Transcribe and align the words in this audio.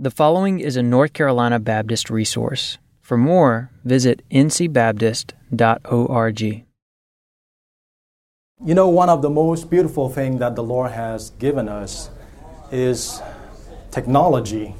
The 0.00 0.12
following 0.12 0.60
is 0.60 0.76
a 0.76 0.82
North 0.84 1.12
Carolina 1.12 1.58
Baptist 1.58 2.08
resource. 2.08 2.78
For 3.00 3.18
more, 3.18 3.72
visit 3.84 4.22
ncbaptist.org. 4.30 6.40
You 6.40 6.64
know, 8.74 8.88
one 8.88 9.08
of 9.08 9.22
the 9.22 9.30
most 9.30 9.68
beautiful 9.68 10.08
things 10.08 10.38
that 10.38 10.54
the 10.54 10.62
Lord 10.62 10.92
has 10.92 11.30
given 11.30 11.68
us 11.68 12.10
is 12.70 13.20
technology. 13.90 14.76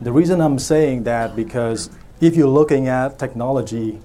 The 0.00 0.10
reason 0.10 0.40
I'm 0.40 0.58
saying 0.58 1.02
that 1.02 1.36
because 1.36 1.90
if 2.22 2.34
you're 2.34 2.48
looking 2.48 2.88
at 2.88 3.18
technology 3.18 4.00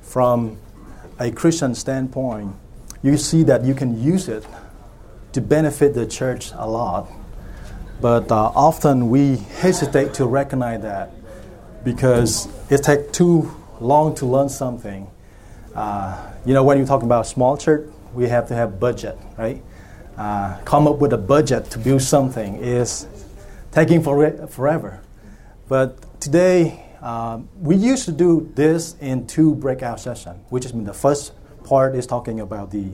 from 0.00 0.58
a 1.18 1.32
Christian 1.32 1.74
standpoint, 1.74 2.54
you 3.02 3.16
see 3.16 3.42
that 3.42 3.64
you 3.64 3.74
can 3.74 4.00
use 4.00 4.28
it 4.28 4.46
to 5.32 5.40
benefit 5.40 5.94
the 5.94 6.06
church 6.06 6.52
a 6.54 6.70
lot. 6.70 7.10
But 8.00 8.30
uh, 8.30 8.52
often 8.54 9.10
we 9.10 9.36
hesitate 9.36 10.14
to 10.14 10.26
recognize 10.26 10.82
that 10.82 11.10
because 11.84 12.48
it 12.70 12.84
takes 12.84 13.10
too 13.16 13.54
long 13.80 14.14
to 14.16 14.26
learn 14.26 14.48
something. 14.48 15.08
Uh, 15.74 16.32
you 16.44 16.54
know, 16.54 16.62
when 16.62 16.78
you 16.78 16.86
talk 16.86 17.02
about 17.02 17.26
small 17.26 17.56
church, 17.56 17.88
we 18.14 18.28
have 18.28 18.48
to 18.48 18.54
have 18.54 18.78
budget, 18.80 19.18
right? 19.36 19.62
Uh, 20.16 20.58
come 20.64 20.86
up 20.86 20.98
with 20.98 21.12
a 21.12 21.18
budget 21.18 21.70
to 21.70 21.78
build 21.78 22.02
something 22.02 22.56
is 22.56 23.06
taking 23.70 24.02
for 24.02 24.48
forever. 24.48 25.00
But 25.68 26.20
today, 26.20 26.84
uh, 27.00 27.40
we 27.60 27.76
used 27.76 28.04
to 28.06 28.12
do 28.12 28.50
this 28.54 28.96
in 29.00 29.26
two 29.26 29.54
breakout 29.54 30.00
sessions, 30.00 30.40
which 30.48 30.64
is 30.64 30.72
the 30.72 30.94
first 30.94 31.32
part 31.64 31.94
is 31.94 32.06
talking 32.06 32.40
about 32.40 32.70
the 32.70 32.90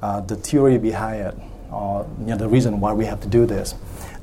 uh, 0.00 0.20
the 0.20 0.36
theory 0.36 0.78
behind 0.78 1.20
it, 1.20 1.34
or 1.70 2.08
you 2.20 2.26
know, 2.26 2.36
the 2.36 2.48
reason 2.48 2.80
why 2.80 2.92
we 2.92 3.04
have 3.04 3.20
to 3.20 3.28
do 3.28 3.46
this. 3.46 3.74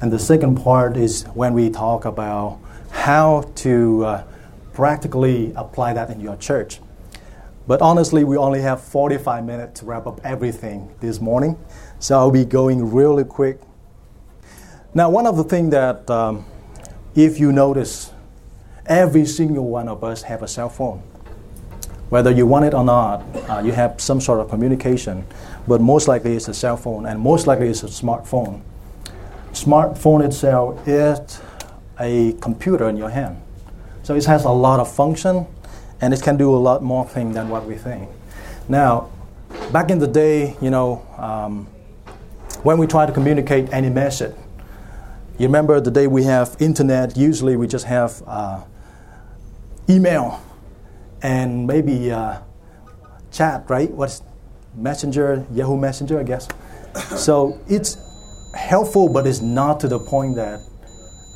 And 0.02 0.12
the 0.12 0.20
second 0.20 0.56
part 0.56 0.98
is 0.98 1.24
when 1.34 1.54
we 1.54 1.70
talk 1.70 2.06
about 2.06 2.60
how 2.92 3.52
to 3.56 4.06
uh, 4.06 4.24
practically 4.74 5.54
apply 5.56 5.94
that 5.94 6.10
in 6.10 6.20
your 6.20 6.36
church. 6.36 6.80
But 7.66 7.82
honestly, 7.82 8.24
we 8.24 8.36
only 8.36 8.62
have 8.62 8.82
45 8.82 9.46
minutes 9.46 9.80
to 9.80 9.86
wrap 9.86 10.06
up 10.06 10.20
everything 10.24 10.94
this 11.00 11.22
morning, 11.22 11.58
so 12.00 12.18
I'll 12.18 12.32
be 12.32 12.44
going 12.44 12.92
really 12.92 13.24
quick. 13.24 13.62
Now, 14.94 15.10
one 15.10 15.26
of 15.26 15.38
the 15.38 15.44
things 15.44 15.72
that, 15.72 16.10
um, 16.10 16.46
if 17.16 17.40
you 17.40 17.52
notice, 17.52 18.12
every 18.86 19.26
single 19.26 19.68
one 19.68 19.88
of 19.88 20.04
us 20.04 20.24
have 20.24 20.44
a 20.44 20.48
cell 20.48 20.70
phone. 20.70 21.02
Whether 22.10 22.32
you 22.32 22.46
want 22.46 22.66
it 22.66 22.74
or 22.74 22.84
not, 22.84 23.24
uh, 23.50 23.62
you 23.64 23.72
have 23.72 24.00
some 24.00 24.20
sort 24.20 24.40
of 24.40 24.50
communication, 24.50 25.26
but 25.68 25.82
most 25.82 26.08
likely 26.08 26.36
it's 26.36 26.48
a 26.48 26.54
cell 26.54 26.78
phone, 26.78 27.06
and 27.06 27.20
most 27.20 27.48
likely 27.48 27.68
it's 27.68 27.84
a 27.84 27.88
smartphone 27.88 28.62
smartphone 29.54 30.26
itself 30.26 30.88
is 30.88 31.40
a 32.00 32.34
computer 32.42 32.90
in 32.90 32.98
your 32.98 33.10
hand. 33.10 33.40
So 34.02 34.16
it 34.16 34.26
has 34.26 34.46
a 34.46 34.50
lot 34.50 34.80
of 34.80 34.92
function 34.92 35.46
and 36.02 36.14
it 36.14 36.22
can 36.22 36.38
do 36.38 36.54
a 36.54 36.58
lot 36.58 36.84
more 36.84 37.08
things 37.08 37.36
than 37.36 37.50
what 37.50 37.66
we 37.66 37.76
think. 37.76 38.10
Now, 38.68 39.10
back 39.72 39.90
in 39.90 40.00
the 40.00 40.08
day, 40.08 40.58
you 40.62 40.70
know, 40.70 41.06
um, 41.18 41.68
when 42.64 42.78
we 42.78 42.88
try 42.88 43.06
to 43.06 43.12
communicate 43.12 43.72
any 43.72 43.90
message, 43.90 44.36
you 45.38 45.48
remember 45.48 45.80
the 45.80 45.92
day 45.92 46.08
we 46.08 46.24
have 46.24 46.56
internet, 46.60 47.16
usually 47.16 47.56
we 47.56 47.68
just 47.68 47.86
have 47.86 48.22
uh, 48.26 48.64
email 49.90 50.42
and 51.22 51.66
maybe 51.68 52.12
uh, 52.12 52.40
chat, 53.32 53.64
right? 53.70 53.92
What's 53.92 54.22
Messenger, 54.76 55.46
Yahoo 55.52 55.78
Messenger, 55.78 56.20
I 56.20 56.24
guess. 56.24 56.48
So 57.16 57.60
it's 57.68 57.98
helpful, 58.54 59.10
but 59.10 59.26
it's 59.28 59.42
not 59.42 59.80
to 59.82 59.88
the 59.88 60.00
point 60.00 60.36
that 60.36 60.60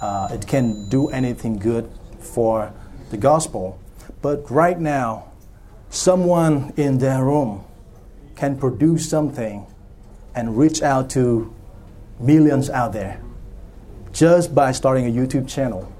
uh, 0.01 0.29
it 0.31 0.47
can 0.47 0.87
do 0.89 1.09
anything 1.09 1.57
good 1.57 1.89
for 2.19 2.73
the 3.09 3.17
gospel. 3.17 3.79
But 4.21 4.49
right 4.49 4.79
now, 4.79 5.31
someone 5.89 6.73
in 6.77 6.97
their 6.97 7.23
room 7.23 7.63
can 8.35 8.57
produce 8.57 9.09
something 9.09 9.65
and 10.35 10.57
reach 10.57 10.81
out 10.81 11.09
to 11.11 11.53
millions 12.19 12.69
out 12.69 12.93
there 12.93 13.21
just 14.11 14.53
by 14.53 14.71
starting 14.71 15.05
a 15.05 15.11
YouTube 15.11 15.47
channel. 15.47 15.91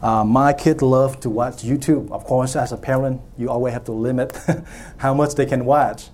Uh, 0.00 0.22
my 0.24 0.52
kids 0.52 0.80
love 0.80 1.18
to 1.20 1.30
watch 1.30 1.56
YouTube. 1.56 2.10
Of 2.12 2.24
course, 2.24 2.54
as 2.54 2.70
a 2.72 2.76
parent, 2.76 3.20
you 3.36 3.50
always 3.50 3.72
have 3.72 3.84
to 3.84 3.92
limit 3.92 4.38
how 4.98 5.12
much 5.12 5.34
they 5.34 5.46
can 5.46 5.64
watch. 5.64 6.08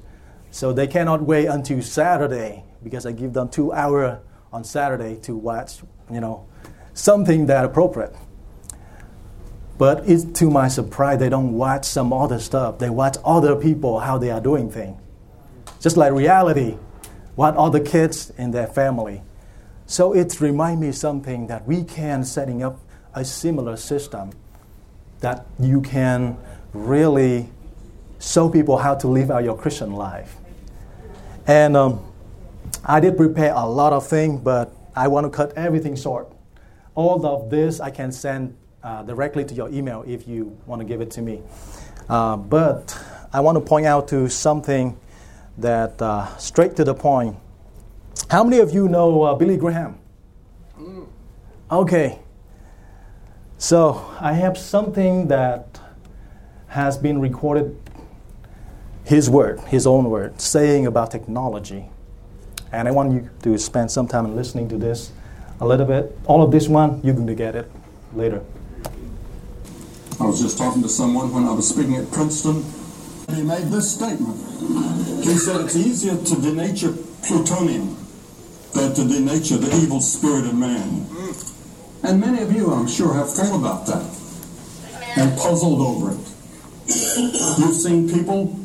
So 0.55 0.73
they 0.73 0.87
cannot 0.87 1.23
wait 1.23 1.47
until 1.47 1.83
Saturday 1.83 2.63
because 2.85 3.07
I 3.07 3.11
give 3.11 3.33
them 3.33 3.49
two 3.49 3.73
hours 3.73 4.21
on 4.53 4.63
Saturday 4.63 5.17
to 5.23 5.35
watch, 5.35 5.81
you 6.09 6.21
know, 6.21 6.47
something 6.93 7.47
that 7.47 7.65
appropriate. 7.65 8.15
But 9.79 10.09
it's 10.09 10.23
to 10.39 10.53
my 10.53 10.69
surprise, 10.69 11.19
they 11.19 11.29
don't 11.29 11.55
watch 11.55 11.85
some 11.87 12.13
other 12.13 12.39
stuff. 12.39 12.79
They 12.79 12.89
watch 12.89 13.17
other 13.25 13.57
people 13.57 13.99
how 13.99 14.17
they 14.17 14.31
are 14.31 14.41
doing 14.41 14.71
things. 14.71 14.97
Just 15.81 15.97
like 15.97 16.13
reality, 16.13 16.79
what 17.35 17.57
other 17.57 17.81
kids 17.81 18.31
in 18.39 18.53
their 18.53 18.69
family. 18.69 19.23
So 19.87 20.13
it 20.13 20.41
reminds 20.41 20.81
me 20.81 20.93
something 20.93 21.49
that 21.49 21.67
we 21.67 21.83
can 21.83 22.23
setting 22.23 22.63
up 22.63 22.79
a 23.13 23.25
similar 23.25 23.77
system 23.77 24.31
that 25.19 25.47
you 25.59 25.81
can 25.81 26.39
really 26.73 27.49
show 28.21 28.49
people 28.49 28.79
how 28.79 28.95
to 28.95 29.09
live 29.09 29.33
out 29.33 29.43
your 29.43 29.59
Christian 29.59 29.93
life. 29.95 30.37
And 31.47 31.77
um, 31.77 32.13
I 32.85 33.01
did 33.01 33.17
prepare 33.17 33.53
a 33.55 33.67
lot 33.67 33.93
of 33.93 34.07
things, 34.07 34.41
but 34.41 34.75
I 34.97 35.09
want 35.09 35.25
to 35.25 35.31
cut 35.31 35.53
everything 35.57 35.97
short. 35.97 36.33
All 36.95 37.25
of 37.27 37.51
this 37.51 37.81
I 37.81 37.91
can 37.91 38.13
send 38.13 38.57
uh, 38.83 39.03
directly 39.03 39.45
to 39.45 39.55
your 39.55 39.69
email 39.71 40.05
if 40.07 40.29
you 40.29 40.57
want 40.67 40.81
to 40.81 40.85
give 40.85 41.01
it 41.01 41.11
to 41.13 41.23
me. 41.23 41.43
Uh, 42.09 42.37
but 42.37 42.97
I 43.33 43.41
want 43.41 43.57
to 43.57 43.61
point 43.61 43.87
out 43.87 44.09
to 44.09 44.29
something 44.29 44.99
that 45.59 46.01
uh, 46.01 46.37
straight 46.37 46.77
to 46.77 46.85
the 46.85 46.95
point. 46.95 47.37
How 48.31 48.45
many 48.45 48.61
of 48.61 48.73
you 48.73 48.89
know 48.89 49.23
uh, 49.23 49.35
Billy 49.35 49.57
Graham? 49.57 49.99
Mm. 50.79 51.07
Okay. 51.71 52.19
So 53.59 54.05
I 54.21 54.33
have 54.35 54.59
something 54.59 55.29
that 55.29 55.81
has 56.69 56.99
been 56.99 57.21
recorded, 57.21 57.84
his 59.05 59.29
word, 59.29 59.61
his 59.61 59.87
own 59.87 60.11
word, 60.11 60.41
saying 60.41 60.87
about 60.87 61.11
technology. 61.11 61.87
And 62.73 62.89
I 62.89 62.91
want 62.91 63.13
you 63.13 63.31
to 63.43 63.59
spend 63.59 63.91
some 63.91 64.09
time 64.09 64.35
listening 64.35 64.69
to 64.71 64.77
this 64.79 65.13
a 65.61 65.67
little 65.67 65.87
bit. 65.87 66.19
All 66.27 66.43
of 66.43 66.51
this 66.51 66.69
one, 66.69 67.01
you're 67.05 67.15
going 67.15 67.27
to 67.27 67.35
get 67.35 67.55
it 67.55 67.71
later. 68.15 68.43
I 70.21 70.27
was 70.27 70.41
just 70.41 70.59
talking 70.59 70.83
to 70.83 70.89
someone 70.89 71.33
when 71.33 71.45
I 71.45 71.53
was 71.53 71.69
speaking 71.69 71.97
at 71.97 72.11
Princeton. 72.11 72.65
He 73.35 73.43
made 73.43 73.65
this 73.65 73.95
statement. 73.95 74.37
He 75.25 75.37
said 75.37 75.61
it's 75.63 75.77
easier 75.77 76.13
to 76.17 76.35
denature 76.37 76.95
plutonium 77.27 77.97
than 78.75 78.95
to 78.95 79.03
denature 79.03 79.61
the 79.61 79.75
evil 79.83 80.01
spirit 80.01 80.47
in 80.47 80.59
man. 80.59 81.07
And 82.03 82.21
many 82.21 82.43
of 82.43 82.53
you, 82.53 82.73
I'm 82.73 82.87
sure, 82.87 83.15
have 83.15 83.33
thought 83.33 83.59
about 83.59 83.87
that 83.87 84.05
and 85.17 85.39
puzzled 85.39 85.81
over 85.81 86.13
it. 86.13 86.19
You've 86.87 87.75
seen 87.75 88.09
people 88.11 88.64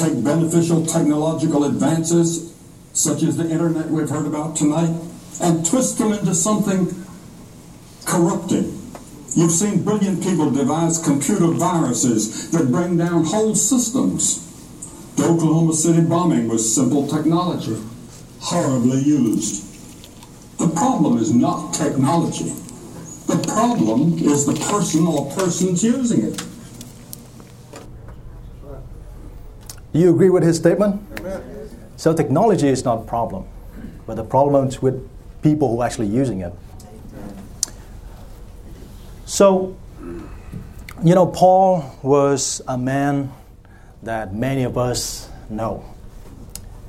take 0.00 0.24
beneficial 0.24 0.84
technological 0.86 1.64
advances 1.64 2.50
such 2.92 3.22
as 3.22 3.36
the 3.36 3.48
internet 3.48 3.88
we've 3.88 4.08
heard 4.08 4.26
about 4.26 4.56
tonight, 4.56 4.94
and 5.40 5.64
twist 5.64 5.98
them 5.98 6.12
into 6.12 6.34
something 6.34 6.88
corrupting. 8.04 8.76
You've 9.36 9.52
seen 9.52 9.84
brilliant 9.84 10.22
people 10.22 10.50
devise 10.50 10.98
computer 10.98 11.46
viruses 11.46 12.50
that 12.50 12.70
bring 12.70 12.96
down 12.96 13.24
whole 13.24 13.54
systems. 13.54 14.46
The 15.16 15.24
Oklahoma 15.24 15.72
City 15.72 16.02
bombing 16.02 16.48
was 16.48 16.74
simple 16.74 17.06
technology, 17.06 17.76
horribly 18.40 19.02
used. 19.02 19.66
The 20.58 20.68
problem 20.68 21.18
is 21.18 21.32
not 21.32 21.72
technology. 21.72 22.52
The 23.26 23.42
problem 23.46 24.18
is 24.18 24.46
the 24.46 24.54
person 24.68 25.06
or 25.06 25.30
persons 25.32 25.84
using 25.84 26.24
it. 26.24 26.42
You 29.92 30.10
agree 30.10 30.30
with 30.30 30.42
his 30.42 30.56
statement? 30.56 31.02
Amen. 31.18 31.42
So 31.96 32.14
technology 32.14 32.68
is 32.68 32.84
not 32.84 33.00
a 33.00 33.02
problem, 33.02 33.46
but 34.06 34.14
the 34.14 34.24
problem 34.24 34.68
is 34.68 34.80
with 34.80 35.08
people 35.42 35.68
who 35.68 35.80
are 35.80 35.86
actually 35.86 36.06
using 36.06 36.40
it. 36.40 36.52
So, 39.26 39.76
you 41.02 41.14
know, 41.14 41.26
Paul 41.26 41.84
was 42.02 42.62
a 42.66 42.78
man 42.78 43.32
that 44.02 44.34
many 44.34 44.64
of 44.64 44.78
us 44.78 45.28
know. 45.48 45.84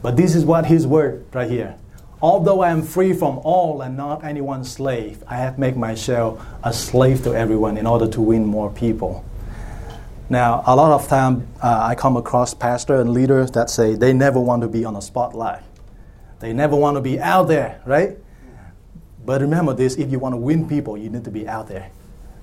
But 0.02 0.18
this 0.18 0.36
is 0.36 0.46
what 0.46 0.66
his 0.66 0.88
word 0.88 1.26
right 1.34 1.50
here. 1.50 1.76
Although 2.22 2.62
I 2.62 2.70
am 2.70 2.84
free 2.84 3.14
from 3.14 3.40
all 3.40 3.82
and 3.82 3.98
not 3.98 4.24
anyone's 4.24 4.72
slave, 4.72 5.24
I 5.28 5.38
have 5.38 5.58
made 5.58 5.76
myself 5.76 6.44
a 6.64 6.72
slave 6.72 7.24
to 7.24 7.34
everyone 7.34 7.78
in 7.78 7.88
order 7.88 8.08
to 8.08 8.22
win 8.22 8.46
more 8.46 8.70
people. 8.70 9.26
Now, 10.32 10.64
a 10.66 10.78
lot 10.78 10.94
of 10.94 11.10
time 11.10 11.46
uh, 11.62 11.88
I 11.90 11.96
come 11.96 12.16
across 12.16 12.54
pastors 12.54 13.02
and 13.02 13.10
leaders 13.10 13.52
that 13.52 13.70
say 13.70 13.96
they 13.96 14.14
never 14.14 14.40
want 14.40 14.62
to 14.62 14.70
be 14.70 14.86
on 14.86 14.94
the 14.94 15.02
spotlight. 15.02 15.62
They 16.40 16.54
never 16.54 16.74
want 16.74 16.96
to 16.96 17.02
be 17.02 17.20
out 17.20 17.50
there, 17.50 17.82
right? 17.86 18.18
But 19.26 19.42
remember 19.42 19.74
this 19.74 19.98
if 19.98 20.10
you 20.10 20.20
want 20.20 20.32
to 20.32 20.38
win 20.38 20.70
people, 20.70 20.98
you 20.98 21.10
need 21.10 21.26
to 21.26 21.32
be 21.32 21.50
out 21.50 21.68
there. 21.68 21.92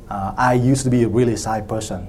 Uh, 0.07 0.35
I 0.37 0.53
used 0.53 0.85
to 0.85 0.91
be 0.91 1.05
a 1.05 1.09
really 1.09 1.35
shy 1.39 1.63
person. 1.63 2.09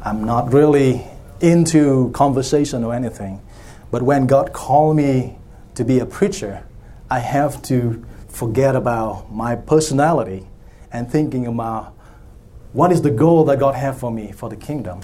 I'm 0.00 0.24
not 0.24 0.50
really 0.50 1.06
into 1.42 2.10
conversation 2.12 2.82
or 2.82 2.94
anything. 2.94 3.42
But 3.90 4.00
when 4.00 4.26
God 4.26 4.54
called 4.54 4.96
me 4.96 5.36
to 5.74 5.84
be 5.84 5.98
a 5.98 6.06
preacher, 6.06 6.64
I 7.10 7.18
have 7.18 7.60
to 7.64 8.02
forget 8.28 8.74
about 8.74 9.30
my 9.30 9.56
personality 9.56 10.46
and 10.90 11.12
thinking 11.12 11.46
about 11.46 11.94
what 12.72 12.92
is 12.92 13.02
the 13.02 13.10
goal 13.10 13.44
that 13.44 13.58
God 13.58 13.74
has 13.74 13.98
for 13.98 14.10
me 14.10 14.32
for 14.32 14.48
the 14.48 14.56
kingdom. 14.56 15.00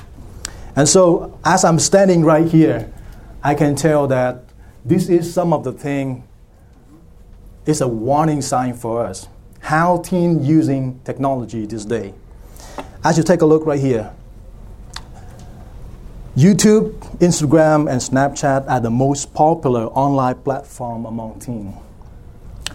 And 0.75 0.89
so, 0.89 1.39
as 1.45 1.65
I'm 1.65 1.79
standing 1.79 2.25
right 2.25 2.47
here, 2.47 2.93
I 3.43 3.55
can 3.55 3.75
tell 3.77 4.07
that 4.09 4.45
this 4.85 5.09
is 5.09 5.33
some 5.33 5.53
of 5.53 5.65
the 5.65 5.73
thing. 5.73 6.27
It's 7.67 7.81
a 7.81 7.89
warning 7.89 8.43
sign 8.43 8.75
for 8.75 9.05
us. 9.05 9.29
How 9.61 9.99
teen 9.99 10.43
using 10.45 11.01
technology 11.05 11.67
this 11.67 11.85
day. 11.85 12.15
As 13.05 13.19
you 13.19 13.25
take 13.25 13.43
a 13.43 13.47
look 13.47 13.67
right 13.67 13.81
here, 13.81 14.13
YouTube, 16.37 16.93
Instagram, 17.19 17.91
and 17.91 18.01
Snapchat 18.01 18.69
are 18.69 18.79
the 18.81 18.91
most 18.91 19.35
popular 19.35 19.87
online 19.87 20.37
platform 20.37 21.05
among 21.05 21.41
teens. 21.41 21.75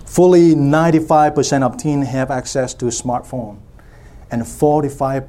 Fully 0.06 0.54
95% 0.54 1.64
of 1.64 1.78
teens 1.78 2.08
have 2.10 2.30
access 2.30 2.74
to 2.74 2.88
a 2.88 2.90
smartphone, 2.90 3.60
and 4.34 4.42
45% 4.42 5.28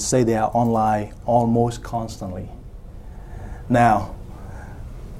say 0.00 0.22
they 0.22 0.36
are 0.36 0.50
online 0.54 1.12
almost 1.26 1.82
constantly. 1.82 2.48
Now, 3.68 4.14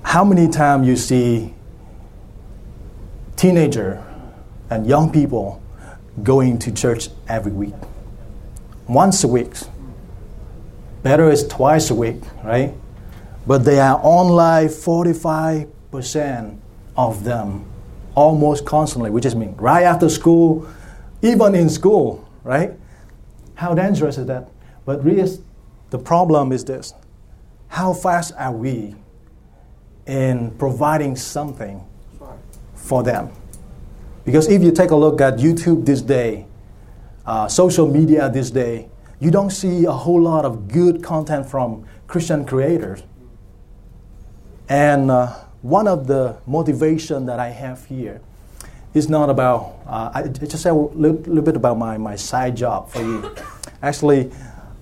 how 0.04 0.24
many 0.24 0.48
times 0.48 0.86
you 0.86 0.94
see 0.94 1.52
teenager 3.34 4.04
and 4.70 4.86
young 4.86 5.10
people 5.10 5.60
going 6.22 6.60
to 6.60 6.70
church 6.70 7.08
every 7.28 7.50
week? 7.50 7.74
Once 8.86 9.24
a 9.24 9.28
week 9.28 9.52
Better 11.02 11.30
is 11.30 11.46
twice 11.46 11.90
a 11.90 11.94
week, 11.94 12.20
right? 12.42 12.74
But 13.46 13.64
they 13.64 13.78
are 13.78 14.00
online 14.02 14.66
45% 14.66 16.58
of 16.96 17.22
them 17.22 17.64
almost 18.16 18.64
constantly, 18.66 19.10
which 19.10 19.24
is 19.24 19.36
mean 19.36 19.54
right 19.56 19.84
after 19.84 20.08
school, 20.08 20.66
even 21.22 21.54
in 21.54 21.68
school, 21.68 22.25
right? 22.46 22.72
How 23.56 23.74
dangerous 23.74 24.16
is 24.16 24.26
that? 24.26 24.48
But 24.84 25.04
really, 25.04 25.28
the 25.90 25.98
problem 25.98 26.52
is 26.52 26.64
this 26.64 26.94
how 27.68 27.92
fast 27.92 28.32
are 28.38 28.52
we 28.52 28.94
in 30.06 30.52
providing 30.52 31.16
something 31.16 31.84
for 32.74 33.02
them? 33.02 33.30
Because 34.24 34.48
if 34.48 34.62
you 34.62 34.70
take 34.70 34.90
a 34.90 34.96
look 34.96 35.20
at 35.20 35.34
YouTube 35.38 35.84
this 35.84 36.00
day, 36.00 36.46
uh, 37.26 37.48
social 37.48 37.88
media 37.90 38.30
this 38.30 38.50
day, 38.50 38.88
you 39.18 39.30
don't 39.30 39.50
see 39.50 39.84
a 39.84 39.92
whole 39.92 40.22
lot 40.22 40.44
of 40.44 40.68
good 40.68 41.02
content 41.02 41.46
from 41.46 41.84
Christian 42.06 42.44
creators. 42.44 43.02
And 44.68 45.10
uh, 45.10 45.34
one 45.62 45.88
of 45.88 46.06
the 46.06 46.38
motivation 46.46 47.26
that 47.26 47.40
I 47.40 47.48
have 47.48 47.84
here 47.86 48.20
is 48.96 49.10
not 49.10 49.28
about, 49.28 49.78
uh, 49.86 50.10
I 50.14 50.28
just 50.28 50.62
say 50.62 50.70
a 50.70 50.74
little, 50.74 51.18
little, 51.18 51.42
bit 51.42 51.54
about 51.54 51.76
my, 51.76 51.98
my 51.98 52.16
side 52.16 52.56
job 52.56 52.88
for 52.88 53.02
you. 53.02 53.34
Actually, 53.82 54.32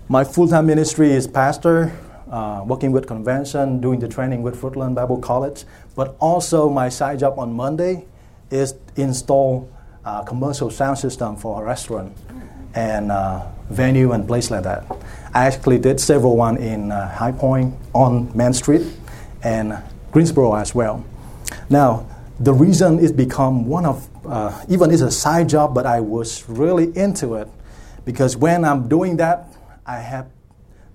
my 0.08 0.22
full-time 0.22 0.66
ministry 0.66 1.10
is 1.10 1.26
pastor, 1.26 1.92
uh, 2.30 2.62
working 2.64 2.92
with 2.92 3.08
convention, 3.08 3.80
doing 3.80 3.98
the 3.98 4.06
training 4.06 4.42
with 4.42 4.60
Fruitland 4.60 4.94
Bible 4.94 5.18
College. 5.18 5.64
But 5.96 6.16
also 6.20 6.68
my 6.68 6.88
side 6.90 7.18
job 7.18 7.38
on 7.40 7.52
Monday 7.52 8.06
is 8.50 8.74
install 8.94 9.68
uh, 10.04 10.22
commercial 10.22 10.70
sound 10.70 10.98
system 10.98 11.36
for 11.36 11.60
a 11.60 11.64
restaurant 11.64 12.16
and 12.74 13.10
uh, 13.10 13.44
venue 13.70 14.12
and 14.12 14.28
place 14.28 14.48
like 14.48 14.62
that. 14.62 14.84
I 15.34 15.46
actually 15.46 15.78
did 15.78 15.98
several 15.98 16.36
one 16.36 16.56
in 16.58 16.92
uh, 16.92 17.08
High 17.08 17.32
Point 17.32 17.74
on 17.92 18.30
Main 18.36 18.52
Street 18.52 18.86
and 19.42 19.76
Greensboro 20.12 20.54
as 20.54 20.72
well. 20.72 21.04
Now, 21.68 22.06
the 22.40 22.52
reason 22.52 22.98
it's 22.98 23.12
become 23.12 23.66
one 23.66 23.86
of, 23.86 24.08
uh, 24.26 24.64
even 24.68 24.90
it's 24.90 25.02
a 25.02 25.10
side 25.10 25.48
job, 25.48 25.74
but 25.74 25.86
I 25.86 26.00
was 26.00 26.48
really 26.48 26.96
into 26.96 27.34
it 27.34 27.48
because 28.04 28.36
when 28.36 28.64
I'm 28.64 28.88
doing 28.88 29.16
that, 29.18 29.48
I 29.86 29.98
have 29.98 30.28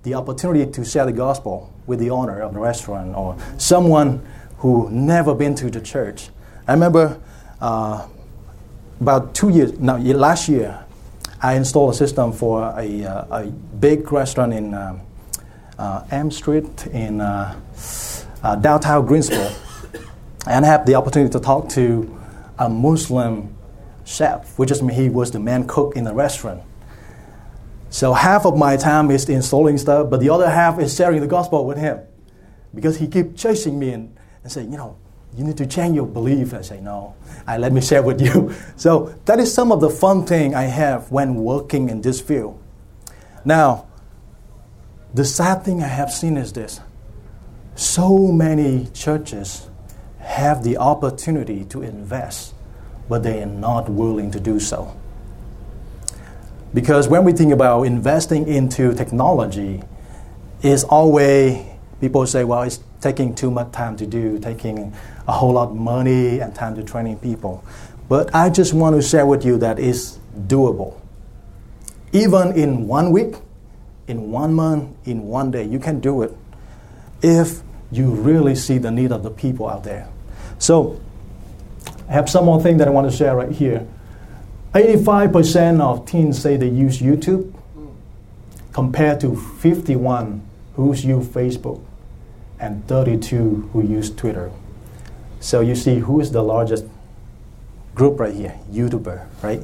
the 0.04 0.16
opportunity 0.16 0.70
to 0.72 0.86
share 0.86 1.06
the 1.06 1.12
gospel 1.12 1.74
with 1.86 2.00
the 2.00 2.10
owner 2.10 2.42
of 2.42 2.54
the 2.54 2.60
restaurant 2.60 3.16
or 3.16 3.38
someone 3.58 4.26
who 4.58 4.90
never 4.92 5.34
been 5.34 5.56
to 5.56 5.70
the 5.70 5.82
church. 5.82 6.30
I 6.68 6.74
remember 6.74 7.20
uh, 7.62 8.08
about 9.00 9.34
two 9.34 9.50
years, 9.50 9.80
now 9.80 9.98
last 9.98 10.50
year, 10.50 10.86
I 11.42 11.54
installed 11.56 11.94
a 11.94 11.98
system 11.98 12.34
for 12.34 12.64
a, 12.78 13.04
uh, 13.06 13.40
a 13.40 13.46
big 13.46 14.12
restaurant 14.12 14.54
in 14.54 14.74
um, 14.74 15.02
uh, 15.78 16.04
Elm 16.12 16.32
Street 16.32 16.88
in 16.88 17.22
uh, 17.22 17.58
uh, 18.44 18.56
downtown 18.58 19.06
Greensboro, 19.06 19.50
and 20.48 20.66
I 20.66 20.70
had 20.70 20.86
the 20.86 20.96
opportunity 20.96 21.32
to 21.32 21.40
talk 21.40 21.70
to 21.70 22.18
a 22.58 22.70
Muslim 22.70 23.56
chef, 24.06 24.58
which 24.58 24.72
is 24.72 24.80
he 24.80 25.10
was 25.10 25.32
the 25.32 25.40
main 25.40 25.68
cook 25.68 25.96
in 25.96 26.04
the 26.04 26.14
restaurant. 26.14 26.62
So 27.90 28.14
half 28.14 28.46
of 28.46 28.58
my 28.58 28.78
time 28.78 29.10
is 29.12 29.28
installing 29.28 29.78
stuff, 29.78 30.10
but 30.10 30.20
the 30.20 30.30
other 30.30 30.50
half 30.50 30.80
is 30.80 30.96
sharing 30.96 31.22
the 31.22 31.28
gospel 31.28 31.66
with 31.66 31.78
him, 31.78 32.00
because 32.74 32.98
he 32.98 33.08
keep 33.08 33.36
chasing 33.36 33.80
me 33.80 33.92
and, 33.92 34.16
and 34.44 34.52
saying, 34.52 34.72
you 34.72 34.78
know, 34.78 34.98
you 35.36 35.44
need 35.44 35.58
to 35.58 35.66
change 35.66 35.96
your 35.96 36.08
belief. 36.08 36.54
I 36.54 36.62
say, 36.62 36.82
no, 36.82 37.16
I, 37.46 37.58
let 37.58 37.72
me 37.72 37.82
share 37.90 38.04
with 38.04 38.22
you. 38.22 38.54
So 38.76 39.16
that 39.26 39.40
is 39.40 39.54
some 39.54 39.72
of 39.72 39.82
the 39.82 39.90
fun 39.90 40.26
thing 40.26 40.56
I 40.56 40.64
have 40.64 41.12
when 41.12 41.36
working 41.36 41.90
in 41.90 42.02
this 42.02 42.22
field. 42.22 42.62
Now, 43.46 43.88
the 45.14 45.26
sad 45.26 45.64
thing 45.64 45.82
I 45.82 45.88
have 45.88 46.12
seen 46.12 46.38
is 46.38 46.54
this. 46.54 46.80
So 47.76 48.28
many 48.28 48.88
churches 48.94 49.69
have 50.30 50.64
the 50.64 50.78
opportunity 50.78 51.66
to 51.66 51.82
invest, 51.82 52.54
but 53.10 53.24
they 53.24 53.42
are 53.42 53.48
not 53.48 53.90
willing 53.90 54.30
to 54.32 54.40
do 54.40 54.60
so. 54.60 54.96
Because 56.72 57.08
when 57.08 57.24
we 57.24 57.34
think 57.34 57.52
about 57.52 57.82
investing 57.84 58.48
into 58.48 58.94
technology, 58.94 59.82
it's 60.62 60.84
always 60.84 61.66
people 62.00 62.28
say, 62.28 62.44
well, 62.44 62.62
it's 62.62 62.80
taking 63.02 63.34
too 63.34 63.50
much 63.50 63.72
time 63.72 63.98
to 63.98 64.06
do, 64.06 64.38
taking 64.38 64.94
a 65.28 65.32
whole 65.32 65.54
lot 65.54 65.70
of 65.70 65.76
money 65.76 66.40
and 66.40 66.54
time 66.54 66.76
to 66.76 66.84
training 66.84 67.18
people. 67.18 67.64
But 68.08 68.34
I 68.34 68.52
just 68.52 68.74
want 68.74 68.96
to 68.96 69.02
share 69.02 69.26
with 69.26 69.44
you 69.44 69.58
that 69.58 69.80
it's 69.80 70.20
doable. 70.48 71.00
Even 72.12 72.54
in 72.54 72.88
one 72.88 73.12
week, 73.12 73.36
in 74.08 74.32
one 74.32 74.54
month, 74.54 74.96
in 75.08 75.28
one 75.28 75.50
day, 75.50 75.64
you 75.64 75.80
can 75.80 76.00
do 76.00 76.22
it 76.22 76.36
if 77.24 77.62
you 77.92 78.12
really 78.12 78.56
see 78.56 78.78
the 78.78 78.92
need 78.92 79.12
of 79.12 79.24
the 79.24 79.32
people 79.32 79.68
out 79.68 79.84
there. 79.84 80.08
So, 80.60 81.00
I 82.08 82.12
have 82.14 82.30
some 82.30 82.46
more 82.46 82.62
thing 82.62 82.78
that 82.78 82.88
I 82.88 82.92
want 82.92 83.10
to 83.10 83.16
share 83.16 83.36
right 83.36 83.52
here. 83.52 83.88
85% 84.74 85.82
of 85.82 86.06
teens 86.06 86.40
say 86.40 86.58
they 86.58 86.70
use 86.70 87.00
YouTube 87.00 87.54
compared 88.72 89.20
to 89.22 89.36
51 89.36 90.46
who 90.76 90.90
use 90.90 91.04
Facebook 91.28 91.82
and 92.60 92.88
32 92.88 93.70
who 93.74 93.84
use 93.84 94.12
Twitter. 94.12 94.52
So 95.40 95.62
you 95.62 95.76
see 95.76 96.00
who 96.00 96.20
is 96.20 96.32
the 96.32 96.44
largest 96.44 96.86
group 97.96 98.20
right 98.20 98.34
here? 98.34 98.60
YouTuber, 98.72 99.26
right? 99.42 99.64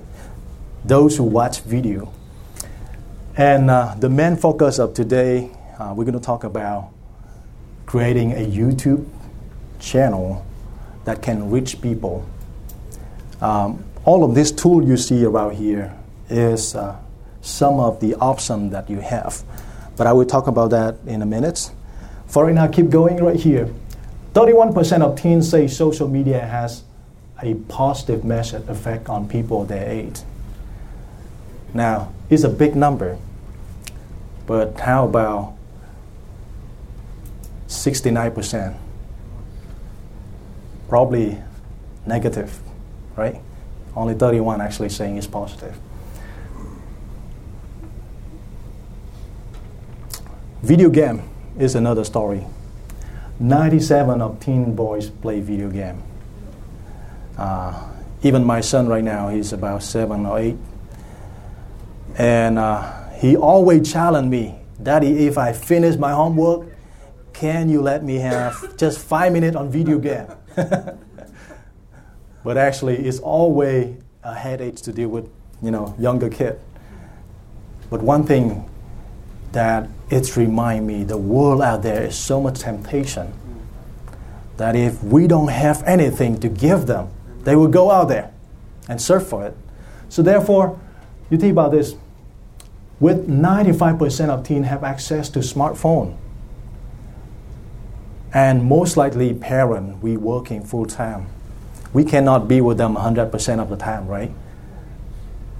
Those 0.84 1.18
who 1.18 1.24
watch 1.24 1.62
video. 1.62 2.12
And 3.38 3.70
uh, 3.70 3.96
the 4.00 4.10
main 4.10 4.38
focus 4.38 4.80
of 4.80 4.94
today, 4.94 5.52
uh, 5.78 5.94
we're 5.96 6.06
going 6.06 6.18
to 6.18 6.26
talk 6.26 6.44
about 6.44 6.92
creating 7.86 8.32
a 8.32 8.46
YouTube 8.50 9.08
channel 9.80 10.46
that 11.06 11.22
can 11.22 11.50
reach 11.50 11.82
people. 11.82 12.26
Um, 13.42 13.84
all 14.04 14.24
of 14.24 14.36
this 14.36 14.52
tool 14.52 14.84
you 14.84 14.98
see 14.98 15.24
around 15.26 15.56
here 15.56 15.96
is 16.30 16.76
uh, 16.76 16.96
some 17.42 17.80
of 17.80 18.00
the 18.00 18.16
options 18.16 18.72
that 18.72 18.90
you 18.90 19.00
have. 19.00 19.44
But 19.98 20.08
I 20.08 20.14
will 20.14 20.26
talk 20.26 20.48
about 20.48 20.72
that 20.72 20.98
in 21.06 21.22
a 21.22 21.26
minute. 21.26 21.72
For 22.28 22.52
now, 22.52 22.68
keep 22.68 22.90
going 22.90 23.18
right 23.24 23.40
here. 23.40 23.74
31% 24.34 25.02
of 25.02 25.20
teens 25.20 25.50
say 25.50 25.68
social 25.68 26.08
media 26.08 26.42
has 26.42 26.84
a 27.42 27.54
positive 27.54 28.26
measured 28.26 28.68
effect 28.68 29.08
on 29.08 29.30
people 29.30 29.64
their 29.64 29.90
age. 29.90 30.20
Now, 31.74 32.12
it's 32.30 32.44
a 32.44 32.50
big 32.50 32.76
number, 32.76 33.18
but 34.48 34.80
how 34.80 35.06
about 35.06 35.56
69%? 37.68 38.78
Probably 40.88 41.38
negative, 42.06 42.60
right? 43.16 43.42
Only 43.96 44.14
31 44.14 44.62
actually 44.62 44.90
saying 44.90 45.18
it's 45.18 45.28
positive. 45.28 45.78
Video 50.62 50.90
game 50.90 51.22
is 51.58 51.76
another 51.76 52.04
story. 52.04 52.46
97 53.40 54.22
of 54.22 54.40
teen 54.40 54.76
boys 54.76 55.10
play 55.10 55.40
video 55.40 55.70
game. 55.70 56.02
Uh, 57.38 57.88
even 58.24 58.44
my 58.44 58.62
son 58.62 58.88
right 58.88 59.04
now, 59.04 59.30
he's 59.30 59.54
about 59.54 59.84
seven 59.84 60.26
or 60.26 60.40
eight. 60.40 60.58
And 62.18 62.58
uh, 62.58 63.10
he 63.12 63.36
always 63.36 63.92
challenged 63.92 64.32
me, 64.32 64.56
Daddy, 64.82 65.28
if 65.28 65.38
I 65.38 65.54
finish 65.54 65.98
my 65.98 66.12
homework, 66.12 66.68
can 67.34 67.70
you 67.70 67.82
let 67.82 68.04
me 68.04 68.16
have 68.16 68.78
just 68.78 69.00
five 69.00 69.34
minutes 69.34 69.56
on 69.56 69.70
video 69.70 70.00
game? 70.00 70.28
but 72.44 72.58
actually, 72.58 72.98
it's 72.98 73.20
always 73.20 73.96
a 74.24 74.34
headache 74.34 74.78
to 74.78 74.92
deal 74.92 75.10
with, 75.10 75.30
you 75.62 75.72
know, 75.72 75.96
younger 76.00 76.30
kid. 76.30 76.60
But 77.90 78.02
one 78.02 78.26
thing 78.26 78.70
that 79.52 79.90
it's 80.10 80.38
remind 80.38 80.86
me, 80.86 81.04
the 81.04 81.18
world 81.18 81.62
out 81.62 81.82
there 81.82 82.04
is 82.04 82.18
so 82.18 82.42
much 82.42 82.60
temptation 82.60 83.34
that 84.58 84.76
if 84.76 85.04
we 85.04 85.28
don't 85.28 85.50
have 85.50 85.84
anything 85.84 86.40
to 86.40 86.50
give 86.50 86.86
them, 86.86 87.10
they 87.44 87.56
will 87.56 87.68
go 87.68 87.92
out 87.92 88.08
there 88.08 88.32
and 88.88 89.02
search 89.02 89.24
for 89.24 89.46
it. 89.46 89.56
So 90.10 90.22
therefore, 90.22 90.80
you 91.30 91.38
think 91.38 91.52
about 91.52 91.72
this. 91.72 91.96
With 93.00 93.28
95% 93.28 94.30
of 94.30 94.46
teens 94.46 94.68
have 94.68 94.84
access 94.84 95.28
to 95.30 95.40
smartphone, 95.40 96.18
and 98.36 98.66
most 98.66 98.98
likely 98.98 99.34
parent, 99.34 100.04
we 100.04 100.18
working 100.18 100.62
full 100.62 100.86
time. 100.86 101.28
We 101.94 102.04
cannot 102.04 102.50
be 102.50 102.60
with 102.60 102.78
them 102.78 102.98
100% 102.98 103.60
of 103.60 103.70
the 103.70 103.78
time, 103.78 104.08
right? 104.08 104.30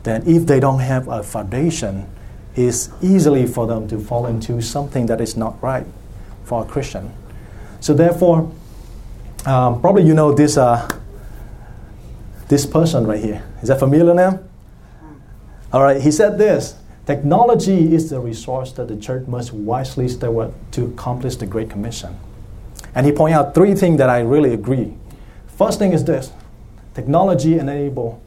Then 0.04 0.28
if 0.28 0.46
they 0.46 0.60
don't 0.60 0.82
have 0.82 1.08
a 1.08 1.24
foundation, 1.24 2.06
it's 2.54 2.90
easily 3.02 3.48
for 3.48 3.66
them 3.66 3.88
to 3.88 3.98
fall 3.98 4.26
into 4.28 4.62
something 4.62 5.06
that 5.06 5.22
is 5.22 5.38
not 5.38 5.64
right 5.64 5.88
for 6.44 6.64
a 6.64 6.66
Christian. 6.66 7.14
So 7.80 7.94
therefore, 7.94 8.52
um, 9.46 9.80
probably 9.80 10.04
you 10.04 10.14
know 10.14 10.34
this 10.34 10.58
uh, 10.58 10.90
this 12.50 12.66
person 12.66 13.08
right 13.08 13.24
here. 13.24 13.42
Is 13.62 13.70
that 13.70 13.80
familiar 13.80 14.14
now? 14.14 14.40
All 15.72 15.82
right, 15.82 16.02
he 16.02 16.12
said 16.12 16.38
this 16.38 16.76
Technology 17.06 17.94
is 17.94 18.10
the 18.10 18.20
resource 18.20 18.74
that 18.74 18.90
the 18.90 18.98
church 18.98 19.28
must 19.28 19.54
wisely 19.54 20.10
steward 20.10 20.54
to 20.72 20.86
accomplish 20.86 21.38
the 21.38 21.46
Great 21.46 21.70
Commission. 21.70 22.18
And 22.96 23.06
he 23.06 23.12
pointed 23.12 23.36
out 23.36 23.54
three 23.54 23.76
things 23.76 23.98
that 23.98 24.10
I 24.10 24.22
really 24.22 24.54
agree. 24.54 24.94
First 25.48 25.80
thing 25.80 25.92
is 25.92 26.04
this 26.06 26.32
technology 26.94 27.60
enable 27.60 28.22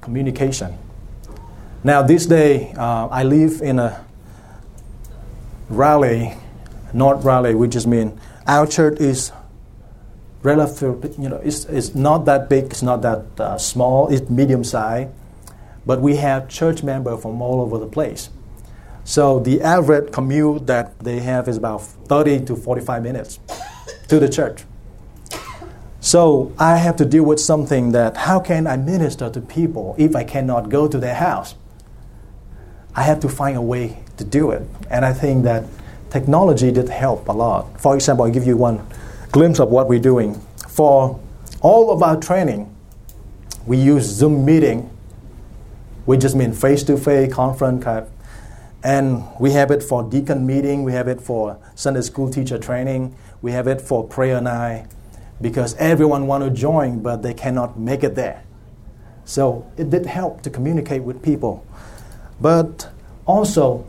communication. 0.00 0.78
Now, 1.82 2.00
this 2.00 2.24
day, 2.24 2.72
uh, 2.78 3.08
I 3.08 3.24
live 3.24 3.60
in 3.60 3.78
a 3.78 4.04
Raleigh, 5.68 6.36
North 6.92 7.24
Raleigh, 7.24 7.54
which 7.54 7.74
is 7.74 7.86
mean 7.86 8.18
our 8.46 8.66
church 8.66 9.00
is 9.00 9.32
relatively, 10.42 11.10
you 11.18 11.28
know, 11.28 11.40
it's, 11.42 11.64
it's 11.64 11.94
not 11.94 12.26
that 12.26 12.48
big, 12.48 12.64
it's 12.64 12.82
not 12.82 13.02
that 13.02 13.24
uh, 13.38 13.58
small, 13.58 14.08
it's 14.08 14.30
medium 14.30 14.62
size, 14.62 15.08
but 15.86 16.00
we 16.00 16.16
have 16.16 16.48
church 16.48 16.82
members 16.82 17.20
from 17.20 17.42
all 17.42 17.60
over 17.60 17.78
the 17.78 17.86
place. 17.86 18.28
So 19.04 19.40
the 19.40 19.60
average 19.60 20.12
commute 20.12 20.66
that 20.66 20.98
they 21.00 21.20
have 21.20 21.48
is 21.48 21.56
about 21.56 21.82
30 21.82 22.44
to 22.46 22.56
45 22.56 23.02
minutes 23.02 23.38
to 24.08 24.18
the 24.18 24.28
church. 24.28 24.64
So 26.00 26.52
I 26.58 26.76
have 26.76 26.96
to 26.96 27.04
deal 27.04 27.24
with 27.24 27.40
something 27.40 27.92
that 27.92 28.16
how 28.16 28.38
can 28.38 28.66
I 28.66 28.76
minister 28.76 29.30
to 29.30 29.40
people 29.40 29.94
if 29.98 30.14
I 30.14 30.22
cannot 30.22 30.68
go 30.68 30.86
to 30.86 30.98
their 30.98 31.14
house? 31.14 31.54
I 32.94 33.02
have 33.02 33.20
to 33.20 33.28
find 33.28 33.56
a 33.56 33.62
way 33.62 33.98
to 34.18 34.24
do 34.24 34.50
it. 34.50 34.62
And 34.90 35.04
I 35.04 35.12
think 35.12 35.44
that 35.44 35.64
technology 36.10 36.70
did 36.70 36.88
help 36.88 37.28
a 37.28 37.32
lot. 37.32 37.80
For 37.80 37.94
example, 37.94 38.26
I'll 38.26 38.30
give 38.30 38.46
you 38.46 38.56
one 38.56 38.86
glimpse 39.32 39.58
of 39.58 39.70
what 39.70 39.88
we're 39.88 39.98
doing. 39.98 40.34
For 40.68 41.18
all 41.62 41.90
of 41.90 42.02
our 42.02 42.20
training, 42.20 42.72
we 43.66 43.78
use 43.78 44.04
Zoom 44.04 44.44
meeting. 44.44 44.90
We 46.04 46.18
just 46.18 46.36
mean 46.36 46.52
face-to-face 46.52 47.32
conference 47.32 47.82
type. 47.82 48.10
And 48.84 49.24
we 49.40 49.52
have 49.52 49.70
it 49.70 49.82
for 49.82 50.02
deacon 50.02 50.46
meeting, 50.46 50.84
we 50.84 50.92
have 50.92 51.08
it 51.08 51.18
for 51.18 51.58
Sunday 51.74 52.02
school 52.02 52.30
teacher 52.30 52.58
training, 52.58 53.16
we 53.44 53.52
have 53.52 53.68
it 53.68 53.78
for 53.78 54.02
prayer 54.02 54.40
night, 54.40 54.86
because 55.38 55.74
everyone 55.74 56.26
want 56.26 56.42
to 56.42 56.48
join, 56.48 57.00
but 57.00 57.22
they 57.22 57.34
cannot 57.34 57.78
make 57.78 58.02
it 58.02 58.14
there. 58.14 58.42
So 59.26 59.70
it 59.76 59.90
did 59.90 60.06
help 60.06 60.40
to 60.44 60.50
communicate 60.50 61.02
with 61.02 61.22
people. 61.22 61.62
But 62.40 62.88
also, 63.26 63.84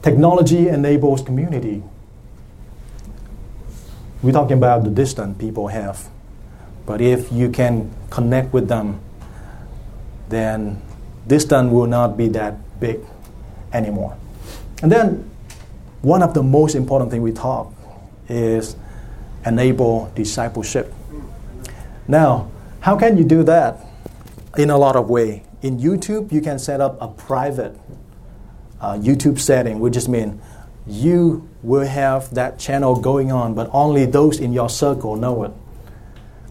technology 0.00 0.68
enables 0.68 1.20
community. 1.20 1.82
We're 4.22 4.32
talking 4.32 4.56
about 4.56 4.84
the 4.84 4.90
distant 4.90 5.36
people 5.36 5.68
have. 5.68 6.08
But 6.86 7.02
if 7.02 7.30
you 7.30 7.50
can 7.50 7.90
connect 8.08 8.54
with 8.54 8.66
them, 8.66 8.98
then 10.30 10.80
distance 11.26 11.70
will 11.70 11.86
not 11.86 12.16
be 12.16 12.28
that 12.28 12.80
big 12.80 13.00
anymore. 13.74 14.16
And 14.82 14.90
then 14.90 15.30
one 16.00 16.22
of 16.22 16.32
the 16.32 16.42
most 16.42 16.74
important 16.74 17.10
thing 17.10 17.20
we 17.20 17.32
talk 17.32 17.74
is 18.30 18.76
enable 19.44 20.10
discipleship. 20.14 20.92
Now, 22.08 22.50
how 22.80 22.96
can 22.96 23.16
you 23.16 23.24
do 23.24 23.42
that? 23.44 23.78
In 24.56 24.70
a 24.70 24.78
lot 24.78 24.96
of 24.96 25.08
way. 25.08 25.44
In 25.62 25.78
YouTube, 25.78 26.32
you 26.32 26.40
can 26.40 26.58
set 26.58 26.80
up 26.80 27.00
a 27.00 27.08
private 27.08 27.78
uh, 28.80 28.94
YouTube 28.94 29.38
setting, 29.38 29.78
which 29.78 29.94
just 29.94 30.08
means 30.08 30.40
you 30.86 31.48
will 31.62 31.86
have 31.86 32.34
that 32.34 32.58
channel 32.58 32.96
going 32.96 33.30
on, 33.30 33.54
but 33.54 33.68
only 33.72 34.06
those 34.06 34.40
in 34.40 34.52
your 34.52 34.68
circle 34.68 35.16
know 35.16 35.44
it. 35.44 35.52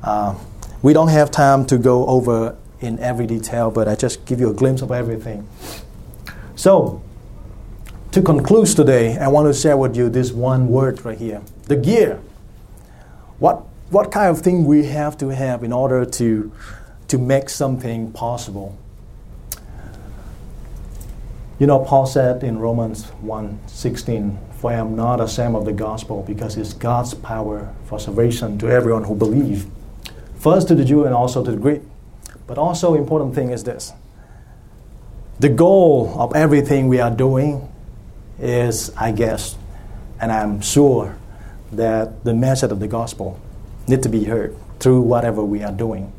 Uh, 0.04 0.36
we 0.82 0.94
don't 0.94 1.10
have 1.10 1.30
time 1.32 1.66
to 1.66 1.78
go 1.78 2.06
over 2.06 2.56
in 2.80 3.00
every 3.00 3.28
detail, 3.28 3.70
but 3.70 3.88
I 3.88 3.96
just 3.96 4.26
give 4.26 4.40
you 4.40 4.50
a 4.50 4.54
glimpse 4.54 4.82
of 4.82 4.92
everything. 4.92 5.48
So, 6.56 7.02
to 8.12 8.22
conclude 8.22 8.68
today, 8.68 9.18
I 9.18 9.28
want 9.28 9.54
to 9.54 9.60
share 9.60 9.76
with 9.76 9.96
you 9.96 10.10
this 10.10 10.32
one 10.32 10.68
word 10.68 11.04
right 11.04 11.18
here 11.18 11.42
the 11.70 11.76
gear. 11.76 12.20
What, 13.38 13.64
what 13.92 14.12
kind 14.12 14.30
of 14.36 14.42
thing 14.42 14.66
we 14.66 14.86
have 14.88 15.18
to 15.20 15.30
have 15.30 15.64
in 15.64 15.72
order 15.72 16.04
to, 16.04 16.52
to 17.08 17.18
make 17.18 17.48
something 17.48 18.12
possible? 18.12 18.78
You 21.60 21.68
know, 21.68 21.80
Paul 21.80 22.06
said 22.06 22.44
in 22.44 22.58
Romans 22.58 23.12
1:16, 23.22 24.38
"For 24.60 24.72
I 24.72 24.76
am 24.76 24.96
not 24.96 25.22
ashamed 25.22 25.56
of 25.56 25.66
the 25.66 25.74
gospel, 25.74 26.24
because 26.26 26.58
it's 26.58 26.74
God's 26.74 27.14
power 27.14 27.70
for 27.86 28.00
salvation 28.00 28.58
to 28.60 28.70
everyone 28.70 29.04
who 29.04 29.14
believes, 29.14 29.68
first 30.36 30.70
to 30.70 30.76
the 30.76 30.86
Jew 30.86 31.04
and 31.04 31.14
also 31.14 31.44
to 31.44 31.52
the 31.52 31.58
Greek." 31.58 31.82
But 32.48 32.58
also 32.58 32.96
important 32.96 33.36
thing 33.36 33.52
is 33.52 33.66
this: 33.66 33.92
the 35.40 35.50
goal 35.50 36.16
of 36.18 36.34
everything 36.34 36.88
we 36.88 37.02
are 37.02 37.12
doing 37.12 37.68
is, 38.40 38.92
I 38.96 39.12
guess, 39.12 39.58
and 40.22 40.32
I'm 40.32 40.62
sure 40.62 41.19
that 41.72 42.24
the 42.24 42.34
message 42.34 42.72
of 42.72 42.80
the 42.80 42.88
gospel 42.88 43.40
need 43.88 44.04
to 44.04 44.10
be 44.10 44.24
heard 44.24 44.56
through 44.80 45.02
whatever 45.02 45.44
we 45.44 45.64
are 45.64 45.72
doing. 45.72 46.12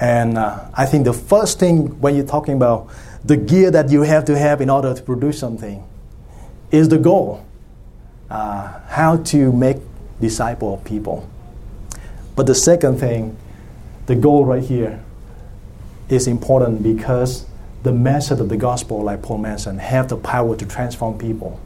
And 0.00 0.38
uh, 0.38 0.66
I 0.74 0.86
think 0.86 1.04
the 1.04 1.12
first 1.12 1.58
thing 1.58 2.00
when 2.00 2.16
you're 2.16 2.26
talking 2.26 2.54
about 2.54 2.88
the 3.24 3.36
gear 3.36 3.70
that 3.70 3.90
you 3.90 4.02
have 4.02 4.24
to 4.26 4.38
have 4.38 4.60
in 4.60 4.70
order 4.70 4.94
to 4.94 5.02
produce 5.02 5.38
something 5.38 5.86
is 6.70 6.88
the 6.88 6.98
goal. 6.98 7.44
Uh, 8.30 8.80
how 8.88 9.16
to 9.16 9.52
make 9.52 9.78
disciple 10.20 10.74
of 10.74 10.84
people. 10.84 11.28
But 12.36 12.46
the 12.46 12.54
second 12.54 12.98
thing, 12.98 13.36
the 14.06 14.14
goal 14.14 14.44
right 14.44 14.62
here, 14.62 15.02
is 16.08 16.26
important 16.26 16.82
because 16.82 17.44
the 17.82 17.92
message 17.92 18.40
of 18.40 18.48
the 18.48 18.56
gospel, 18.56 19.02
like 19.02 19.22
Paul 19.22 19.38
mentioned, 19.38 19.80
have 19.80 20.08
the 20.08 20.16
power 20.16 20.56
to 20.56 20.66
transform 20.66 21.18
people. 21.18 21.60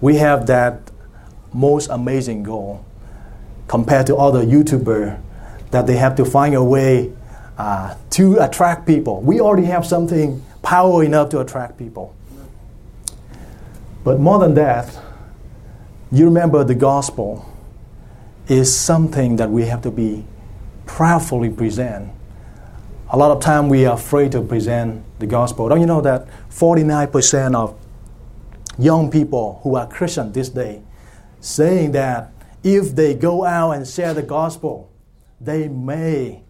We 0.00 0.16
have 0.16 0.46
that 0.46 0.89
most 1.52 1.88
amazing 1.90 2.42
goal 2.42 2.84
compared 3.68 4.06
to 4.06 4.16
other 4.16 4.44
YouTuber 4.44 5.20
that 5.70 5.86
they 5.86 5.96
have 5.96 6.16
to 6.16 6.24
find 6.24 6.54
a 6.54 6.62
way 6.62 7.12
uh, 7.58 7.94
to 8.10 8.38
attract 8.38 8.86
people. 8.86 9.20
We 9.20 9.40
already 9.40 9.66
have 9.66 9.86
something 9.86 10.42
power 10.62 11.04
enough 11.04 11.28
to 11.30 11.40
attract 11.40 11.78
people. 11.78 12.14
But 14.02 14.18
more 14.18 14.38
than 14.38 14.54
that, 14.54 14.98
you 16.10 16.24
remember 16.24 16.64
the 16.64 16.74
gospel 16.74 17.46
is 18.48 18.76
something 18.76 19.36
that 19.36 19.50
we 19.50 19.66
have 19.66 19.82
to 19.82 19.90
be 19.90 20.24
proudly 20.86 21.50
present. 21.50 22.10
A 23.10 23.16
lot 23.16 23.30
of 23.30 23.40
time 23.40 23.68
we 23.68 23.86
are 23.86 23.94
afraid 23.94 24.32
to 24.32 24.42
present 24.42 25.04
the 25.20 25.26
gospel. 25.26 25.68
Don't 25.68 25.80
you 25.80 25.86
know 25.86 26.00
that 26.00 26.26
49% 26.50 27.54
of 27.54 27.76
young 28.78 29.10
people 29.10 29.60
who 29.62 29.76
are 29.76 29.86
Christian 29.86 30.32
this 30.32 30.48
day 30.48 30.82
saying 31.40 31.92
that 31.92 32.32
if 32.62 32.94
they 32.94 33.14
go 33.14 33.44
out 33.44 33.72
and 33.72 33.86
share 33.86 34.14
the 34.14 34.22
gospel, 34.22 34.90
they 35.40 35.68
may 35.68 36.42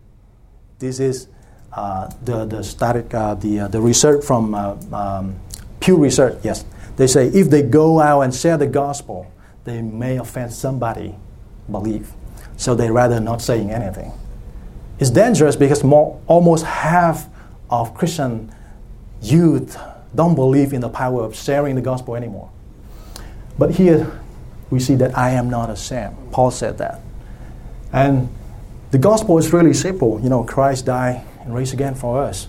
this 0.80 0.98
is 0.98 1.28
uh, 1.72 2.10
the, 2.24 2.46
the 2.46 2.64
static, 2.64 3.14
uh, 3.14 3.34
the, 3.34 3.60
uh, 3.60 3.68
the 3.68 3.80
research 3.80 4.24
from 4.24 4.54
uh, 4.54 4.74
um, 4.92 5.38
Pew 5.78 5.96
Research, 5.96 6.38
yes. 6.42 6.64
They 6.96 7.06
say 7.06 7.28
if 7.28 7.48
they 7.48 7.62
go 7.62 8.00
out 8.00 8.22
and 8.22 8.34
share 8.34 8.56
the 8.56 8.66
gospel, 8.66 9.30
they 9.64 9.80
may 9.80 10.16
offend 10.16 10.52
somebody, 10.52 11.14
believe. 11.70 12.12
So 12.56 12.74
they 12.74 12.90
rather 12.90 13.20
not 13.20 13.40
saying 13.40 13.70
anything. 13.70 14.12
It's 14.98 15.10
dangerous 15.10 15.54
because 15.54 15.84
more, 15.84 16.20
almost 16.26 16.64
half 16.64 17.28
of 17.70 17.94
Christian 17.94 18.52
youth 19.22 19.78
don't 20.14 20.34
believe 20.34 20.72
in 20.72 20.80
the 20.80 20.88
power 20.88 21.22
of 21.22 21.36
sharing 21.36 21.74
the 21.76 21.80
gospel 21.80 22.16
anymore. 22.16 22.50
But 23.58 23.70
here 23.72 24.20
we 24.70 24.78
see 24.80 24.94
that 24.96 25.16
I 25.16 25.30
am 25.30 25.50
not 25.50 25.68
ashamed. 25.68 26.16
Paul 26.30 26.50
said 26.50 26.78
that. 26.78 27.00
And 27.92 28.28
the 28.90 28.98
gospel 28.98 29.38
is 29.38 29.52
really 29.52 29.74
simple. 29.74 30.20
You 30.22 30.28
know, 30.28 30.44
Christ 30.44 30.86
died 30.86 31.24
and 31.42 31.54
raised 31.54 31.74
again 31.74 31.94
for 31.94 32.22
us. 32.22 32.48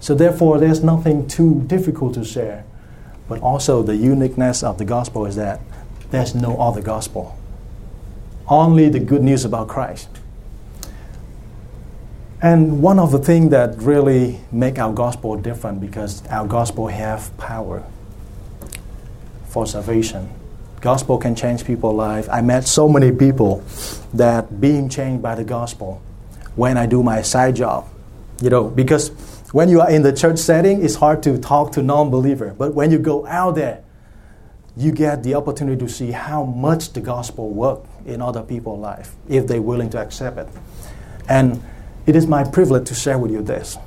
So 0.00 0.14
therefore, 0.14 0.58
there's 0.58 0.82
nothing 0.82 1.28
too 1.28 1.62
difficult 1.66 2.14
to 2.14 2.24
share. 2.24 2.64
But 3.28 3.40
also, 3.40 3.82
the 3.82 3.96
uniqueness 3.96 4.62
of 4.62 4.78
the 4.78 4.84
gospel 4.84 5.26
is 5.26 5.36
that 5.36 5.60
there's 6.10 6.34
no 6.34 6.56
other 6.60 6.82
gospel. 6.82 7.38
Only 8.48 8.88
the 8.88 8.98
good 8.98 9.22
news 9.22 9.44
about 9.44 9.68
Christ. 9.68 10.08
And 12.42 12.82
one 12.82 12.98
of 12.98 13.12
the 13.12 13.20
things 13.20 13.50
that 13.50 13.80
really 13.80 14.40
make 14.50 14.78
our 14.78 14.92
gospel 14.92 15.36
different 15.36 15.80
because 15.80 16.26
our 16.26 16.46
gospel 16.46 16.88
have 16.88 17.36
power 17.38 17.84
for 19.46 19.64
salvation. 19.66 20.28
Gospel 20.82 21.16
can 21.16 21.36
change 21.36 21.64
people's 21.64 21.94
life. 21.94 22.28
I 22.28 22.40
met 22.40 22.66
so 22.66 22.88
many 22.88 23.12
people 23.12 23.62
that 24.14 24.60
being 24.60 24.88
changed 24.88 25.22
by 25.22 25.36
the 25.36 25.44
gospel 25.44 26.02
when 26.56 26.76
I 26.76 26.86
do 26.86 27.04
my 27.04 27.22
side 27.22 27.54
job. 27.54 27.88
You 28.42 28.50
know, 28.50 28.68
because 28.68 29.10
when 29.52 29.68
you 29.68 29.80
are 29.80 29.88
in 29.88 30.02
the 30.02 30.12
church 30.12 30.38
setting, 30.38 30.84
it's 30.84 30.96
hard 30.96 31.22
to 31.22 31.38
talk 31.38 31.70
to 31.72 31.82
non-believer. 31.82 32.56
But 32.58 32.74
when 32.74 32.90
you 32.90 32.98
go 32.98 33.24
out 33.28 33.54
there, 33.54 33.84
you 34.76 34.90
get 34.90 35.22
the 35.22 35.36
opportunity 35.36 35.78
to 35.78 35.88
see 35.88 36.10
how 36.10 36.42
much 36.44 36.92
the 36.94 37.00
gospel 37.00 37.50
work 37.50 37.80
in 38.04 38.20
other 38.20 38.42
people's 38.42 38.80
life 38.80 39.14
if 39.28 39.46
they're 39.46 39.62
willing 39.62 39.90
to 39.90 39.98
accept 39.98 40.36
it. 40.36 40.48
And 41.28 41.62
it 42.06 42.16
is 42.16 42.26
my 42.26 42.42
privilege 42.42 42.88
to 42.88 42.94
share 42.96 43.18
with 43.18 43.30
you 43.30 43.40
this. 43.40 43.78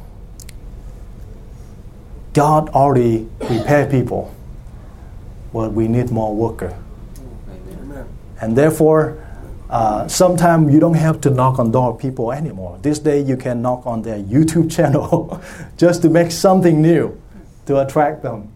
God 2.32 2.70
already 2.70 3.28
prepared 3.42 3.92
people, 3.92 4.34
but 5.52 5.74
we 5.74 5.90
need 5.90 6.10
more 6.10 6.34
worker. 6.34 6.78
And 8.42 8.58
therefore, 8.58 9.22
uh, 9.70 10.08
sometimes 10.08 10.74
you 10.74 10.80
don't 10.80 10.96
have 10.96 11.22
to 11.22 11.30
knock 11.30 11.60
on 11.60 11.72
door 11.72 11.98
people 11.98 12.32
anymore. 12.32 12.78
This 12.82 13.00
day 13.00 13.22
you 13.22 13.38
can 13.38 13.62
knock 13.62 13.86
on 13.86 14.02
their 14.02 14.20
YouTube 14.34 14.72
channel 14.72 15.42
just 15.78 16.02
to 16.04 16.10
make 16.10 16.32
something 16.32 16.82
new 16.82 17.20
to 17.66 17.82
attract 17.82 18.24
them. 18.24 18.52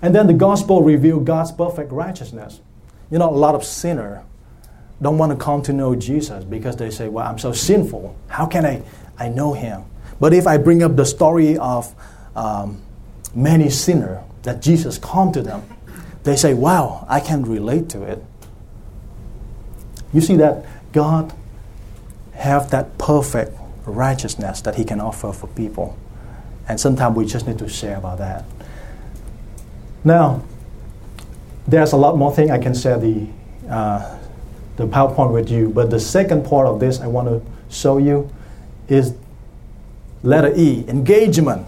And 0.00 0.14
then 0.14 0.26
the 0.26 0.34
gospel 0.34 0.82
reveal 0.82 1.20
God's 1.20 1.52
perfect 1.52 1.92
righteousness. 1.92 2.60
You 3.10 3.18
know, 3.18 3.30
a 3.30 3.36
lot 3.36 3.54
of 3.54 3.62
sinner 3.64 4.24
don't 5.00 5.18
want 5.18 5.30
to 5.32 5.36
come 5.36 5.62
to 5.62 5.72
know 5.72 5.94
Jesus 5.94 6.44
because 6.44 6.76
they 6.76 6.90
say, 6.90 7.08
Well, 7.08 7.26
I'm 7.26 7.38
so 7.38 7.52
sinful. 7.52 8.16
How 8.28 8.46
can 8.46 8.64
I, 8.64 8.82
I 9.18 9.28
know 9.28 9.52
him? 9.52 9.84
But 10.18 10.32
if 10.32 10.46
I 10.46 10.56
bring 10.56 10.82
up 10.82 10.96
the 10.96 11.04
story 11.04 11.56
of 11.58 11.94
um, 12.34 12.80
many 13.34 13.70
sinners 13.70 14.20
that 14.42 14.62
Jesus 14.62 14.98
come 14.98 15.32
to 15.32 15.42
them, 15.42 15.62
they 16.22 16.36
say, 16.36 16.54
Wow, 16.54 17.06
I 17.08 17.20
can 17.20 17.44
relate 17.44 17.88
to 17.90 18.02
it. 18.02 18.24
You 20.12 20.20
see 20.20 20.36
that 20.36 20.64
God 20.92 21.32
have 22.34 22.70
that 22.70 22.98
perfect 22.98 23.56
righteousness 23.86 24.60
that 24.62 24.74
he 24.74 24.84
can 24.84 25.00
offer 25.00 25.32
for 25.32 25.46
people. 25.48 25.96
And 26.68 26.78
sometimes 26.80 27.16
we 27.16 27.26
just 27.26 27.46
need 27.46 27.58
to 27.58 27.68
share 27.68 27.96
about 27.96 28.18
that. 28.18 28.44
Now, 30.04 30.42
there's 31.66 31.92
a 31.92 31.96
lot 31.96 32.16
more 32.16 32.34
thing 32.34 32.50
I 32.50 32.58
can 32.58 32.74
share 32.74 32.98
the 32.98 33.26
uh, 33.68 34.18
the 34.76 34.86
PowerPoint 34.86 35.32
with 35.32 35.50
you. 35.50 35.68
But 35.68 35.90
the 35.90 36.00
second 36.00 36.44
part 36.44 36.66
of 36.66 36.80
this 36.80 37.00
I 37.00 37.06
want 37.06 37.28
to 37.28 37.42
show 37.74 37.98
you 37.98 38.30
is 38.88 39.14
letter 40.22 40.52
E, 40.56 40.84
engagement. 40.88 41.66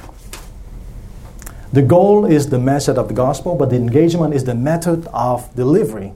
The 1.72 1.82
goal 1.82 2.24
is 2.24 2.50
the 2.50 2.58
message 2.58 2.96
of 2.96 3.08
the 3.08 3.14
gospel, 3.14 3.56
but 3.56 3.70
the 3.70 3.76
engagement 3.76 4.34
is 4.34 4.44
the 4.44 4.54
method 4.54 5.06
of 5.12 5.54
delivery. 5.56 6.12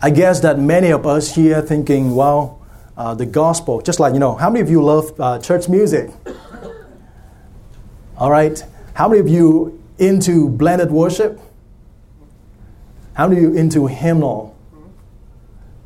I 0.00 0.10
guess 0.10 0.40
that 0.40 0.58
many 0.58 0.90
of 0.90 1.06
us 1.06 1.34
here 1.34 1.60
thinking, 1.60 2.14
well, 2.14 2.64
uh, 2.96 3.14
the 3.14 3.26
gospel, 3.26 3.80
just 3.80 3.98
like, 3.98 4.12
you 4.12 4.20
know, 4.20 4.34
how 4.34 4.48
many 4.48 4.60
of 4.60 4.70
you 4.70 4.82
love 4.82 5.18
uh, 5.20 5.38
church 5.40 5.68
music? 5.68 6.10
All 8.16 8.30
right. 8.30 8.62
How 8.94 9.08
many 9.08 9.20
of 9.20 9.28
you 9.28 9.82
into 9.98 10.48
blended 10.48 10.90
worship? 10.90 11.40
How 13.14 13.26
many 13.26 13.44
of 13.44 13.52
you 13.52 13.58
into 13.58 13.86
hymnal? 13.86 14.56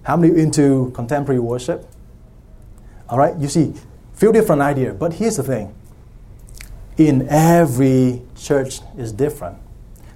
How 0.03 0.16
many 0.16 0.38
into 0.38 0.90
contemporary 0.94 1.40
worship? 1.40 1.88
All 3.09 3.18
right, 3.18 3.37
you 3.38 3.48
see, 3.48 3.75
few 4.14 4.33
different 4.33 4.62
idea. 4.62 4.92
But 4.94 5.14
here's 5.14 5.37
the 5.37 5.42
thing: 5.42 5.75
in 6.96 7.29
every 7.29 8.22
church 8.37 8.81
is 8.96 9.12
different. 9.12 9.59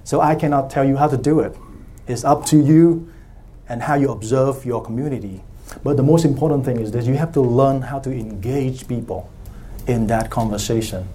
So 0.03 0.21
I 0.21 0.35
cannot 0.35 0.69
tell 0.69 0.83
you 0.83 0.97
how 0.97 1.07
to 1.07 1.17
do 1.17 1.39
it. 1.39 1.55
It's 2.07 2.23
up 2.23 2.45
to 2.47 2.57
you 2.57 3.11
and 3.69 3.81
how 3.81 3.95
you 3.95 4.11
observe 4.11 4.65
your 4.65 4.83
community. 4.83 5.41
But 5.83 5.97
the 5.97 6.03
most 6.03 6.25
important 6.25 6.65
thing 6.65 6.79
is 6.79 6.91
that 6.91 7.05
you 7.05 7.15
have 7.15 7.33
to 7.33 7.41
learn 7.41 7.81
how 7.81 7.99
to 7.99 8.11
engage 8.11 8.87
people 8.87 9.29
in 9.87 10.07
that 10.07 10.29
conversation. 10.29 11.07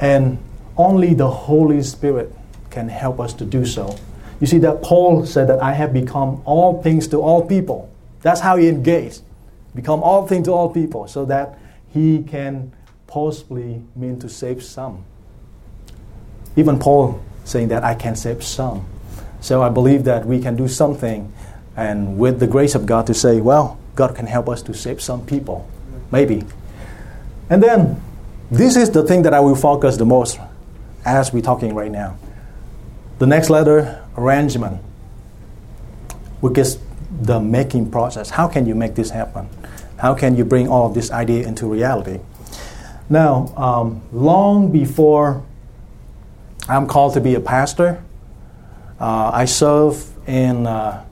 And 0.00 0.38
only 0.76 1.14
the 1.14 1.30
Holy 1.30 1.82
Spirit 1.82 2.34
can 2.70 2.88
help 2.88 3.20
us 3.20 3.32
to 3.34 3.44
do 3.44 3.64
so. 3.64 3.96
You 4.40 4.46
see 4.46 4.58
that 4.58 4.82
Paul 4.82 5.26
said 5.26 5.48
that 5.48 5.60
I 5.60 5.72
have 5.72 5.92
become 5.92 6.42
all 6.44 6.82
things 6.82 7.08
to 7.08 7.18
all 7.18 7.46
people. 7.46 7.90
That's 8.22 8.40
how 8.40 8.56
he 8.56 8.68
engaged. 8.68 9.22
Become 9.74 10.02
all 10.02 10.26
things 10.26 10.46
to 10.46 10.52
all 10.52 10.72
people 10.72 11.08
so 11.08 11.24
that 11.26 11.58
he 11.92 12.22
can 12.22 12.72
possibly 13.06 13.82
mean 13.96 14.18
to 14.20 14.28
save 14.28 14.62
some. 14.62 15.04
Even 16.56 16.78
Paul 16.78 17.20
saying 17.44 17.68
that 17.68 17.82
I 17.82 17.94
can 17.94 18.14
save 18.14 18.44
some. 18.44 18.86
So 19.40 19.62
I 19.62 19.68
believe 19.68 20.04
that 20.04 20.26
we 20.26 20.40
can 20.40 20.56
do 20.56 20.68
something 20.68 21.32
and 21.76 22.18
with 22.18 22.40
the 22.40 22.46
grace 22.46 22.74
of 22.74 22.86
God 22.86 23.06
to 23.06 23.14
say, 23.14 23.40
well, 23.40 23.78
God 23.94 24.14
can 24.16 24.26
help 24.26 24.48
us 24.48 24.62
to 24.62 24.74
save 24.74 25.00
some 25.00 25.24
people. 25.26 25.68
Maybe. 26.10 26.44
And 27.50 27.62
then 27.62 28.02
this 28.50 28.76
is 28.76 28.90
the 28.90 29.02
thing 29.02 29.22
that 29.22 29.34
I 29.34 29.40
will 29.40 29.54
focus 29.54 29.96
the 29.96 30.06
most 30.06 30.38
as 31.04 31.32
we're 31.32 31.42
talking 31.42 31.74
right 31.74 31.90
now. 31.90 32.16
The 33.18 33.26
next 33.26 33.50
letter, 33.50 34.04
arrangement, 34.16 34.80
which 36.40 36.58
is 36.58 36.78
the 37.20 37.40
making 37.40 37.90
process. 37.90 38.30
How 38.30 38.48
can 38.48 38.66
you 38.66 38.74
make 38.74 38.94
this 38.94 39.10
happen? 39.10 39.48
How 39.98 40.14
can 40.14 40.36
you 40.36 40.44
bring 40.44 40.68
all 40.68 40.86
of 40.86 40.94
this 40.94 41.10
idea 41.10 41.46
into 41.46 41.66
reality? 41.66 42.20
Now, 43.10 43.52
um, 43.56 44.02
long 44.12 44.70
before 44.70 45.42
I'm 46.68 46.86
called 46.86 47.14
to 47.14 47.20
be 47.20 47.34
a 47.34 47.40
pastor, 47.40 48.02
uh, 49.00 49.30
I 49.32 49.44
serve 49.44 50.04
in 50.26 50.66
uh, 50.66 51.04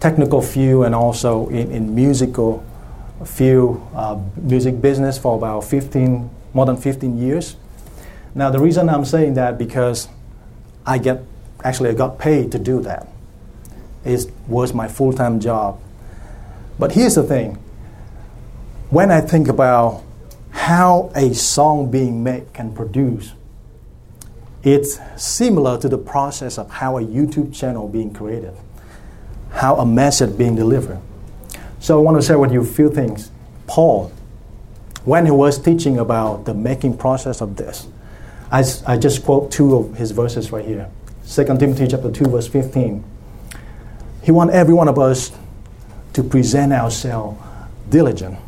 technical 0.00 0.42
field 0.42 0.86
and 0.86 0.94
also 0.94 1.48
in, 1.48 1.70
in 1.70 1.94
musical 1.94 2.64
field, 3.24 3.86
uh, 3.94 4.18
music 4.36 4.80
business 4.80 5.18
for 5.18 5.36
about 5.36 5.64
15, 5.64 6.28
more 6.54 6.66
than 6.66 6.76
15 6.76 7.18
years. 7.18 7.56
Now, 8.34 8.50
the 8.50 8.58
reason 8.58 8.88
I'm 8.88 9.04
saying 9.04 9.34
that 9.34 9.58
because 9.58 10.08
I 10.86 10.98
get 10.98 11.22
actually 11.64 11.90
I 11.90 11.94
got 11.94 12.18
paid 12.18 12.52
to 12.52 12.58
do 12.58 12.80
that. 12.82 13.08
It 14.04 14.30
was 14.48 14.74
my 14.74 14.88
full 14.88 15.12
time 15.12 15.38
job. 15.38 15.80
But 16.78 16.92
here's 16.92 17.14
the 17.14 17.22
thing 17.22 17.54
when 18.90 19.10
I 19.10 19.20
think 19.20 19.48
about 19.48 20.02
how 20.50 21.10
a 21.14 21.32
song 21.34 21.90
being 21.90 22.22
made 22.22 22.52
can 22.52 22.74
produce, 22.74 23.32
it's 24.62 24.98
similar 25.16 25.78
to 25.78 25.88
the 25.88 25.98
process 25.98 26.58
of 26.58 26.70
how 26.70 26.98
a 26.98 27.02
YouTube 27.02 27.54
channel 27.54 27.88
being 27.88 28.12
created, 28.12 28.54
how 29.50 29.76
a 29.76 29.86
message 29.86 30.36
being 30.38 30.54
delivered. 30.54 31.00
So 31.80 31.98
I 31.98 32.02
want 32.02 32.20
to 32.20 32.26
share 32.26 32.38
with 32.38 32.52
you 32.52 32.62
a 32.62 32.64
few 32.64 32.90
things. 32.90 33.30
Paul, 33.66 34.12
when 35.04 35.24
he 35.24 35.32
was 35.32 35.58
teaching 35.58 35.98
about 35.98 36.44
the 36.44 36.54
making 36.54 36.96
process 36.96 37.40
of 37.40 37.56
this, 37.56 37.88
I, 38.52 38.62
I 38.86 38.98
just 38.98 39.24
quote 39.24 39.50
two 39.50 39.74
of 39.74 39.96
his 39.96 40.12
verses 40.12 40.52
right 40.52 40.64
here. 40.64 40.88
2 41.26 41.44
Timothy 41.58 41.88
chapter 41.88 42.10
2, 42.10 42.26
verse 42.26 42.46
15. 42.46 43.02
He 44.22 44.30
wants 44.30 44.54
every 44.54 44.74
one 44.74 44.88
of 44.88 44.98
us 44.98 45.32
to 46.12 46.22
present 46.22 46.72
ourselves 46.72 47.40
diligent 47.88 48.38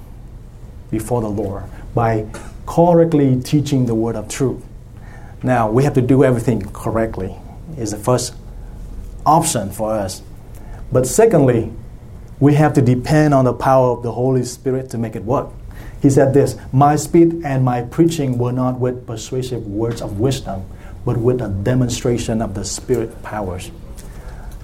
before 0.91 1.23
the 1.23 1.29
Lord 1.29 1.65
by 1.95 2.27
correctly 2.67 3.41
teaching 3.41 3.87
the 3.87 3.95
word 3.95 4.15
of 4.15 4.29
truth. 4.29 4.63
Now, 5.45 5.71
we 5.71 5.85
have 5.85 5.93
to 5.95 6.01
do 6.01 6.25
everything 6.25 6.63
correctly, 6.73 7.37
is 7.77 7.91
the 7.91 7.99
first 7.99 8.35
option 9.27 9.71
for 9.71 9.93
us. 9.93 10.23
But 10.91 11.07
secondly, 11.07 11.71
we 12.41 12.55
have 12.55 12.73
to 12.73 12.83
depend 12.83 13.35
on 13.35 13.45
the 13.45 13.53
power 13.53 13.91
of 13.91 14.03
the 14.03 14.11
Holy 14.11 14.43
Spirit 14.43 14.89
to 14.91 14.99
make 14.99 15.15
it 15.15 15.23
work. 15.23 15.51
He 16.01 16.09
said 16.09 16.33
this 16.33 16.57
My 16.73 16.97
speech 16.97 17.35
and 17.45 17.63
my 17.63 17.83
preaching 17.83 18.39
were 18.39 18.53
not 18.53 18.81
with 18.81 19.07
persuasive 19.07 19.67
words 19.67 20.01
of 20.01 20.19
wisdom, 20.19 20.65
but 21.05 21.19
with 21.19 21.43
a 21.43 21.49
demonstration 21.49 22.41
of 22.41 22.55
the 22.55 22.65
Spirit 22.65 23.23
powers. 23.23 23.71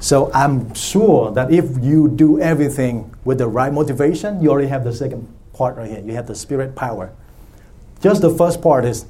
So 0.00 0.32
I'm 0.32 0.72
sure 0.72 1.30
that 1.32 1.52
if 1.52 1.84
you 1.84 2.08
do 2.08 2.40
everything 2.40 3.14
with 3.24 3.36
the 3.36 3.48
right 3.48 3.70
motivation, 3.70 4.42
you 4.42 4.50
already 4.50 4.68
have 4.68 4.84
the 4.84 4.94
second 4.94 5.28
part 5.52 5.76
right 5.76 5.90
here. 5.90 6.00
You 6.00 6.14
have 6.14 6.26
the 6.26 6.34
spirit 6.34 6.74
power. 6.74 7.12
Just 8.00 8.22
the 8.22 8.30
first 8.30 8.62
part 8.62 8.86
is 8.86 9.04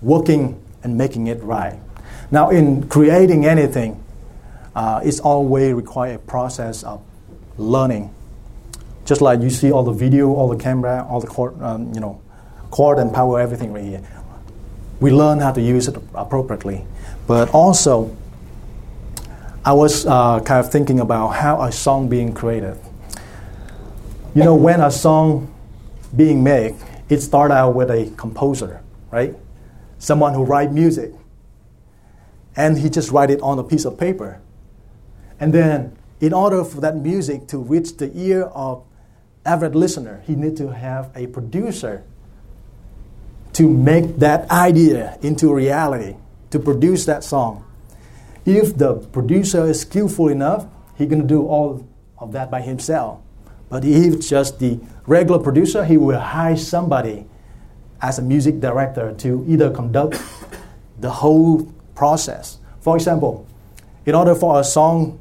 working 0.00 0.63
and 0.84 0.96
making 0.96 1.26
it 1.26 1.42
right. 1.42 1.78
Now, 2.30 2.50
in 2.50 2.88
creating 2.88 3.46
anything, 3.46 4.02
uh, 4.76 5.00
it's 5.02 5.20
always 5.20 5.74
require 5.74 6.14
a 6.14 6.18
process 6.18 6.82
of 6.82 7.02
learning. 7.56 8.14
Just 9.04 9.20
like 9.20 9.40
you 9.40 9.50
see 9.50 9.72
all 9.72 9.82
the 9.82 9.92
video, 9.92 10.32
all 10.32 10.48
the 10.48 10.62
camera, 10.62 11.06
all 11.08 11.20
the 11.20 11.26
cord, 11.26 11.60
um, 11.62 11.92
you 11.94 12.00
know, 12.00 12.20
cord 12.70 12.98
and 12.98 13.12
power, 13.12 13.40
everything 13.40 13.72
right 13.72 13.84
here. 13.84 14.02
We 15.00 15.10
learn 15.10 15.40
how 15.40 15.52
to 15.52 15.60
use 15.60 15.88
it 15.88 15.96
appropriately. 16.14 16.86
But 17.26 17.50
also, 17.50 18.16
I 19.64 19.72
was 19.72 20.06
uh, 20.06 20.40
kind 20.40 20.64
of 20.64 20.70
thinking 20.70 21.00
about 21.00 21.28
how 21.28 21.62
a 21.62 21.72
song 21.72 22.08
being 22.08 22.32
created. 22.32 22.78
You 24.34 24.44
know, 24.44 24.54
when 24.54 24.80
a 24.80 24.90
song 24.90 25.52
being 26.16 26.42
made, 26.42 26.74
it 27.08 27.20
started 27.20 27.54
out 27.54 27.74
with 27.74 27.90
a 27.90 28.10
composer, 28.16 28.82
right? 29.10 29.34
Someone 30.04 30.34
who 30.34 30.44
write 30.44 30.70
music. 30.70 31.12
And 32.54 32.76
he 32.76 32.90
just 32.90 33.10
write 33.10 33.30
it 33.30 33.40
on 33.40 33.58
a 33.58 33.64
piece 33.64 33.86
of 33.86 33.98
paper. 33.98 34.42
And 35.40 35.54
then, 35.54 35.96
in 36.20 36.34
order 36.34 36.62
for 36.62 36.82
that 36.82 36.94
music 36.96 37.48
to 37.48 37.58
reach 37.58 37.96
the 37.96 38.12
ear 38.14 38.42
of 38.42 38.84
average 39.46 39.74
listener, 39.74 40.22
he 40.26 40.34
need 40.34 40.58
to 40.58 40.74
have 40.74 41.10
a 41.16 41.26
producer 41.28 42.04
to 43.54 43.66
make 43.66 44.18
that 44.18 44.50
idea 44.50 45.18
into 45.22 45.52
reality, 45.54 46.16
to 46.50 46.58
produce 46.58 47.06
that 47.06 47.24
song. 47.24 47.64
If 48.44 48.76
the 48.76 48.96
producer 48.96 49.64
is 49.64 49.80
skillful 49.80 50.28
enough, 50.28 50.66
he 50.96 51.06
can 51.06 51.26
do 51.26 51.46
all 51.46 51.88
of 52.18 52.32
that 52.32 52.50
by 52.50 52.60
himself. 52.60 53.20
But 53.70 53.86
if 53.86 54.20
just 54.28 54.58
the 54.58 54.80
regular 55.06 55.42
producer, 55.42 55.82
he 55.82 55.96
will 55.96 56.20
hire 56.20 56.58
somebody 56.58 57.26
as 58.04 58.18
a 58.18 58.22
music 58.22 58.60
director 58.60 59.14
to 59.16 59.42
either 59.48 59.70
conduct 59.70 60.20
the 61.00 61.10
whole 61.10 61.64
process. 61.94 62.58
For 62.82 62.96
example, 62.96 63.46
in 64.04 64.14
order 64.14 64.34
for 64.34 64.60
a 64.60 64.64
song 64.64 65.18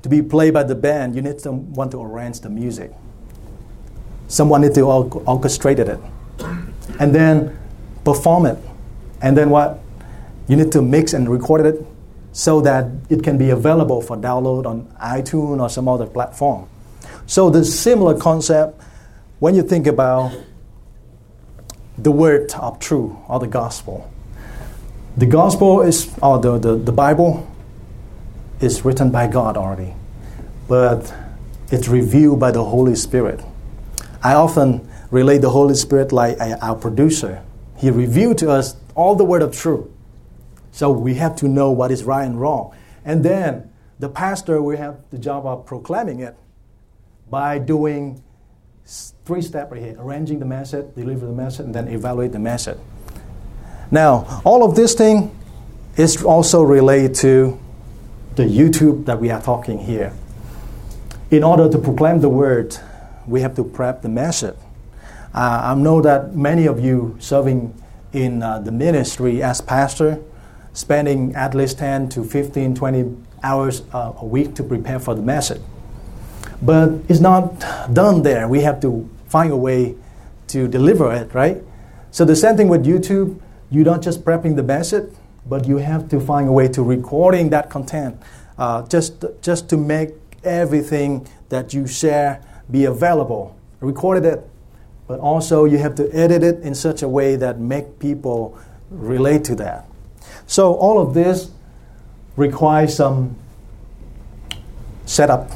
to 0.00 0.08
be 0.08 0.22
played 0.22 0.54
by 0.54 0.62
the 0.62 0.74
band, 0.74 1.14
you 1.14 1.20
need 1.20 1.38
someone 1.38 1.90
to 1.90 2.00
arrange 2.00 2.40
the 2.40 2.48
music. 2.48 2.90
Someone 4.26 4.62
need 4.62 4.72
to 4.74 4.80
orchestrate 4.80 5.78
it, 5.78 6.00
and 6.98 7.14
then 7.14 7.58
perform 8.04 8.46
it, 8.46 8.58
and 9.20 9.36
then 9.36 9.50
what? 9.50 9.80
You 10.48 10.56
need 10.56 10.72
to 10.72 10.80
mix 10.80 11.12
and 11.12 11.28
record 11.28 11.66
it 11.66 11.86
so 12.32 12.62
that 12.62 12.86
it 13.10 13.22
can 13.22 13.36
be 13.36 13.50
available 13.50 14.00
for 14.00 14.16
download 14.16 14.64
on 14.64 14.86
iTunes 14.98 15.60
or 15.60 15.68
some 15.68 15.88
other 15.88 16.06
platform. 16.06 16.66
So 17.26 17.50
the 17.50 17.64
similar 17.64 18.18
concept 18.18 18.80
when 19.40 19.54
you 19.54 19.62
think 19.62 19.86
about 19.86 20.32
the 22.04 22.12
word 22.12 22.52
of 22.52 22.78
truth 22.78 23.12
or 23.28 23.40
the 23.40 23.46
gospel. 23.46 24.08
The 25.16 25.26
gospel 25.26 25.80
is, 25.80 26.12
or 26.22 26.38
the, 26.38 26.58
the, 26.58 26.76
the 26.76 26.92
Bible 26.92 27.50
is 28.60 28.84
written 28.84 29.10
by 29.10 29.26
God 29.26 29.56
already, 29.56 29.94
but 30.68 31.12
it's 31.72 31.88
revealed 31.88 32.38
by 32.38 32.50
the 32.50 32.62
Holy 32.62 32.94
Spirit. 32.94 33.42
I 34.22 34.34
often 34.34 34.88
relate 35.10 35.38
the 35.38 35.50
Holy 35.50 35.74
Spirit 35.74 36.12
like 36.12 36.38
our 36.40 36.76
producer. 36.76 37.42
He 37.78 37.90
revealed 37.90 38.38
to 38.38 38.50
us 38.50 38.76
all 38.94 39.14
the 39.14 39.24
word 39.24 39.42
of 39.42 39.56
truth. 39.56 39.88
So 40.72 40.90
we 40.90 41.14
have 41.14 41.36
to 41.36 41.48
know 41.48 41.70
what 41.70 41.90
is 41.90 42.04
right 42.04 42.24
and 42.24 42.38
wrong. 42.38 42.74
And 43.04 43.24
then 43.24 43.72
the 43.98 44.08
pastor 44.08 44.60
will 44.60 44.76
have 44.76 44.98
the 45.10 45.18
job 45.18 45.46
of 45.46 45.64
proclaiming 45.64 46.20
it 46.20 46.36
by 47.30 47.58
doing 47.58 48.22
three 48.86 49.42
steps 49.42 49.72
right 49.72 49.80
here 49.80 49.96
arranging 49.98 50.38
the 50.38 50.44
message, 50.44 50.86
deliver 50.94 51.26
the 51.26 51.32
message, 51.32 51.66
and 51.66 51.74
then 51.74 51.88
evaluate 51.88 52.32
the 52.32 52.38
message. 52.38 52.78
Now, 53.90 54.42
all 54.44 54.64
of 54.64 54.76
this 54.76 54.94
thing 54.94 55.34
is 55.96 56.22
also 56.22 56.62
related 56.62 57.14
to 57.16 57.58
the 58.36 58.44
YouTube 58.44 59.06
that 59.06 59.20
we 59.20 59.30
are 59.30 59.40
talking 59.40 59.78
here. 59.78 60.12
In 61.30 61.44
order 61.44 61.68
to 61.68 61.78
proclaim 61.78 62.20
the 62.20 62.28
word, 62.28 62.76
we 63.26 63.40
have 63.40 63.54
to 63.56 63.64
prep 63.64 64.02
the 64.02 64.08
message. 64.08 64.56
Uh, 65.32 65.60
I 65.64 65.74
know 65.74 66.00
that 66.02 66.34
many 66.34 66.66
of 66.66 66.78
you 66.80 67.16
serving 67.20 67.74
in 68.12 68.42
uh, 68.42 68.60
the 68.60 68.70
ministry 68.70 69.42
as 69.42 69.60
pastor 69.60 70.22
spending 70.72 71.34
at 71.34 71.54
least 71.54 71.78
10 71.78 72.08
to 72.10 72.24
15, 72.24 72.74
20 72.74 73.16
hours 73.42 73.82
uh, 73.92 74.12
a 74.18 74.24
week 74.24 74.54
to 74.56 74.62
prepare 74.62 74.98
for 74.98 75.14
the 75.14 75.22
message. 75.22 75.60
But 76.62 76.90
it's 77.08 77.20
not 77.20 77.60
done 77.92 78.22
there. 78.22 78.48
We 78.48 78.60
have 78.60 78.80
to 78.80 79.08
find 79.28 79.52
a 79.52 79.56
way 79.56 79.96
to 80.48 80.68
deliver 80.68 81.12
it, 81.12 81.34
right? 81.34 81.62
So 82.10 82.24
the 82.24 82.36
same 82.36 82.56
thing 82.56 82.68
with 82.68 82.84
YouTube. 82.84 83.40
You're 83.70 83.84
not 83.84 84.02
just 84.02 84.24
prepping 84.24 84.54
the 84.54 84.62
message, 84.62 85.12
but 85.46 85.66
you 85.66 85.78
have 85.78 86.08
to 86.10 86.20
find 86.20 86.48
a 86.48 86.52
way 86.52 86.68
to 86.68 86.82
recording 86.82 87.50
that 87.50 87.70
content, 87.70 88.20
uh, 88.56 88.86
just 88.86 89.24
just 89.42 89.68
to 89.70 89.76
make 89.76 90.10
everything 90.44 91.26
that 91.48 91.74
you 91.74 91.86
share 91.86 92.40
be 92.70 92.84
available. 92.84 93.56
Recorded 93.80 94.24
it, 94.24 94.48
but 95.08 95.18
also 95.18 95.64
you 95.64 95.78
have 95.78 95.94
to 95.96 96.08
edit 96.14 96.42
it 96.42 96.60
in 96.60 96.74
such 96.74 97.02
a 97.02 97.08
way 97.08 97.36
that 97.36 97.58
make 97.58 97.98
people 97.98 98.56
relate 98.90 99.44
to 99.44 99.54
that. 99.56 99.86
So 100.46 100.74
all 100.74 101.00
of 101.00 101.14
this 101.14 101.50
requires 102.36 102.94
some 102.94 103.36
setup. 105.04 105.50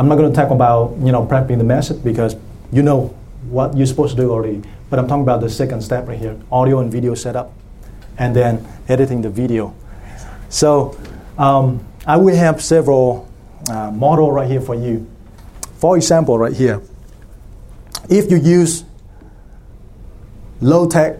I'm 0.00 0.08
not 0.08 0.16
going 0.16 0.32
to 0.32 0.34
talk 0.34 0.50
about 0.50 0.96
you 1.04 1.12
know 1.12 1.26
prepping 1.26 1.58
the 1.58 1.64
message 1.64 2.02
because 2.02 2.34
you 2.72 2.80
know 2.80 3.08
what 3.50 3.76
you're 3.76 3.86
supposed 3.86 4.16
to 4.16 4.22
do 4.22 4.30
already. 4.30 4.62
But 4.88 4.98
I'm 4.98 5.06
talking 5.06 5.24
about 5.24 5.42
the 5.42 5.50
second 5.50 5.82
step 5.82 6.08
right 6.08 6.18
here: 6.18 6.40
audio 6.50 6.78
and 6.78 6.90
video 6.90 7.12
setup, 7.14 7.52
and 8.16 8.34
then 8.34 8.66
editing 8.88 9.20
the 9.20 9.28
video. 9.28 9.74
So 10.48 10.98
um, 11.36 11.84
I 12.06 12.16
will 12.16 12.34
have 12.34 12.62
several 12.62 13.28
uh, 13.68 13.90
model 13.90 14.32
right 14.32 14.48
here 14.48 14.62
for 14.62 14.74
you. 14.74 15.06
For 15.74 15.96
example, 15.96 16.38
right 16.38 16.56
here, 16.56 16.80
if 18.08 18.30
you 18.30 18.38
use 18.38 18.84
low 20.62 20.88
tech 20.88 21.18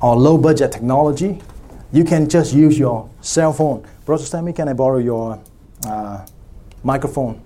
or 0.00 0.16
low 0.16 0.38
budget 0.38 0.72
technology, 0.72 1.42
you 1.92 2.04
can 2.04 2.30
just 2.30 2.54
use 2.54 2.78
your 2.78 3.10
cell 3.20 3.52
phone. 3.52 3.86
Brother 4.06 4.24
Sammy, 4.24 4.54
can 4.54 4.70
I 4.70 4.72
borrow 4.72 4.96
your 4.96 5.38
uh, 5.86 6.24
microphone? 6.82 7.43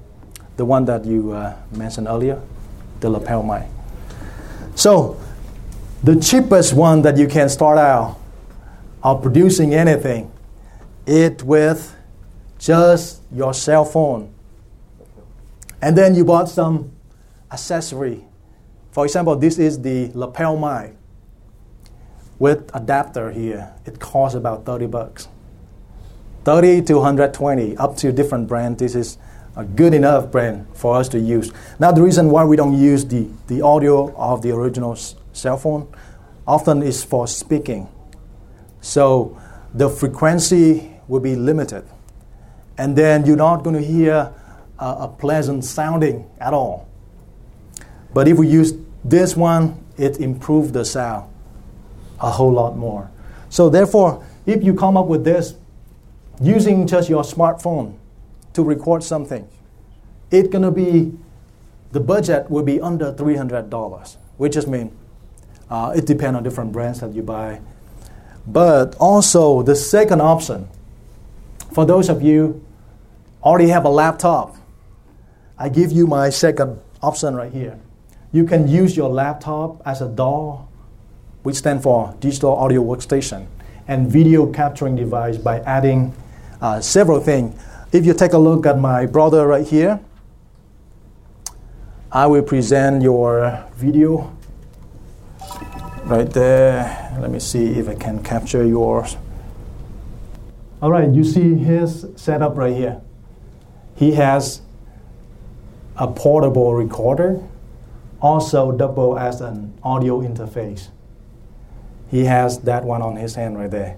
The 0.59 0.65
one 0.65 0.85
that 0.85 1.07
you 1.07 1.33
uh, 1.33 1.57
mentioned 1.73 2.07
earlier, 2.07 2.43
the 3.01 3.09
lapel 3.09 3.43
mic. 3.43 3.65
So, 4.75 5.19
the 6.03 6.17
cheapest 6.17 6.75
one 6.75 7.01
that 7.03 7.17
you 7.17 7.29
can 7.29 7.49
start 7.49 7.79
out 7.79 8.19
of 9.03 9.23
producing 9.23 9.73
anything, 9.73 10.31
it 11.07 11.43
with 11.43 11.97
just 12.59 13.23
your 13.33 13.55
cell 13.55 13.85
phone. 13.85 14.35
And 15.81 15.97
then 15.97 16.15
you 16.15 16.25
bought 16.25 16.49
some 16.49 16.91
accessory. 17.51 18.25
For 18.91 19.05
example, 19.05 19.37
this 19.37 19.59
is 19.59 19.81
the 19.81 20.11
lapel 20.13 20.59
mic 20.59 20.99
with 22.39 22.71
adapter 22.75 23.31
here, 23.31 23.73
it 23.85 23.99
costs 23.99 24.37
about 24.37 24.65
30 24.65 24.87
bucks. 24.87 25.29
30 26.45 26.83
to 26.83 26.95
120, 26.95 27.77
up 27.77 27.97
to 27.97 28.13
different 28.13 28.49
brand. 28.49 28.79
This 28.79 28.95
is 28.95 29.19
a 29.59 29.65
good 29.65 29.93
enough 29.93 30.31
brand 30.31 30.65
for 30.73 30.97
us 30.97 31.09
to 31.09 31.19
use. 31.19 31.53
Now, 31.81 31.91
the 31.91 32.01
reason 32.01 32.31
why 32.31 32.45
we 32.45 32.57
don't 32.57 32.79
use 32.79 33.05
the, 33.05 33.29
the 33.49 33.61
audio 33.61 34.15
of 34.15 34.41
the 34.41 34.53
original 34.53 34.93
s- 34.93 35.17
cell 35.33 35.57
phone 35.57 35.93
often 36.47 36.81
is 36.81 37.03
for 37.03 37.27
speaking. 37.27 37.89
So 38.81 39.37
the 39.75 39.91
frequency 39.91 40.93
will 41.09 41.19
be 41.19 41.35
limited. 41.35 41.85
And 42.79 42.95
then 42.95 43.27
you're 43.27 43.37
not 43.37 43.65
going 43.65 43.75
to 43.75 43.85
hear 43.85 44.33
a, 44.79 44.85
a 44.85 45.09
pleasant 45.09 45.65
sounding 45.65 46.31
at 46.41 46.55
all. 46.55 46.89
But 48.15 48.29
if 48.29 48.39
we 48.39 48.47
use 48.47 48.75
this 49.05 49.37
one, 49.37 49.85
it 49.97 50.21
improves 50.21 50.71
the 50.71 50.85
sound 50.85 51.29
a 52.21 52.31
whole 52.31 52.53
lot 52.53 52.77
more. 52.77 53.11
So, 53.49 53.69
therefore, 53.69 54.25
if 54.47 54.63
you 54.63 54.73
come 54.73 54.97
up 54.97 55.07
with 55.07 55.25
this 55.25 55.55
using 56.41 56.87
just 56.87 57.09
your 57.09 57.25
smartphone 57.25 57.99
to 58.55 58.63
record 58.63 59.03
something, 59.03 59.49
it's 60.31 60.49
to 60.51 60.71
be 60.71 61.13
the 61.93 62.01
budget 62.01 62.51
will 62.51 62.63
be 62.63 62.81
under 62.81 63.13
$300, 63.13 64.17
which 64.37 64.53
just 64.53 64.69
means 64.69 64.93
uh, 65.71 65.93
it 65.97 66.07
depends 66.07 66.37
on 66.37 66.43
different 66.43 66.73
brands 66.73 67.01
that 67.01 67.15
you 67.15 67.23
buy. 67.23 67.61
But 68.47 68.95
also, 68.97 69.63
the 69.63 69.75
second 69.77 70.21
option, 70.21 70.69
for 71.73 71.85
those 71.85 72.09
of 72.09 72.23
you 72.23 72.65
already 73.43 73.69
have 73.69 73.85
a 73.85 73.91
laptop, 73.91 74.57
I 75.59 75.69
give 75.69 75.93
you 75.93 76.07
my 76.07 76.31
second 76.31 76.79
option 77.03 77.35
right 77.35 77.53
here. 77.53 77.79
You 78.33 78.45
can 78.45 78.69
use 78.69 78.97
your 78.97 79.09
laptop 79.09 79.81
as 79.87 80.01
a 80.03 80.09
DAW 80.09 80.69
which 81.43 81.57
stand 81.57 81.83
for 81.83 82.15
digital 82.21 82.55
audio 82.57 82.83
workstation, 82.83 83.47
and 83.87 84.07
video 84.07 84.47
capturing 84.53 84.97
device 84.97 85.39
by 85.39 85.61
adding 85.61 86.15
uh, 86.61 86.81
several 86.81 87.21
things. 87.21 87.59
If 87.91 88.05
you 88.05 88.13
take 88.13 88.35
a 88.35 88.39
look 88.39 88.67
at 88.67 88.79
my 88.79 89.07
brother 89.07 89.47
right 89.47 89.67
here, 89.67 89.99
I 92.13 92.27
will 92.27 92.43
present 92.43 93.03
your 93.03 93.65
video 93.77 94.37
right 96.05 96.29
there. 96.31 97.17
Let 97.19 97.31
me 97.31 97.41
see 97.41 97.79
if 97.79 97.89
I 97.89 97.95
can 97.95 98.23
capture 98.23 98.63
yours. 98.63 99.17
All 100.83 100.91
right, 100.91 101.09
you 101.09 101.25
see 101.25 101.55
his 101.55 102.07
setup 102.17 102.59
right 102.59 102.77
here. 102.77 103.01
He 103.97 104.13
has 104.13 104.61
a 105.97 106.09
portable 106.09 106.75
recorder, 106.75 107.43
also 108.21 108.71
double 108.71 109.19
as 109.19 109.41
an 109.41 109.73
audio 109.83 110.21
interface. 110.21 110.89
He 112.11 112.27
has 112.27 112.61
that 112.61 112.85
one 112.85 113.01
on 113.01 113.17
his 113.17 113.35
hand 113.35 113.59
right 113.59 113.71
there. 113.71 113.97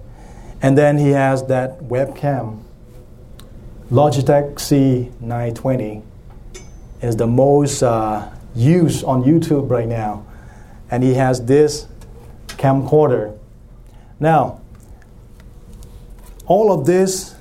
And 0.61 0.77
then 0.77 0.97
he 0.97 1.09
has 1.09 1.45
that 1.47 1.79
webcam. 1.81 2.63
Logitech 3.91 4.53
C920 4.53 6.01
is 7.01 7.17
the 7.17 7.27
most 7.27 7.83
uh, 7.83 8.31
used 8.55 9.03
on 9.03 9.21
YouTube 9.23 9.69
right 9.69 9.87
now. 9.87 10.25
And 10.89 11.03
he 11.03 11.15
has 11.15 11.43
this 11.43 11.87
camcorder. 12.47 13.37
Now, 14.17 14.61
all 16.45 16.71
of 16.71 16.85
this 16.85 17.35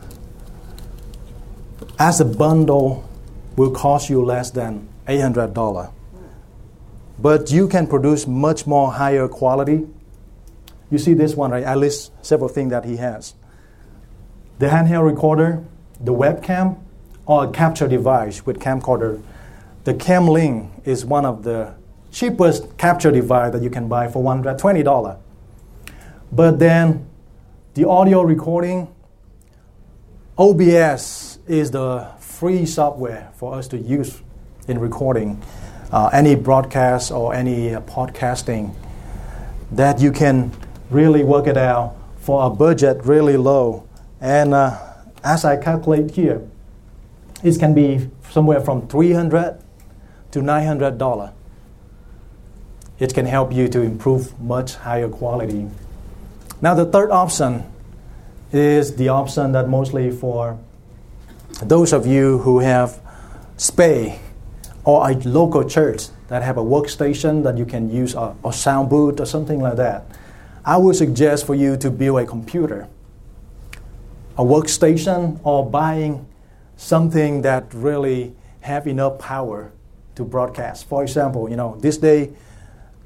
as 2.01 2.21
a 2.21 2.25
bundle 2.25 3.09
will 3.55 3.71
cost 3.71 4.11
you 4.11 4.25
less 4.25 4.51
than 4.51 4.89
$800. 5.07 5.93
But 7.17 7.53
you 7.53 7.69
can 7.69 7.87
produce 7.87 8.27
much 8.27 8.67
more 8.67 8.91
higher 8.91 9.29
quality. 9.29 9.87
You 10.91 10.99
see 10.99 11.15
this 11.15 11.37
one, 11.37 11.53
right? 11.53 11.65
I 11.65 11.77
list 11.77 12.11
several 12.27 12.49
things 12.49 12.71
that 12.71 12.85
he 12.85 12.97
has. 12.97 13.35
The 14.59 14.67
handheld 14.67 15.07
recorder, 15.09 15.65
the 16.01 16.13
webcam, 16.13 16.79
or 17.27 17.45
a 17.45 17.51
capture 17.51 17.87
device 17.87 18.45
with 18.45 18.59
camcorder. 18.59 19.23
The 19.85 19.95
CamLink 19.95 20.87
is 20.87 21.05
one 21.05 21.25
of 21.25 21.43
the 21.45 21.75
cheapest 22.11 22.77
capture 22.77 23.11
device 23.11 23.53
that 23.53 23.63
you 23.63 23.71
can 23.71 23.89
buy 23.89 24.09
for 24.09 24.23
$120. 24.23 25.19
But 26.33 26.59
then 26.59 27.09
the 27.75 27.89
audio 27.89 28.23
recording, 28.23 28.89
OBS 30.39 31.39
is 31.47 31.71
the 31.71 32.09
free 32.19 32.67
software 32.67 33.31
for 33.35 33.55
us 33.55 33.69
to 33.69 33.79
use 33.79 34.23
in 34.67 34.79
recording 34.79 35.41
uh, 35.93 36.11
any 36.13 36.35
broadcast 36.35 37.11
or 37.11 37.35
any 37.35 37.75
uh, 37.75 37.81
podcasting 37.83 38.75
that 39.73 40.01
you 40.01 40.11
can 40.11 40.53
really 40.91 41.23
work 41.23 41.47
it 41.47 41.57
out 41.57 41.97
for 42.19 42.47
a 42.47 42.51
budget 42.51 43.05
really 43.05 43.37
low. 43.37 43.87
And 44.21 44.55
uh, 44.55 44.90
as 45.23 45.45
I 45.45 45.57
calculate 45.57 46.13
here, 46.13 46.43
it 47.43 47.59
can 47.59 47.75
be 47.75 48.11
somewhere 48.31 48.61
from 48.61 48.87
300 48.89 49.61
to 50.33 50.43
900 50.43 50.99
dollar. 50.99 51.33
It 52.99 53.15
can 53.15 53.27
help 53.27 53.53
you 53.53 53.69
to 53.69 53.81
improve 53.81 54.39
much 54.41 54.75
higher 54.75 55.09
quality. 55.09 55.69
Now 56.61 56.75
the 56.75 56.85
third 56.85 57.11
option 57.11 57.65
is 58.53 58.97
the 58.97 59.09
option 59.09 59.53
that 59.53 59.69
mostly 59.69 60.11
for 60.11 60.59
those 61.63 61.93
of 61.93 62.07
you 62.07 62.39
who 62.39 62.59
have 62.59 63.01
spay 63.57 64.19
or 64.85 65.11
a 65.11 65.15
local 65.15 65.65
church 65.65 66.09
that 66.29 66.43
have 66.43 66.57
a 66.57 66.63
workstation 66.63 67.43
that 67.45 67.59
you 67.59 67.67
can 67.67 67.91
use 67.91 68.15
uh, 68.15 68.35
a, 68.45 68.49
a 68.49 68.53
sound 68.53 68.89
booth 68.89 69.21
or 69.21 69.27
something 69.27 69.61
like 69.61 69.77
that. 69.77 70.05
I 70.65 70.77
would 70.77 70.97
suggest 70.97 71.47
for 71.47 71.55
you 71.55 71.77
to 71.79 71.91
build 71.91 72.21
a 72.21 72.27
computer, 72.27 72.89
a 74.39 74.45
workstation, 74.45 75.41
or 75.45 75.69
buying 75.69 76.27
something 76.77 77.43
that 77.43 77.73
really 77.75 78.35
have 78.61 78.87
enough 78.87 79.19
power 79.19 79.73
to 80.15 80.25
broadcast. 80.25 80.89
For 80.89 81.03
example, 81.03 81.49
you 81.49 81.57
know, 81.57 81.77
this 81.81 81.97
day, 81.99 82.31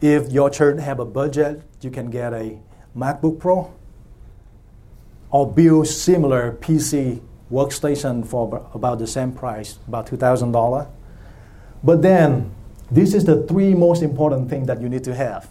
if 0.00 0.30
your 0.30 0.50
church 0.50 0.80
have 0.80 1.00
a 1.00 1.04
budget, 1.04 1.62
you 1.80 1.90
can 1.90 2.10
get 2.10 2.32
a 2.32 2.58
MacBook 2.96 3.38
Pro 3.38 3.72
or 5.30 5.50
build 5.50 5.88
similar 5.88 6.52
PC 6.60 7.20
workstation 7.50 8.26
for 8.26 8.68
about 8.74 8.98
the 8.98 9.06
same 9.06 9.32
price, 9.32 9.78
about 9.88 10.06
$2,000. 10.06 10.88
But 11.82 12.02
then, 12.02 12.54
this 12.90 13.14
is 13.14 13.24
the 13.24 13.42
three 13.42 13.74
most 13.74 14.02
important 14.02 14.48
things 14.48 14.66
that 14.66 14.80
you 14.80 14.88
need 14.88 15.04
to 15.04 15.14
have. 15.14 15.48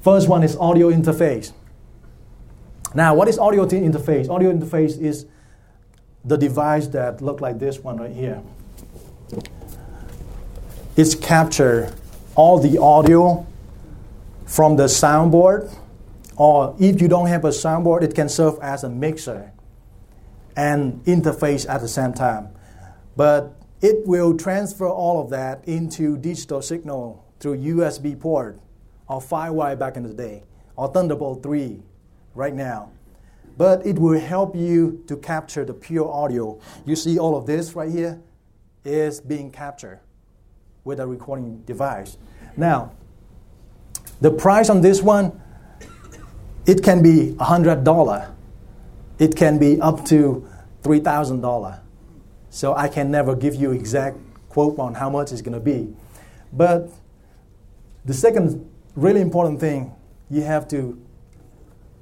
First 0.00 0.28
one 0.28 0.42
is 0.42 0.56
audio 0.56 0.90
interface. 0.90 1.52
Now, 2.94 3.14
what 3.14 3.28
is 3.28 3.38
audio 3.38 3.66
interface? 3.66 4.30
Audio 4.30 4.52
interface 4.52 4.98
is 4.98 5.26
the 6.24 6.36
device 6.36 6.86
that 6.88 7.20
look 7.20 7.40
like 7.40 7.58
this 7.58 7.78
one 7.78 7.98
right 7.98 8.12
here. 8.12 8.42
It's 10.96 11.14
capture 11.14 11.94
all 12.34 12.58
the 12.58 12.78
audio 12.78 13.46
from 14.46 14.76
the 14.76 14.84
soundboard 14.84 15.72
or 16.36 16.74
if 16.78 17.02
you 17.02 17.08
don't 17.08 17.26
have 17.26 17.44
a 17.44 17.48
soundboard, 17.50 18.02
it 18.02 18.14
can 18.14 18.28
serve 18.28 18.58
as 18.62 18.84
a 18.84 18.88
mixer 18.88 19.52
and 20.56 21.04
interface 21.04 21.68
at 21.68 21.80
the 21.80 21.88
same 21.88 22.12
time. 22.12 22.48
But 23.16 23.54
it 23.80 24.06
will 24.06 24.36
transfer 24.36 24.88
all 24.88 25.20
of 25.20 25.30
that 25.30 25.66
into 25.66 26.16
digital 26.16 26.62
signal 26.62 27.24
through 27.40 27.58
USB 27.58 28.18
port 28.18 28.60
or 29.08 29.20
FireWire 29.20 29.78
back 29.78 29.96
in 29.96 30.04
the 30.04 30.14
day 30.14 30.44
or 30.76 30.88
Thunderbolt 30.88 31.42
3 31.42 31.82
right 32.38 32.54
now. 32.54 32.92
But 33.58 33.84
it 33.84 33.98
will 33.98 34.18
help 34.18 34.54
you 34.54 35.02
to 35.08 35.16
capture 35.16 35.64
the 35.64 35.74
pure 35.74 36.08
audio. 36.10 36.60
You 36.86 36.94
see 36.94 37.18
all 37.18 37.36
of 37.36 37.44
this 37.46 37.74
right 37.74 37.90
here 37.90 38.22
is 38.84 39.20
being 39.20 39.50
captured 39.50 39.98
with 40.84 41.00
a 41.00 41.06
recording 41.06 41.62
device. 41.66 42.16
Now, 42.56 42.92
the 44.20 44.30
price 44.30 44.70
on 44.70 44.80
this 44.80 45.02
one 45.02 45.42
it 46.66 46.82
can 46.82 47.02
be 47.02 47.32
$100. 47.38 48.30
It 49.18 49.34
can 49.34 49.58
be 49.58 49.80
up 49.80 50.04
to 50.06 50.46
$3,000. 50.82 51.80
So 52.50 52.74
I 52.74 52.88
can 52.88 53.10
never 53.10 53.34
give 53.34 53.54
you 53.54 53.72
exact 53.72 54.18
quote 54.50 54.78
on 54.78 54.94
how 54.94 55.08
much 55.08 55.32
it's 55.32 55.40
going 55.40 55.54
to 55.54 55.60
be. 55.60 55.88
But 56.52 56.90
the 58.04 58.12
second 58.12 58.70
really 58.94 59.22
important 59.22 59.60
thing 59.60 59.94
you 60.30 60.42
have 60.42 60.68
to 60.68 61.00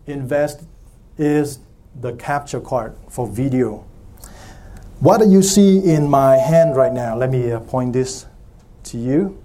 invest 0.07 0.63
is 1.19 1.59
the 2.01 2.13
capture 2.15 2.61
card 2.61 2.97
for 3.09 3.27
video. 3.27 3.85
What 5.01 5.19
do 5.19 5.29
you 5.29 5.43
see 5.43 5.79
in 5.79 6.09
my 6.09 6.37
hand 6.37 6.77
right 6.77 6.93
now? 6.93 7.17
Let 7.17 7.31
me 7.31 7.51
uh, 7.51 7.61
point 7.61 7.93
this 7.93 8.27
to 8.85 8.99
you. 8.99 9.43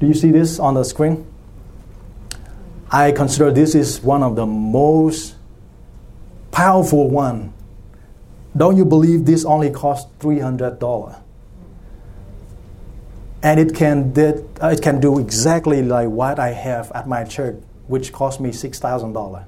Do 0.00 0.06
you 0.06 0.14
see 0.14 0.30
this 0.30 0.58
on 0.58 0.74
the 0.74 0.84
screen? 0.84 1.26
I 2.90 3.12
consider 3.12 3.50
this 3.50 3.74
is 3.74 4.00
one 4.00 4.22
of 4.22 4.36
the 4.36 4.46
most 4.46 5.34
powerful 6.52 7.10
one. 7.10 7.52
Don't 8.56 8.76
you 8.76 8.84
believe 8.84 9.24
this 9.24 9.44
only 9.44 9.70
costs 9.70 10.10
three 10.18 10.38
hundred 10.40 10.78
dollar? 10.78 11.16
And 13.42 13.60
it 13.60 13.74
can 13.74 14.12
did, 14.12 14.44
uh, 14.60 14.68
it 14.68 14.82
can 14.82 15.00
do 15.00 15.18
exactly 15.18 15.82
like 15.82 16.08
what 16.08 16.38
I 16.38 16.50
have 16.50 16.90
at 16.92 17.06
my 17.06 17.24
church, 17.24 17.56
which 17.86 18.12
cost 18.12 18.40
me 18.40 18.50
six 18.52 18.78
thousand 18.78 19.12
dollar. 19.12 19.46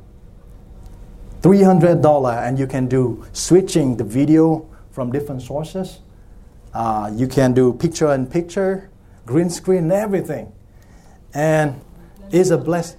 Three 1.42 1.62
hundred 1.62 2.02
dollar, 2.02 2.32
and 2.32 2.58
you 2.58 2.66
can 2.66 2.86
do 2.86 3.24
switching 3.32 3.96
the 3.96 4.04
video 4.04 4.68
from 4.90 5.10
different 5.10 5.42
sources. 5.42 6.00
Uh, 6.72 7.10
you 7.12 7.26
can 7.26 7.52
do 7.52 7.72
picture 7.72 8.12
in 8.12 8.26
picture 8.26 8.90
green 9.26 9.50
screen 9.50 9.84
and 9.84 9.92
everything. 9.92 10.52
And 11.34 11.80
it's 12.30 12.50
a 12.50 12.58
blessing. 12.58 12.98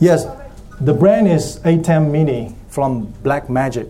Yes, 0.00 0.26
the 0.80 0.92
brand 0.92 1.28
is 1.28 1.60
ATEM 1.60 2.10
Mini 2.10 2.54
from 2.74 3.06
Blackmagic. 3.22 3.86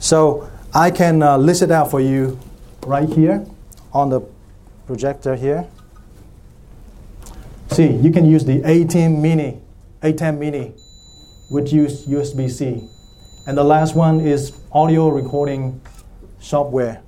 So 0.00 0.50
I 0.74 0.90
can 0.90 1.22
uh, 1.22 1.38
list 1.38 1.62
it 1.62 1.70
out 1.70 1.92
for 1.92 2.00
you 2.00 2.36
right 2.84 3.08
here 3.08 3.46
on 3.92 4.10
the 4.10 4.20
projector 4.86 5.36
here. 5.36 5.64
See, 7.70 7.86
you 7.86 8.10
can 8.10 8.26
use 8.26 8.44
the 8.44 8.60
ATEM 8.62 9.20
Mini, 9.20 9.60
ATEM 10.02 10.38
Mini, 10.38 10.74
which 11.50 11.72
use 11.72 12.04
USB-C. 12.06 12.82
And 13.46 13.56
the 13.56 13.62
last 13.62 13.94
one 13.94 14.20
is 14.20 14.52
audio 14.72 15.08
recording 15.08 15.80
software. 16.40 17.00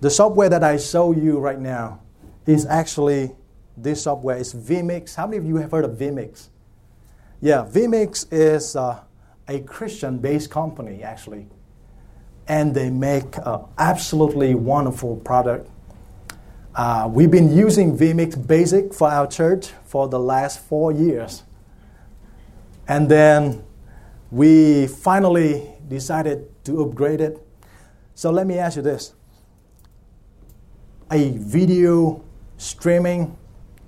The 0.00 0.08
software 0.10 0.48
that 0.48 0.64
I 0.64 0.78
show 0.78 1.12
you 1.12 1.38
right 1.38 1.60
now 1.60 2.00
is 2.46 2.64
actually 2.64 3.32
this 3.76 4.04
software. 4.04 4.38
It's 4.38 4.54
vMix. 4.54 5.16
How 5.16 5.26
many 5.26 5.36
of 5.36 5.44
you 5.44 5.56
have 5.56 5.70
heard 5.70 5.84
of 5.84 5.98
vMix? 5.98 6.48
Yeah, 7.42 7.66
vMix 7.70 8.26
is 8.32 8.74
uh, 8.74 9.00
a 9.48 9.60
Christian-based 9.60 10.50
company 10.50 11.02
actually, 11.02 11.46
and 12.48 12.74
they 12.74 12.90
make 12.90 13.36
an 13.38 13.60
absolutely 13.78 14.54
wonderful 14.54 15.16
product. 15.16 15.70
Uh, 16.74 17.08
we've 17.10 17.30
been 17.30 17.56
using 17.56 17.96
vMix 17.96 18.46
Basic 18.46 18.92
for 18.92 19.08
our 19.08 19.26
church 19.26 19.68
for 19.84 20.08
the 20.08 20.18
last 20.18 20.60
four 20.60 20.92
years. 20.92 21.44
And 22.88 23.08
then 23.08 23.64
we 24.30 24.88
finally 24.88 25.70
decided 25.88 26.48
to 26.64 26.82
upgrade 26.82 27.20
it. 27.20 27.38
So 28.14 28.30
let 28.30 28.46
me 28.46 28.58
ask 28.58 28.76
you 28.76 28.82
this 28.82 29.14
a 31.10 31.30
video 31.30 32.24
streaming 32.56 33.36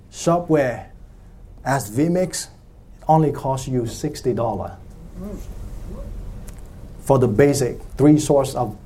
software 0.09 0.91
as 1.65 1.91
vMix 1.91 2.47
only 3.07 3.31
costs 3.31 3.67
you 3.67 3.81
$60 3.81 4.77
for 7.01 7.19
the 7.19 7.27
basic 7.27 7.81
three 7.97 8.19
source 8.19 8.53
of 8.55 8.77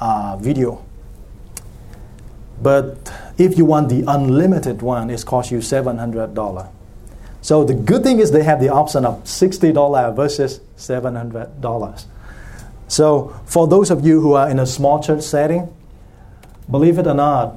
uh, 0.00 0.36
video. 0.36 0.84
But 2.60 3.12
if 3.38 3.56
you 3.58 3.64
want 3.64 3.88
the 3.88 4.04
unlimited 4.06 4.82
one, 4.82 5.10
it 5.10 5.24
costs 5.24 5.52
you 5.52 5.58
$700. 5.58 6.68
So 7.42 7.64
the 7.64 7.74
good 7.74 8.02
thing 8.02 8.18
is 8.18 8.32
they 8.32 8.42
have 8.42 8.60
the 8.60 8.70
option 8.70 9.04
of 9.04 9.22
$60 9.24 10.16
versus 10.16 10.60
$700. 10.76 12.04
So 12.88 13.40
for 13.44 13.68
those 13.68 13.90
of 13.90 14.04
you 14.04 14.20
who 14.20 14.32
are 14.32 14.50
in 14.50 14.58
a 14.58 14.66
small 14.66 15.02
church 15.02 15.22
setting, 15.22 15.72
believe 16.70 16.98
it 16.98 17.06
or 17.06 17.14
not, 17.14 17.56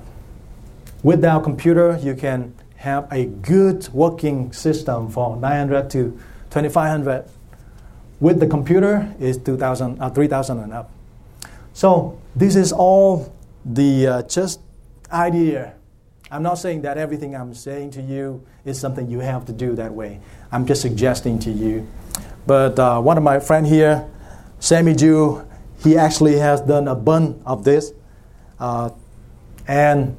with 1.01 1.23
our 1.23 1.41
computer, 1.41 1.97
you 2.03 2.13
can 2.13 2.53
have 2.75 3.11
a 3.11 3.25
good 3.25 3.87
working 3.93 4.51
system 4.53 5.09
for 5.09 5.35
900 5.37 5.89
to 5.91 6.19
2500. 6.51 7.25
With 8.19 8.39
the 8.39 8.47
computer, 8.47 9.13
is 9.19 9.37
2000, 9.37 10.01
uh, 10.01 10.09
3000 10.09 10.59
and 10.59 10.73
up. 10.73 10.91
So 11.73 12.19
this 12.35 12.55
is 12.55 12.71
all 12.71 13.33
the 13.63 14.07
uh, 14.07 14.21
just 14.23 14.59
idea. 15.11 15.75
I'm 16.31 16.43
not 16.43 16.55
saying 16.55 16.81
that 16.81 16.97
everything 16.97 17.35
I'm 17.35 17.53
saying 17.53 17.91
to 17.91 18.01
you 18.01 18.45
is 18.65 18.79
something 18.79 19.09
you 19.09 19.19
have 19.19 19.45
to 19.45 19.53
do 19.53 19.75
that 19.75 19.93
way. 19.93 20.19
I'm 20.51 20.65
just 20.65 20.81
suggesting 20.81 21.39
to 21.39 21.51
you. 21.51 21.87
But 22.45 22.77
uh, 22.77 22.99
one 23.01 23.17
of 23.17 23.23
my 23.23 23.39
friend 23.39 23.65
here, 23.65 24.07
Sammy 24.59 24.93
Zhu, 24.93 25.45
he 25.83 25.97
actually 25.97 26.37
has 26.37 26.61
done 26.61 26.87
a 26.87 26.95
bunch 26.95 27.41
of 27.45 27.63
this, 27.63 27.93
uh, 28.59 28.89
and 29.67 30.17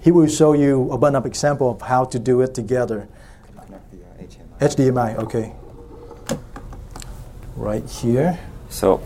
he 0.00 0.12
will 0.12 0.28
show 0.28 0.52
you 0.52 0.90
a 0.92 0.98
bunch 0.98 1.16
of 1.16 1.26
example 1.26 1.70
of 1.70 1.80
how 1.80 2.04
to 2.04 2.18
do 2.18 2.42
it 2.42 2.54
together. 2.54 3.08
HDMI, 4.60 5.16
okay. 5.18 5.54
Right 7.58 7.84
here. 7.90 8.38
So, 8.68 9.02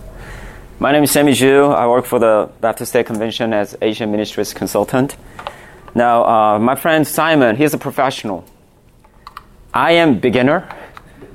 my 0.79 0.93
name 0.93 1.05
is 1.05 1.11
Sammy 1.11 1.33
Zhu. 1.33 1.75
I 1.75 1.89
work 1.89 2.05
for 2.05 2.19
the 2.19 2.51
Baptist 2.61 2.93
State 2.93 3.07
Convention 3.07 3.55
as 3.55 3.75
Asian 3.81 4.11
Ministries 4.11 4.53
consultant. 4.53 5.17
Now, 5.95 6.25
uh, 6.27 6.59
my 6.59 6.75
friend 6.75 7.09
Simon, 7.09 7.57
he's 7.57 7.73
a 7.73 7.79
professional. 7.79 8.45
I 9.73 9.93
am 9.93 10.19
beginner. 10.19 10.69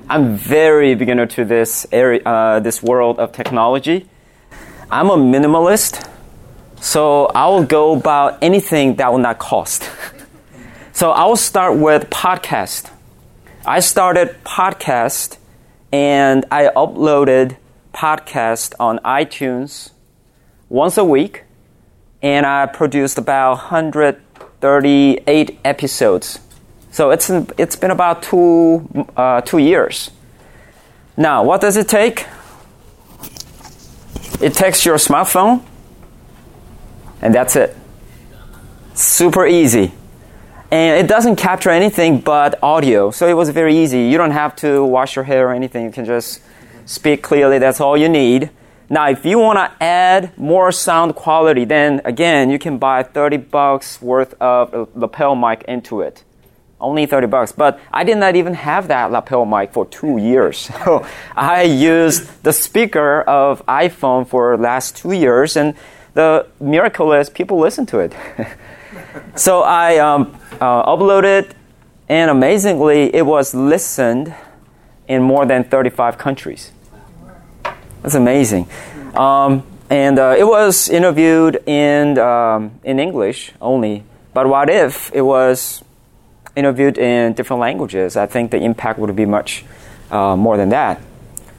I'm 0.07 0.35
very 0.37 0.93
beginner 0.93 1.25
to 1.25 1.43
this 1.43 1.87
area, 1.91 2.21
uh, 2.23 2.59
this 2.59 2.83
world 2.83 3.17
of 3.17 3.31
technology. 3.31 4.07
I'm 4.91 5.09
a 5.09 5.17
minimalist, 5.17 6.07
so 6.79 7.25
I 7.33 7.47
will 7.47 7.63
go 7.65 7.95
about 7.95 8.37
anything 8.43 8.97
that 8.97 9.11
will 9.11 9.17
not 9.17 9.39
cost. 9.39 9.89
so 10.93 11.09
I 11.09 11.25
will 11.25 11.35
start 11.35 11.79
with 11.79 12.11
podcast. 12.11 12.91
I 13.65 13.79
started 13.79 14.37
podcast 14.43 15.37
and 15.91 16.45
I 16.51 16.69
uploaded 16.75 17.57
podcast 17.93 18.73
on 18.79 18.99
iTunes 18.99 19.91
once 20.69 20.97
a 20.97 21.03
week, 21.03 21.43
and 22.21 22.45
I 22.45 22.65
produced 22.65 23.17
about 23.17 23.71
138 23.71 25.59
episodes. 25.63 26.39
So 26.91 27.11
it's 27.11 27.29
it's 27.57 27.75
been 27.75 27.91
about 27.91 28.23
two 28.23 28.87
uh, 29.15 29.41
two 29.41 29.59
years. 29.59 30.11
Now, 31.15 31.43
what 31.43 31.61
does 31.61 31.77
it 31.77 31.87
take? 31.87 32.25
It 34.41 34.53
takes 34.53 34.85
your 34.85 34.97
smartphone, 34.97 35.63
and 37.21 37.33
that's 37.33 37.55
it. 37.55 37.75
Super 38.93 39.45
easy. 39.47 39.93
And 40.69 40.99
it 40.99 41.07
doesn't 41.07 41.37
capture 41.37 41.69
anything 41.69 42.19
but 42.19 42.61
audio, 42.61 43.09
so 43.09 43.25
it 43.25 43.33
was 43.33 43.49
very 43.51 43.77
easy. 43.77 44.01
You 44.09 44.17
don't 44.17 44.31
have 44.31 44.53
to 44.57 44.83
wash 44.83 45.15
your 45.15 45.23
hair 45.23 45.47
or 45.49 45.53
anything. 45.53 45.85
You 45.85 45.91
can 45.91 46.03
just 46.03 46.41
speak 46.85 47.21
clearly. 47.21 47.57
That's 47.57 47.79
all 47.79 47.95
you 47.95 48.09
need. 48.09 48.49
Now, 48.89 49.09
if 49.09 49.25
you 49.25 49.39
want 49.39 49.59
to 49.59 49.83
add 49.83 50.37
more 50.37 50.71
sound 50.73 51.15
quality, 51.15 51.63
then 51.63 52.01
again, 52.03 52.49
you 52.49 52.59
can 52.59 52.77
buy 52.77 53.03
30 53.03 53.37
bucks 53.37 54.01
worth 54.01 54.33
of 54.41 54.89
lapel 54.93 55.35
mic 55.35 55.63
into 55.63 56.01
it. 56.01 56.25
Only 56.81 57.05
30 57.05 57.27
bucks. 57.27 57.51
But 57.53 57.79
I 57.91 58.03
did 58.03 58.17
not 58.17 58.35
even 58.35 58.53
have 58.53 58.89
that 58.89 59.09
lapel 59.11 59.45
mic 59.45 59.71
for 59.71 59.85
two 59.85 60.17
years. 60.17 60.69
So 60.85 61.05
I 61.35 61.63
used 61.63 62.43
the 62.43 62.51
speaker 62.51 63.21
of 63.21 63.65
iPhone 63.67 64.27
for 64.27 64.57
last 64.57 64.97
two 64.97 65.13
years, 65.13 65.55
and 65.55 65.75
the 66.13 66.45
miracle 66.59 67.13
is 67.13 67.29
people 67.29 67.57
listen 67.57 67.85
to 67.87 67.99
it. 67.99 68.13
so 69.35 69.61
I 69.61 69.97
um, 69.97 70.39
uh, 70.59 70.95
uploaded, 70.95 71.51
and 72.09 72.31
amazingly, 72.31 73.13
it 73.13 73.25
was 73.25 73.53
listened 73.53 74.33
in 75.07 75.21
more 75.23 75.45
than 75.45 75.63
35 75.63 76.17
countries. 76.17 76.71
That's 78.01 78.15
amazing. 78.15 78.67
Um, 79.15 79.63
and 79.89 80.19
uh, 80.19 80.35
it 80.37 80.45
was 80.45 80.89
interviewed 80.89 81.63
in, 81.65 82.17
um, 82.17 82.79
in 82.83 82.99
English 82.99 83.51
only. 83.61 84.03
But 84.33 84.47
what 84.47 84.69
if 84.69 85.11
it 85.13 85.21
was 85.21 85.83
interviewed 86.55 86.97
in 86.97 87.33
different 87.33 87.61
languages? 87.61 88.17
I 88.17 88.25
think 88.25 88.51
the 88.51 88.57
impact 88.57 88.99
would 88.99 89.15
be 89.15 89.25
much 89.25 89.63
uh, 90.11 90.35
more 90.35 90.57
than 90.57 90.69
that. 90.69 91.01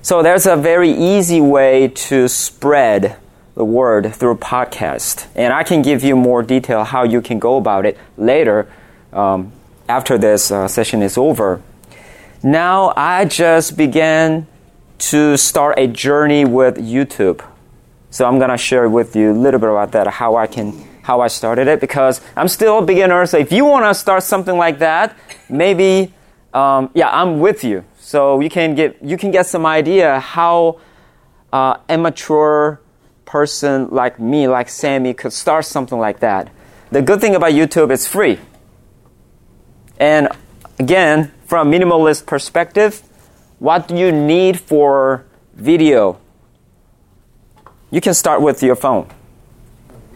So 0.02 0.22
there's 0.22 0.46
a 0.46 0.56
very 0.56 0.90
easy 0.90 1.40
way 1.40 1.88
to 1.88 2.28
spread 2.28 3.16
the 3.58 3.64
word 3.64 4.14
through 4.14 4.36
podcast. 4.36 5.26
And 5.34 5.52
I 5.52 5.64
can 5.64 5.82
give 5.82 6.04
you 6.04 6.14
more 6.14 6.44
detail 6.44 6.84
how 6.84 7.02
you 7.02 7.20
can 7.20 7.40
go 7.40 7.56
about 7.56 7.84
it 7.86 7.98
later 8.16 8.70
um, 9.12 9.50
after 9.88 10.16
this 10.16 10.52
uh, 10.52 10.68
session 10.68 11.02
is 11.02 11.18
over. 11.18 11.60
Now 12.40 12.92
I 12.96 13.24
just 13.24 13.76
began 13.76 14.46
to 15.10 15.36
start 15.36 15.76
a 15.76 15.88
journey 15.88 16.44
with 16.44 16.76
YouTube. 16.76 17.44
So 18.10 18.26
I'm 18.26 18.38
gonna 18.38 18.56
share 18.56 18.88
with 18.88 19.16
you 19.16 19.32
a 19.32 19.38
little 19.44 19.58
bit 19.58 19.70
about 19.70 19.90
that, 19.90 20.06
how 20.06 20.36
I 20.36 20.46
can 20.46 20.86
how 21.02 21.20
I 21.20 21.26
started 21.26 21.66
it 21.66 21.80
because 21.80 22.20
I'm 22.36 22.48
still 22.48 22.78
a 22.78 22.82
beginner. 22.82 23.26
So 23.26 23.38
if 23.38 23.50
you 23.50 23.64
want 23.64 23.86
to 23.86 23.94
start 23.94 24.22
something 24.22 24.56
like 24.56 24.78
that, 24.78 25.16
maybe 25.48 26.12
um, 26.54 26.90
yeah, 26.94 27.10
I'm 27.10 27.40
with 27.40 27.64
you. 27.64 27.84
So 27.98 28.38
you 28.38 28.50
can 28.50 28.76
get 28.76 29.02
you 29.02 29.16
can 29.16 29.32
get 29.32 29.46
some 29.46 29.66
idea 29.66 30.20
how 30.20 30.78
uh, 31.52 31.78
amateur 31.88 32.78
person 33.28 33.88
like 33.90 34.18
me, 34.18 34.48
like 34.48 34.70
Sammy, 34.70 35.12
could 35.12 35.34
start 35.34 35.66
something 35.66 35.98
like 35.98 36.20
that. 36.20 36.50
The 36.90 37.02
good 37.02 37.20
thing 37.20 37.34
about 37.34 37.52
YouTube, 37.52 37.92
it's 37.92 38.06
free. 38.06 38.38
And 40.00 40.28
again, 40.78 41.32
from 41.44 41.68
a 41.68 41.78
minimalist 41.78 42.24
perspective, 42.24 43.02
what 43.58 43.86
do 43.86 43.96
you 43.96 44.10
need 44.10 44.58
for 44.58 45.26
video? 45.54 46.18
You 47.90 48.00
can 48.00 48.14
start 48.14 48.40
with 48.40 48.62
your 48.62 48.76
phone. 48.76 49.08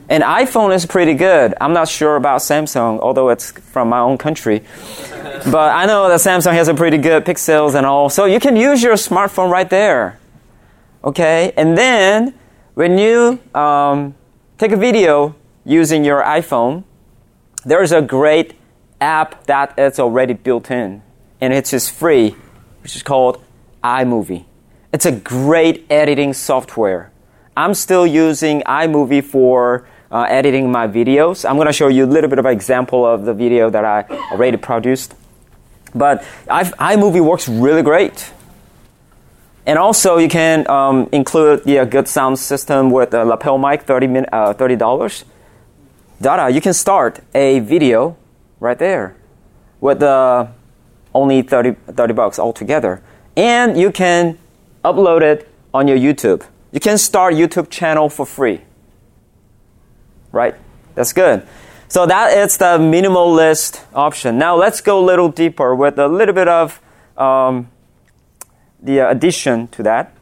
An 0.09 0.22
iPhone 0.22 0.75
is 0.75 0.87
pretty 0.87 1.14
good. 1.14 1.55
I'm 1.61 1.75
not 1.75 1.88
sure 1.88 2.16
about 2.16 2.40
Samsung, 2.40 2.98
although 3.01 3.29
it's 3.29 3.53
from 3.53 3.90
my 3.90 3.98
own 3.98 4.16
country. 4.16 4.62
but 5.51 5.75
I 5.75 5.85
know 5.85 6.09
that 6.09 6.20
Samsung 6.20 6.53
has 6.55 6.68
a 6.68 6.75
pretty 6.75 6.98
good 6.98 7.27
pixels 7.27 7.75
and 7.75 7.85
all. 7.85 8.09
So 8.09 8.25
you 8.25 8.40
can 8.40 8.57
use 8.57 8.83
your 8.83 8.94
smartphone 8.94 9.51
right 9.51 9.68
there. 9.68 10.18
Okay? 11.05 11.53
And 11.57 11.77
then 11.77 12.35
when 12.74 12.98
you 12.98 13.38
um, 13.54 14.14
take 14.58 14.72
a 14.72 14.76
video 14.76 15.35
using 15.64 16.04
your 16.04 16.22
iPhone, 16.22 16.85
there's 17.64 17.92
a 17.92 18.02
great 18.02 18.54
app 19.00 19.46
that 19.46 19.78
is 19.78 19.98
already 19.98 20.35
built 20.35 20.70
in, 20.70 21.02
and 21.40 21.52
it's 21.52 21.70
just 21.70 21.92
free, 21.92 22.35
which 22.83 22.96
is 22.96 23.02
called 23.02 23.42
iMovie. 23.85 24.44
It's 24.92 25.06
a 25.06 25.12
great 25.12 25.87
editing 25.90 26.33
software. 26.33 27.12
I'm 27.56 27.75
still 27.75 28.06
using 28.06 28.62
iMovie 28.62 29.25
for 29.25 29.87
uh, 30.10 30.27
editing 30.29 30.70
my 30.70 30.87
videos. 30.88 31.48
I'm 31.48 31.56
going 31.56 31.66
to 31.66 31.73
show 31.73 31.88
you 31.88 32.04
a 32.04 32.06
little 32.06 32.31
bit 32.31 32.38
of 32.38 32.46
an 32.46 32.52
example 32.52 33.04
of 33.04 33.25
the 33.25 33.35
video 33.35 33.70
that 33.70 33.85
I 33.85 34.02
already 34.31 34.56
produced. 34.56 35.14
But 35.94 36.25
I've, 36.48 36.75
iMovie 36.77 37.25
works 37.25 37.48
really 37.48 37.83
great. 37.83 38.33
And 39.65 39.79
also, 39.79 40.19
you 40.19 40.29
can 40.29 40.69
um, 40.69 41.08
include 41.13 41.65
the 41.65 41.85
good 41.85 42.08
sound 42.08 42.38
system 42.38 42.90
with 42.90 43.15
a 43.15 43.25
lapel 43.25 43.58
mic, 43.58 43.83
30, 43.83 44.06
min- 44.08 44.27
uh, 44.33 44.54
$30. 44.54 45.25
Dada, 46.21 46.50
you 46.50 46.60
can 46.60 46.73
start 46.73 47.21
a 47.35 47.60
video 47.60 48.17
right 48.58 48.79
there 48.79 49.17
with 49.81 50.02
uh, 50.02 50.46
only 51.15 51.42
30, 51.42 51.73
30 51.88 52.13
bucks 52.15 52.38
altogether. 52.38 53.02
And 53.37 53.79
you 53.79 53.90
can 53.90 54.38
upload 54.85 55.23
it 55.23 55.48
on 55.73 55.88
your 55.88 55.98
YouTube. 55.98 56.44
You 56.73 56.81
can 56.81 56.98
start 56.98 57.35
YouTube 57.35 57.71
channel 57.71 58.08
for 58.08 58.27
free. 58.27 58.63
Right? 60.33 60.54
That's 60.94 61.13
good. 61.13 61.46
So 61.88 62.06
that 62.06 62.37
is 62.37 62.56
the 62.56 62.79
minimalist 62.79 63.85
option. 63.94 64.38
Now 64.38 64.56
let's 64.56 64.81
go 64.81 64.98
a 64.98 65.04
little 65.04 65.29
deeper 65.29 65.75
with 65.75 65.98
a 65.98 66.08
little 66.08 66.35
bit 66.35 66.48
of 66.48 66.81
um, 67.19 67.69
the 68.83 68.98
addition 68.98 69.68
to 69.68 69.83
that. 69.85 70.14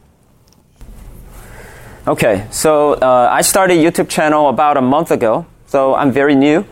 Okay, 2.07 2.47
so 2.51 2.93
uh, 2.93 3.29
I 3.31 3.41
started 3.41 3.75
YouTube 3.75 4.09
channel 4.09 4.49
about 4.49 4.77
a 4.77 4.81
month 4.81 5.11
ago, 5.11 5.45
so 5.65 5.93
I'm 5.95 6.11
very 6.11 6.35
new. 6.35 6.65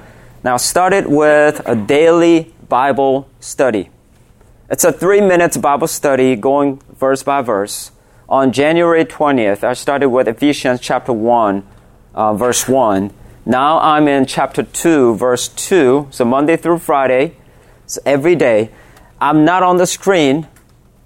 Now 0.43 0.57
started 0.57 1.07
with 1.07 1.61
a 1.67 1.75
daily 1.75 2.53
Bible 2.67 3.29
study. 3.39 3.89
It's 4.69 4.83
a 4.83 4.91
three 4.91 5.21
minutes 5.21 5.57
Bible 5.57 5.87
study 5.87 6.35
going 6.35 6.81
verse 6.93 7.23
by 7.23 7.41
verse. 7.41 7.91
On 8.27 8.51
January 8.51 9.05
20th, 9.05 9.63
I 9.63 9.73
started 9.73 10.09
with 10.09 10.27
Ephesians 10.27 10.79
chapter 10.79 11.11
1, 11.11 11.67
uh, 12.13 12.33
verse 12.35 12.67
1. 12.67 13.11
Now 13.45 13.79
I'm 13.79 14.07
in 14.07 14.27
chapter 14.27 14.61
2, 14.61 15.15
verse 15.15 15.47
2. 15.47 16.07
So 16.11 16.25
Monday 16.25 16.55
through 16.55 16.79
Friday, 16.79 17.35
so 17.87 17.99
every 18.05 18.35
day. 18.35 18.69
I'm 19.19 19.43
not 19.43 19.63
on 19.63 19.77
the 19.77 19.87
screen, 19.87 20.47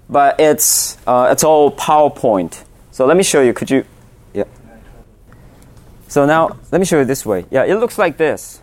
but 0.08 0.38
it's, 0.40 0.98
uh, 1.06 1.28
it's 1.30 1.44
all 1.44 1.70
PowerPoint. 1.70 2.64
So 2.90 3.06
let 3.06 3.16
me 3.16 3.22
show 3.22 3.40
you. 3.40 3.52
Could 3.52 3.70
you? 3.70 3.84
Yeah. 4.32 4.44
So 6.08 6.26
now, 6.26 6.56
let 6.70 6.78
me 6.78 6.84
show 6.84 6.98
you 6.98 7.04
this 7.04 7.26
way. 7.26 7.46
Yeah, 7.50 7.64
it 7.64 7.74
looks 7.76 7.98
like 7.98 8.16
this. 8.16 8.60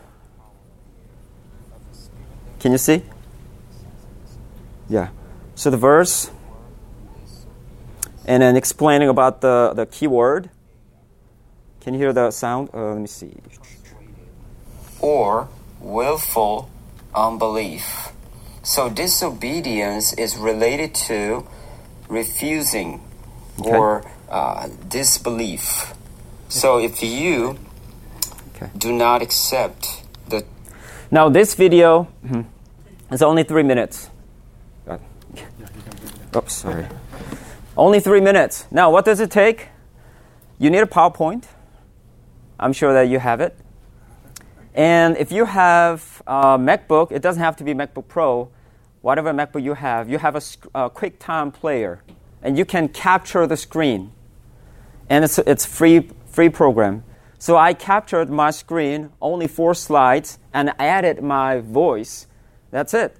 Can 2.59 2.71
you 2.71 2.77
see? 2.77 3.03
Yeah. 4.87 5.09
So 5.55 5.69
the 5.69 5.77
verse, 5.77 6.31
and 8.25 8.43
then 8.43 8.55
explaining 8.55 9.09
about 9.09 9.41
the, 9.41 9.73
the 9.75 9.85
keyword. 9.85 10.49
Can 11.81 11.93
you 11.93 11.99
hear 11.99 12.13
the 12.13 12.29
sound? 12.31 12.69
Uh, 12.73 12.93
let 12.93 13.01
me 13.01 13.07
see. 13.07 13.33
Or 14.99 15.49
willful 15.79 16.69
unbelief. 17.15 18.09
So 18.63 18.89
disobedience 18.89 20.13
is 20.13 20.37
related 20.37 20.93
to 21.07 21.45
refusing 22.07 23.01
Okay. 23.59 23.69
or 23.77 24.03
uh, 24.29 24.69
disbelief. 24.87 25.93
So 26.49 26.79
if 26.79 27.01
you 27.03 27.57
Okay. 28.55 28.69
do 28.77 28.91
not 28.93 29.21
accept 29.21 30.03
the 30.27 30.43
Now 31.09 31.29
this 31.29 31.55
video 31.55 32.07
mhm, 32.23 32.45
is 33.11 33.21
only 33.21 33.43
three 33.43 33.63
minutes. 33.63 34.09
Oops, 36.33 36.53
sorry. 36.53 36.85
Only 37.75 37.99
three 37.99 38.21
minutes. 38.21 38.65
Now, 38.71 38.89
what 38.91 39.03
does 39.03 39.19
it 39.19 39.31
take? 39.31 39.67
You 40.59 40.69
need 40.69 40.79
a 40.79 40.85
PowerPoint. 40.85 41.43
I'm 42.57 42.71
sure 42.73 42.93
that 42.93 43.09
you 43.09 43.19
have 43.19 43.41
it. 43.41 43.53
And 44.73 45.17
if 45.17 45.31
you 45.31 45.45
have 45.45 46.21
a 46.25 46.57
MacBook, 46.57 47.11
it 47.11 47.21
doesn't 47.21 47.41
have 47.41 47.55
to 47.57 47.63
be 47.63 47.73
MacBook 47.73 48.07
Pro. 48.07 48.49
Whatever 49.01 49.33
MacBook 49.33 49.63
you 49.63 49.73
have, 49.73 50.09
you 50.09 50.19
have 50.19 50.35
a, 50.35 50.41
a 50.75 50.89
QuickTime 50.89 51.53
player, 51.53 52.03
and 52.41 52.57
you 52.57 52.65
can 52.65 52.87
capture 52.87 53.47
the 53.47 53.57
screen. 53.57 54.11
And 55.09 55.25
it's 55.25 55.39
it's 55.39 55.65
free 55.65 56.09
free 56.27 56.49
program. 56.49 57.03
So 57.37 57.57
I 57.57 57.73
captured 57.73 58.29
my 58.29 58.51
screen, 58.51 59.11
only 59.19 59.47
four 59.47 59.73
slides, 59.73 60.37
and 60.53 60.73
added 60.77 61.23
my 61.23 61.59
voice. 61.59 62.27
That's 62.69 62.93
it. 62.93 63.17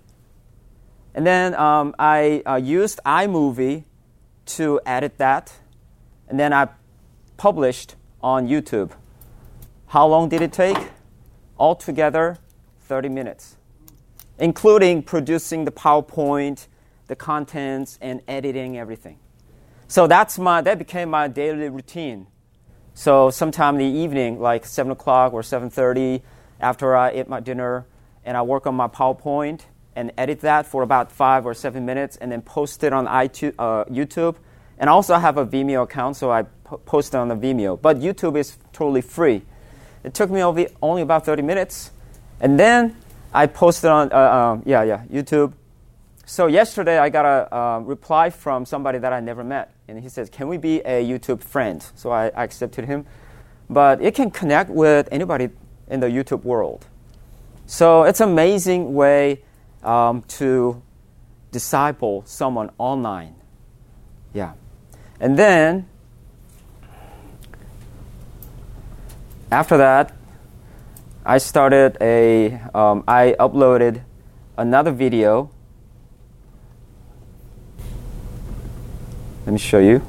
And 1.16 1.26
then 1.26 1.56
um, 1.56 1.96
I 1.98 2.44
uh, 2.46 2.56
used 2.56 3.00
iMovie 3.06 3.84
to 4.46 4.80
edit 4.86 5.18
that, 5.18 5.52
and 6.30 6.40
then 6.40 6.54
I 6.54 6.70
published 7.36 7.96
on 8.22 8.48
YouTube. 8.48 8.92
How 9.88 10.08
long 10.08 10.30
did 10.30 10.42
it 10.42 10.54
take? 10.54 10.78
Altogether, 11.62 12.40
30 12.88 13.10
minutes, 13.10 13.56
including 14.40 15.04
producing 15.04 15.64
the 15.64 15.72
PowerPoint, 15.72 16.66
the 17.06 17.16
contents, 17.16 18.00
and 18.02 18.24
editing 18.28 18.80
everything. 18.80 19.20
So 19.88 20.08
that's 20.08 20.40
my 20.40 20.62
that 20.62 20.80
became 20.80 21.12
my 21.12 21.28
daily 21.28 21.70
routine. 21.70 22.26
So 22.96 23.30
sometime 23.30 23.80
in 23.80 23.94
the 23.94 24.00
evening, 24.00 24.40
like 24.40 24.66
seven 24.66 24.92
o'clock 24.92 25.34
or 25.34 25.44
seven 25.44 25.70
thirty, 25.70 26.24
after 26.60 26.96
I 26.96 27.14
eat 27.14 27.30
my 27.30 27.40
dinner, 27.40 27.86
and 28.26 28.36
I 28.36 28.42
work 28.42 28.66
on 28.66 28.74
my 28.74 28.88
PowerPoint 28.88 29.62
and 29.96 30.12
edit 30.18 30.40
that 30.42 30.66
for 30.66 30.82
about 30.82 31.12
five 31.12 31.46
or 31.46 31.54
seven 31.54 31.86
minutes, 31.86 32.18
and 32.18 32.32
then 32.32 32.42
post 32.42 32.84
it 32.84 32.92
on 32.92 33.06
iTunes, 33.06 33.54
uh, 33.60 33.86
YouTube. 33.86 34.36
And 34.80 34.90
also 34.90 35.14
I 35.14 35.20
have 35.20 35.38
a 35.38 35.46
Vimeo 35.46 35.84
account, 35.84 36.18
so 36.18 36.32
I 36.32 36.42
po- 36.64 36.78
post 36.80 37.14
it 37.14 37.18
on 37.18 37.28
the 37.28 37.36
Vimeo. 37.36 37.80
But 37.80 38.00
YouTube 38.00 38.36
is 38.36 38.58
totally 38.74 39.02
free. 39.02 39.44
It 40.04 40.14
took 40.14 40.30
me 40.30 40.42
only 40.82 41.02
about 41.02 41.26
thirty 41.26 41.42
minutes, 41.42 41.92
and 42.40 42.60
then 42.60 42.96
I 43.34 43.48
posted 43.48 43.90
on 43.90 44.12
uh, 44.12 44.18
um, 44.18 44.64
yeah 44.66 44.84
yeah 44.84 45.04
YouTube. 45.12 45.54
So 46.26 46.48
yesterday 46.48 46.98
I 46.98 47.10
got 47.10 47.26
a 47.26 47.56
uh, 47.56 47.80
reply 47.80 48.30
from 48.30 48.66
somebody 48.66 49.00
that 49.00 49.14
I 49.14 49.20
never 49.20 49.44
met, 49.44 49.74
and 49.88 50.00
he 50.00 50.10
says, 50.10 50.30
"Can 50.30 50.48
we 50.48 50.58
be 50.58 50.80
a 50.80 51.04
YouTube 51.04 51.44
friend?" 51.44 51.86
So 51.96 52.10
I, 52.10 52.28
I 52.28 52.44
accepted 52.44 52.86
him, 52.86 53.06
but 53.70 54.02
it 54.02 54.16
can 54.16 54.32
connect 54.32 54.70
with 54.70 55.08
anybody 55.12 55.50
in 55.88 56.00
the 56.00 56.08
YouTube 56.08 56.44
world. 56.44 56.86
So 57.66 58.04
it's 58.04 58.22
an 58.22 58.30
amazing 58.30 58.94
way 58.94 59.44
um, 59.84 60.24
to 60.40 60.82
disciple 61.52 62.24
someone 62.26 62.72
online. 62.78 63.36
Yeah, 64.34 64.54
and 65.20 65.38
then 65.38 65.88
after 69.52 69.78
that, 69.78 70.16
I 71.26 71.38
started 71.38 71.98
a. 72.02 72.60
Um, 72.74 73.04
I 73.08 73.36
uploaded 73.40 74.02
another 74.58 74.92
video 74.92 75.52
Let 79.46 79.54
me 79.54 79.60
show 79.60 79.80
you. 79.80 80.00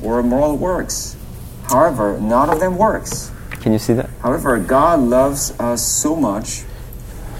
Where 0.00 0.22
moral 0.22 0.56
works. 0.56 1.16
However, 1.68 2.18
none 2.20 2.50
of 2.50 2.58
them 2.58 2.76
works. 2.76 3.30
Can 3.62 3.72
you 3.72 3.78
see 3.78 3.92
that? 3.92 4.10
However, 4.20 4.58
God 4.58 4.98
loves 5.00 5.52
us 5.60 5.86
so 5.86 6.16
much 6.16 6.64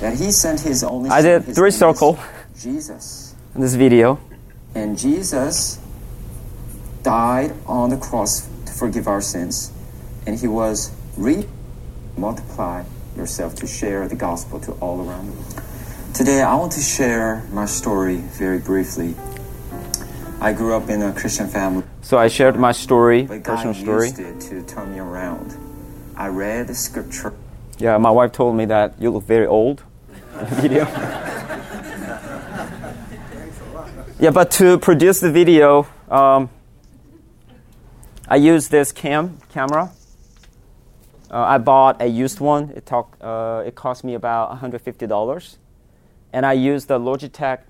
that 0.01 0.17
He 0.17 0.31
sent 0.31 0.61
His 0.61 0.85
only 0.85 1.11
I 1.11 1.23
Son, 1.23 1.43
did 1.43 1.55
three 1.55 1.73
circle. 1.73 2.19
Jesus. 2.57 3.35
In 3.57 3.63
this 3.63 3.75
video. 3.75 4.21
And 4.77 4.97
Jesus 4.97 5.80
died 7.03 7.53
on 7.67 7.91
the 7.91 7.97
cross 7.97 8.49
to 8.67 8.73
forgive 8.73 9.07
our 9.09 9.21
sins. 9.21 9.73
And 10.27 10.39
he 10.39 10.47
was 10.47 10.93
re 11.17 11.47
multiply 12.17 12.85
yourself 13.17 13.55
to 13.57 13.67
share 13.67 14.07
the 14.09 14.17
gospel 14.17 14.61
to 14.61 14.73
all 14.73 15.07
around 15.09 15.27
the 15.27 15.33
world. 15.33 15.63
Today 16.15 16.43
I 16.43 16.55
want 16.55 16.73
to 16.73 16.81
share 16.81 17.43
my 17.53 17.67
story 17.67 18.17
very 18.17 18.59
briefly. 18.59 19.15
I 20.41 20.53
grew 20.53 20.75
up 20.75 20.89
in 20.89 21.03
a 21.03 21.13
Christian 21.13 21.49
family, 21.49 21.85
So 22.03 22.19
I 22.19 22.29
shared 22.29 22.59
my 22.59 22.73
story, 22.73 23.23
but 23.25 23.43
God 23.43 23.57
personal 23.57 23.75
story. 23.75 24.07
used 24.09 24.19
it 24.19 24.41
to 24.49 24.63
turn 24.63 24.93
me 24.93 24.99
around. 24.99 25.55
I 26.17 26.29
read 26.29 26.69
the 26.69 26.75
scripture 26.75 27.35
Yeah, 27.79 27.97
my 27.99 28.11
wife 28.11 28.33
told 28.33 28.57
me 28.57 28.65
that 28.67 29.01
you 29.01 29.11
look 29.11 29.25
very 29.25 29.47
old 29.47 29.83
in 30.39 30.41
the 30.49 30.55
video. 30.57 30.85
yeah, 34.19 34.31
but 34.31 34.51
to 34.53 34.79
produce 34.79 35.21
the 35.21 35.31
video, 35.31 35.87
um, 36.11 36.49
I 38.31 38.37
used 38.37 38.71
this 38.71 38.93
cam 38.93 39.37
camera. 39.53 39.93
Uh, 41.31 41.43
I 41.43 41.59
bought 41.59 42.01
a 42.01 42.07
used 42.07 42.41
one. 42.41 42.73
It, 42.75 42.87
talk, 42.87 43.17
uh, 43.21 43.65
it 43.67 43.75
cost 43.75 44.05
me 44.05 44.15
about 44.15 44.59
$150. 44.59 45.57
And 46.33 46.47
I 46.47 46.55
used 46.55 46.89
the 46.89 46.99
Logitech. 46.99 47.61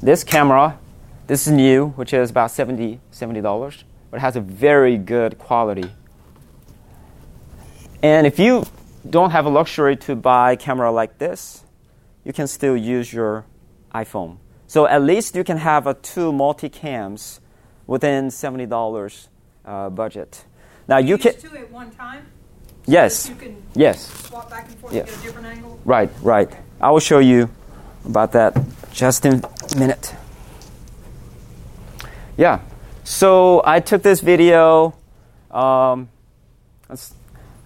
This 0.00 0.24
camera, 0.24 0.78
this 1.26 1.46
is 1.46 1.52
new, 1.52 1.88
which 1.88 2.14
is 2.14 2.30
about 2.30 2.50
$70, 2.50 3.00
$70 3.12 3.82
but 4.10 4.18
it 4.18 4.20
has 4.20 4.36
a 4.36 4.40
very 4.40 4.96
good 4.96 5.38
quality. 5.38 5.90
And 8.02 8.26
if 8.26 8.38
you 8.38 8.64
don't 9.08 9.30
have 9.30 9.46
a 9.46 9.48
luxury 9.48 9.96
to 9.96 10.14
buy 10.14 10.52
a 10.52 10.56
camera 10.56 10.90
like 10.90 11.18
this, 11.18 11.64
you 12.24 12.32
can 12.32 12.46
still 12.46 12.76
use 12.76 13.12
your 13.12 13.44
iPhone. 13.94 14.38
So 14.68 14.86
at 14.86 15.02
least 15.02 15.34
you 15.34 15.42
can 15.44 15.56
have 15.56 15.86
a 15.86 15.94
two 15.94 16.30
multi-cams 16.30 17.40
within 17.86 18.28
$70 18.28 19.28
uh, 19.64 19.88
budget. 19.90 20.44
Now 20.86 20.98
you 20.98 21.16
can 21.18 21.32
use 21.32 21.42
two 21.42 21.56
at 21.56 21.70
one 21.70 21.90
time? 21.90 22.26
yes. 22.86 23.28
You 23.28 23.34
can 23.34 23.56
Yes. 23.74 24.06
swap 24.28 24.50
back 24.50 24.66
and 24.68 24.76
forth 24.78 24.92
Yeah. 24.92 25.00
and 25.00 25.08
get 25.08 25.18
a 25.18 25.22
different 25.22 25.46
angle? 25.46 25.78
Right, 25.86 26.10
right. 26.22 26.50
I 26.80 26.90
will 26.90 27.00
show 27.00 27.18
you 27.18 27.48
about 28.04 28.32
that 28.32 28.56
just 28.92 29.24
in 29.24 29.42
a 29.72 29.78
minute. 29.78 30.14
Yeah. 32.36 32.60
So 33.04 33.62
I 33.64 33.80
took 33.80 34.02
this 34.02 34.20
video 34.20 34.94
um, 35.50 36.08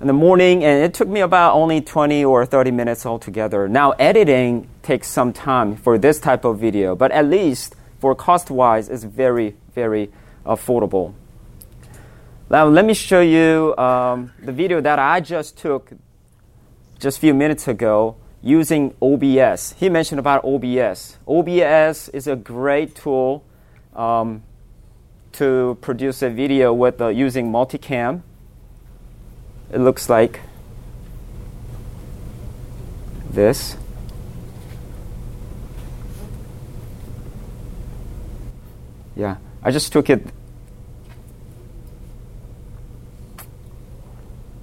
in 0.03 0.09
the 0.09 0.13
morning, 0.13 0.65
and 0.65 0.83
it 0.83 0.93
took 0.95 1.07
me 1.07 1.21
about 1.21 1.55
only 1.55 1.81
20 1.81 2.25
or 2.25 2.45
30 2.45 2.73
minutes 2.73 3.07
altogether. 3.07 3.69
Now, 3.69 3.93
editing 3.93 4.69
takes 4.83 5.07
some 5.07 5.33
time 5.33 5.77
for 5.77 5.97
this 5.97 6.19
type 6.19 6.45
of 6.45 6.59
video, 6.59 6.97
but 6.97 7.13
at 7.13 7.27
least 7.27 7.77
for 8.01 8.13
cost 8.17 8.51
wise, 8.51 8.89
it's 8.89 9.05
very, 9.05 9.55
very 9.77 10.11
affordable. 10.45 11.15
Now, 12.51 12.67
let 12.67 12.85
me 12.85 12.95
show 12.95 13.21
you 13.21 13.77
um, 13.79 14.33
the 14.43 14.51
video 14.51 14.81
that 14.81 14.99
I 14.99 15.21
just 15.21 15.57
took 15.57 15.93
just 16.99 17.19
a 17.19 17.21
few 17.21 17.33
minutes 17.33 17.69
ago 17.69 18.17
using 18.43 18.97
OBS. 19.01 19.75
He 19.79 19.89
mentioned 19.89 20.19
about 20.19 20.45
OBS. 20.45 21.17
OBS 21.29 22.09
is 22.09 22.27
a 22.27 22.35
great 22.35 22.97
tool 22.97 23.45
um, 23.95 24.43
to 25.35 25.79
produce 25.81 26.23
a 26.23 26.29
video 26.29 26.73
with 26.73 27.01
uh, 27.01 27.07
using 27.07 27.53
multicam. 27.53 28.23
It 29.73 29.79
looks 29.79 30.11
like 30.11 30.41
this. 33.31 33.77
Yeah, 39.17 39.37
I 39.63 39.71
just 39.71 39.93
took 39.93 40.11
it. 40.11 40.27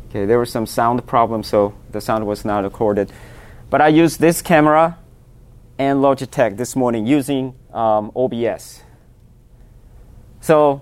Okay, 0.10 0.26
there 0.26 0.40
was 0.40 0.52
some 0.52 0.66
sound 0.66 1.06
problem, 1.06 1.44
so 1.44 1.74
the 1.92 2.02
sound 2.02 2.26
was 2.28 2.46
not 2.46 2.64
recorded. 2.64 3.12
But 3.70 3.82
I 3.82 3.88
used 3.88 4.20
this 4.20 4.42
camera 4.42 4.98
and 5.78 6.00
Logitech 6.00 6.58
this 6.58 6.76
morning 6.76 7.08
using 7.08 7.56
um, 7.74 8.12
OBS. 8.16 8.84
So, 10.42 10.82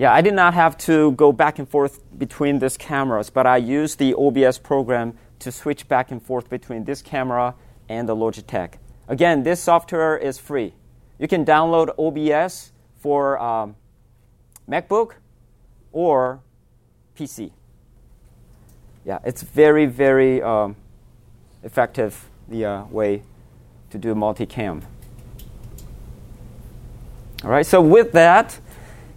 yeah, 0.00 0.14
I 0.14 0.22
did 0.22 0.32
not 0.32 0.54
have 0.54 0.78
to 0.78 1.12
go 1.12 1.30
back 1.30 1.58
and 1.58 1.68
forth 1.68 2.00
between 2.16 2.58
these 2.58 2.78
cameras, 2.78 3.28
but 3.28 3.46
I 3.46 3.58
used 3.58 3.98
the 3.98 4.14
OBS 4.14 4.56
program 4.56 5.12
to 5.40 5.52
switch 5.52 5.88
back 5.88 6.10
and 6.10 6.22
forth 6.22 6.48
between 6.48 6.84
this 6.84 7.02
camera 7.02 7.54
and 7.86 8.08
the 8.08 8.16
Logitech. 8.16 8.76
Again, 9.08 9.42
this 9.42 9.60
software 9.60 10.16
is 10.16 10.38
free. 10.38 10.72
You 11.18 11.28
can 11.28 11.44
download 11.44 11.90
OBS 11.98 12.72
for 12.96 13.38
um, 13.38 13.76
MacBook 14.66 15.16
or 15.92 16.40
PC. 17.14 17.50
Yeah, 19.04 19.18
it's 19.22 19.42
very, 19.42 19.84
very 19.84 20.40
um, 20.40 20.76
effective 21.62 22.30
the 22.48 22.64
uh, 22.64 22.84
way 22.86 23.22
to 23.90 23.98
do 23.98 24.14
multicam. 24.14 24.82
All 27.44 27.50
right, 27.50 27.66
so 27.66 27.82
with 27.82 28.12
that, 28.12 28.58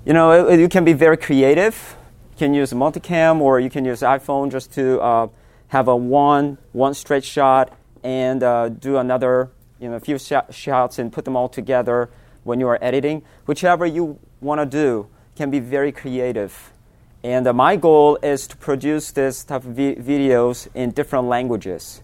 you 0.05 0.13
know, 0.13 0.47
it, 0.47 0.59
you 0.59 0.67
can 0.67 0.83
be 0.83 0.93
very 0.93 1.17
creative. 1.17 1.95
You 2.31 2.37
can 2.37 2.53
use 2.53 2.73
multicam 2.73 3.39
or 3.39 3.59
you 3.59 3.69
can 3.69 3.85
use 3.85 4.01
iPhone 4.01 4.51
just 4.51 4.71
to 4.73 4.99
uh, 4.99 5.27
have 5.67 5.87
a 5.87 5.95
one 5.95 6.57
one 6.73 6.93
straight 6.93 7.23
shot 7.23 7.71
and 8.03 8.43
uh, 8.43 8.69
do 8.69 8.97
another, 8.97 9.49
you 9.79 9.89
know, 9.89 9.95
a 9.95 9.99
few 9.99 10.17
sh- 10.17 10.33
shots 10.49 10.99
and 10.99 11.11
put 11.11 11.25
them 11.25 11.35
all 11.35 11.47
together 11.47 12.09
when 12.43 12.59
you 12.59 12.67
are 12.67 12.77
editing. 12.81 13.23
Whichever 13.45 13.85
you 13.85 14.19
want 14.41 14.59
to 14.59 14.65
do 14.65 15.07
can 15.35 15.49
be 15.49 15.59
very 15.59 15.91
creative. 15.91 16.73
And 17.23 17.47
uh, 17.47 17.53
my 17.53 17.77
goal 17.77 18.19
is 18.21 18.47
to 18.47 18.57
produce 18.57 19.11
this 19.11 19.45
type 19.45 19.63
of 19.63 19.75
vi- 19.75 19.95
videos 19.95 20.67
in 20.73 20.91
different 20.91 21.27
languages 21.27 22.01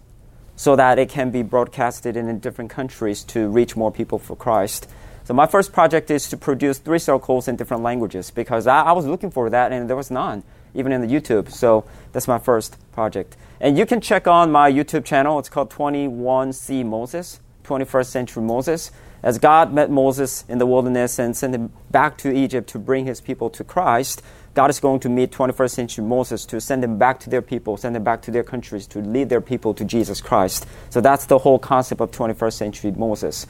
so 0.55 0.75
that 0.77 0.97
it 0.97 1.09
can 1.09 1.31
be 1.31 1.41
broadcasted 1.41 2.15
in 2.15 2.39
different 2.39 2.71
countries 2.71 3.23
to 3.25 3.49
reach 3.49 3.75
more 3.75 3.91
people 3.91 4.19
for 4.19 4.35
Christ. 4.35 4.87
So 5.29 5.35
my 5.35 5.45
first 5.45 5.73
project 5.73 6.09
is 6.09 6.27
to 6.29 6.37
produce 6.37 6.79
three 6.79 6.97
circles 6.97 7.47
in 7.47 7.55
different 7.55 7.83
languages 7.83 8.31
because 8.31 8.65
I, 8.65 8.81
I 8.81 8.91
was 8.93 9.05
looking 9.05 9.29
for 9.29 9.47
that 9.51 9.71
and 9.71 9.87
there 9.87 9.95
was 9.95 10.09
none, 10.09 10.41
even 10.73 10.91
in 10.91 11.01
the 11.01 11.07
YouTube. 11.07 11.51
So 11.51 11.85
that's 12.13 12.27
my 12.27 12.39
first 12.39 12.77
project. 12.93 13.37
And 13.61 13.77
you 13.77 13.85
can 13.85 14.01
check 14.01 14.25
on 14.25 14.51
my 14.51 14.71
YouTube 14.71 15.05
channel. 15.05 15.37
It's 15.37 15.47
called 15.47 15.69
21C 15.69 16.83
Moses, 16.83 17.41
21st 17.63 18.05
Century 18.07 18.41
Moses. 18.41 18.89
As 19.21 19.37
God 19.37 19.71
met 19.71 19.91
Moses 19.91 20.45
in 20.49 20.57
the 20.57 20.65
wilderness 20.65 21.19
and 21.19 21.37
sent 21.37 21.53
him 21.53 21.73
back 21.91 22.17
to 22.17 22.35
Egypt 22.35 22.67
to 22.69 22.79
bring 22.79 23.05
his 23.05 23.21
people 23.21 23.51
to 23.51 23.63
Christ, 23.63 24.23
God 24.55 24.71
is 24.71 24.79
going 24.79 24.99
to 25.01 25.09
meet 25.09 25.31
21st 25.31 25.69
century 25.69 26.05
Moses 26.05 26.43
to 26.47 26.59
send 26.59 26.81
them 26.81 26.97
back 26.97 27.19
to 27.19 27.29
their 27.29 27.43
people, 27.43 27.77
send 27.77 27.95
them 27.95 28.03
back 28.03 28.23
to 28.23 28.31
their 28.31 28.43
countries 28.43 28.87
to 28.87 28.99
lead 28.99 29.29
their 29.29 29.41
people 29.41 29.75
to 29.75 29.85
Jesus 29.85 30.21
Christ. 30.21 30.65
So 30.89 31.01
that's 31.01 31.27
the 31.27 31.37
whole 31.37 31.59
concept 31.59 32.01
of 32.01 32.09
21st 32.09 32.53
century 32.53 32.91
Moses. 32.91 33.45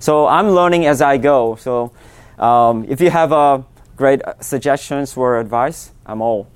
So 0.00 0.26
I'm 0.26 0.50
learning 0.50 0.86
as 0.86 1.02
I 1.02 1.18
go. 1.18 1.56
So 1.56 1.92
um, 2.38 2.86
if 2.88 3.00
you 3.00 3.10
have 3.10 3.32
uh, 3.32 3.62
great 3.96 4.22
suggestions 4.40 5.14
or 5.16 5.38
advice, 5.38 5.92
I'm 6.06 6.22
all 6.22 6.48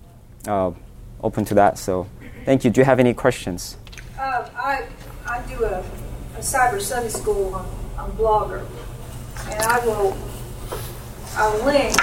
uh, 0.49 0.73
open 1.23 1.45
to 1.45 1.55
that. 1.55 1.79
So 1.79 2.09
thank 2.47 2.65
you. 2.65 2.71
Do 2.71 2.81
you 2.81 2.87
have 2.87 2.99
any 2.99 3.13
questions? 3.13 3.77
Uh, 4.19 4.49
I, 4.57 4.87
I 5.27 5.43
do 5.43 5.63
a, 5.63 5.85
a 6.37 6.41
cyber 6.41 6.81
Sunday 6.81 7.11
school 7.11 7.55
on, 7.55 7.69
on 7.99 8.13
Blogger, 8.13 8.67
and 9.51 9.61
I 9.61 9.79
will 9.85 10.17
I 11.37 11.65
link 11.65 11.95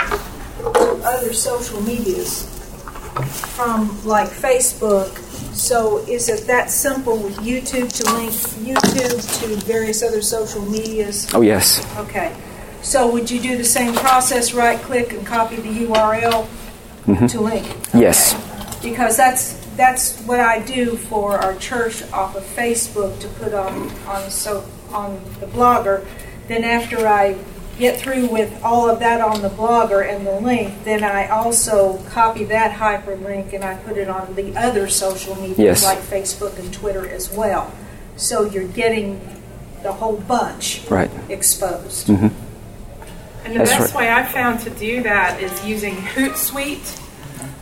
to 0.60 1.02
other 1.04 1.34
social 1.34 1.82
medias 1.82 2.61
from 3.26 4.04
like 4.06 4.30
Facebook. 4.30 5.18
So 5.54 5.98
is 6.08 6.30
it 6.30 6.48
that 6.48 6.70
simple 6.70 7.18
with 7.18 7.38
YouTube 7.38 7.92
to 7.94 8.14
link 8.14 8.32
YouTube 8.32 9.40
to 9.42 9.66
various 9.66 10.02
other 10.02 10.22
social 10.22 10.62
medias? 10.62 11.32
Oh, 11.34 11.42
yes. 11.42 11.86
Okay. 11.98 12.36
So 12.82 13.12
would 13.12 13.30
you 13.30 13.40
do 13.40 13.58
the 13.58 13.66
same 13.66 13.94
process, 13.94 14.54
right 14.54 14.80
click 14.80 15.14
and 15.14 15.26
copy 15.26 15.58
the 15.58 15.86
URL 15.86 16.48
mm-hmm. 17.06 17.26
to 17.28 17.42
link? 17.42 17.68
Yes. 17.94 18.34
Because 18.82 19.18
that's 19.18 19.54
that's 19.76 20.20
what 20.22 20.40
I 20.40 20.60
do 20.60 20.98
for 20.98 21.38
our 21.38 21.56
church 21.56 22.04
off 22.12 22.36
of 22.36 22.44
Facebook 22.44 23.20
to 23.20 23.28
put 23.28 23.54
on 23.54 23.90
on 24.08 24.30
so 24.30 24.66
on 24.92 25.22
the 25.40 25.46
blogger. 25.46 26.06
Then 26.48 26.64
after 26.64 27.08
I 27.08 27.38
get 27.78 28.00
through 28.00 28.28
with 28.28 28.64
all 28.64 28.90
of 28.90 29.00
that 29.00 29.22
on 29.22 29.42
the 29.42 29.50
blogger 29.50 30.08
and 30.08 30.26
the 30.26 30.40
link, 30.40 30.84
then 30.84 31.04
I 31.04 31.28
also 31.30 31.98
copy 32.10 32.44
that 32.46 32.72
hyperlink 32.78 33.54
and 33.54 33.64
I 33.64 33.76
put 33.76 33.98
it 33.98 34.08
on 34.08 34.36
the 34.36 34.56
other 34.58 34.88
social 34.88 35.36
media 35.36 35.66
Yes. 35.66 35.84
like 35.84 36.00
Facebook 36.00 36.58
and 36.60 36.72
Twitter 36.74 37.08
as 37.08 37.32
well. 37.32 37.72
So 38.18 38.46
you're 38.46 38.68
getting 38.68 39.20
the 39.84 39.92
whole 39.92 40.18
bunch 40.18 40.82
Right. 40.90 41.10
exposed. 41.30 42.08
Mm-hmm. 42.08 42.28
And 43.46 43.54
the 43.56 43.60
That's 43.60 43.72
best 43.72 43.94
right. 43.96 44.04
way 44.04 44.10
I've 44.10 44.30
found 44.30 44.60
to 44.62 44.70
do 44.70 45.02
that 45.04 45.42
is 45.42 45.66
using 45.66 45.96
Hootsuite, 45.96 47.00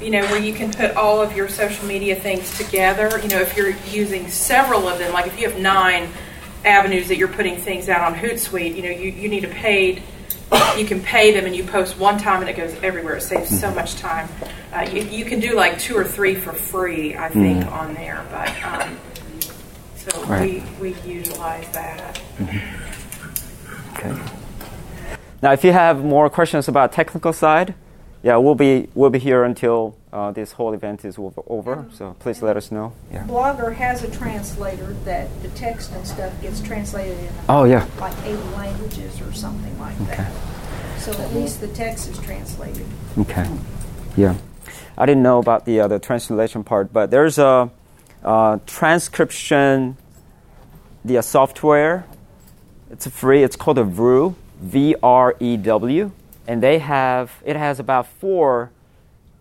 you 0.02 0.10
know, 0.10 0.26
where 0.26 0.40
you 0.40 0.54
can 0.54 0.72
put 0.74 0.96
all 0.98 1.22
of 1.22 1.36
your 1.36 1.48
social 1.48 1.86
media 1.86 2.16
things 2.16 2.58
together. 2.58 3.18
You 3.24 3.30
know, 3.30 3.40
if 3.40 3.56
you're 3.56 3.74
using 3.90 4.28
several 4.30 4.90
of 4.90 5.00
them, 5.00 5.14
like 5.14 5.28
if 5.28 5.40
you 5.40 5.50
have 5.50 5.58
nine 5.60 6.10
avenues 6.66 7.08
that 7.08 7.18
you're 7.18 7.28
putting 7.28 7.58
things 7.58 7.90
out 7.90 8.02
on 8.02 8.18
Hootsuite, 8.20 8.76
you 8.76 8.82
know, 8.84 8.90
you, 8.90 9.12
you 9.12 9.30
need 9.30 9.44
a 9.46 9.48
paid, 9.50 10.02
you 10.78 10.86
can 10.86 11.02
pay 11.02 11.32
them 11.34 11.46
and 11.46 11.56
you 11.56 11.64
post 11.64 11.98
one 11.98 12.18
time 12.18 12.42
and 12.42 12.50
it 12.50 12.56
goes 12.58 12.74
everywhere. 12.84 13.16
It 13.18 13.22
saves 13.22 13.48
Mm-hmm. 13.50 13.56
so 13.60 13.72
much 13.74 13.96
time. 13.96 14.28
Uh, 14.74 14.88
you, 14.92 15.02
you 15.04 15.26
can 15.26 15.40
do 15.40 15.56
like 15.56 15.80
two 15.80 15.96
or 15.96 16.04
three 16.04 16.36
for 16.36 16.54
free, 16.54 17.16
I 17.16 17.30
think, 17.30 17.64
Mm. 17.66 17.72
on 17.72 17.94
there. 17.94 18.26
But 18.32 18.64
um, 18.64 18.98
so 19.96 20.24
Right. 20.26 20.64
we, 20.80 20.92
we 20.94 21.10
utilize 21.12 21.68
that. 21.70 22.22
Okay. 23.98 24.18
Now, 25.42 25.52
if 25.54 25.64
you 25.64 25.72
have 25.72 26.04
more 26.04 26.30
questions 26.30 26.68
about 26.68 26.92
technical 26.92 27.32
side, 27.34 27.74
yeah, 28.24 28.36
we'll 28.38 28.56
be 28.56 28.90
we'll 28.96 29.10
be 29.10 29.20
here 29.20 29.44
until 29.46 29.96
uh, 30.12 30.32
this 30.32 30.54
whole 30.54 30.74
event 30.74 31.06
is 31.06 31.18
over. 31.20 31.42
over 31.48 31.86
so 31.94 32.16
please 32.20 32.42
let 32.42 32.58
us 32.58 32.72
know. 32.72 32.94
Yeah. 33.12 33.26
Blogger 33.28 33.74
has 33.76 34.04
a 34.04 34.10
translator 34.10 34.94
that 35.06 35.28
the 35.42 35.50
text 35.50 35.92
and 35.92 36.06
stuff 36.08 36.34
gets 36.42 36.62
translated 36.62 37.20
in 37.20 37.30
Oh 37.48 37.64
yeah. 37.66 37.86
like 38.00 38.16
eight 38.26 38.44
languages 38.56 39.22
or 39.22 39.32
something 39.34 39.78
like 39.80 39.98
that. 40.08 40.32
So 40.98 41.12
at 41.14 41.34
least 41.34 41.62
the 41.62 41.68
text 41.68 42.10
is 42.10 42.18
translated. 42.20 42.86
Okay. 43.20 43.48
Yeah. 44.18 44.36
I 44.98 45.06
didn't 45.06 45.24
know 45.24 45.40
about 45.40 45.66
the 45.66 45.80
uh, 45.82 45.88
the 45.88 46.00
translation 46.00 46.64
part, 46.64 46.92
but 46.92 47.12
there's 47.12 47.38
a, 47.38 47.70
uh 48.24 48.58
transcription 48.66 49.96
the 51.06 51.18
uh, 51.18 51.22
software. 51.22 52.06
It's 52.92 53.08
free. 53.08 53.44
It's 53.44 53.56
called 53.56 53.78
a 53.78 53.84
VREW, 53.84 54.36
V 54.60 54.96
R 55.02 55.36
E 55.40 55.56
W, 55.58 56.12
and 56.48 56.62
they 56.62 56.80
have 56.80 57.32
it 57.46 57.56
has 57.56 57.80
about 57.80 58.08
four 58.08 58.72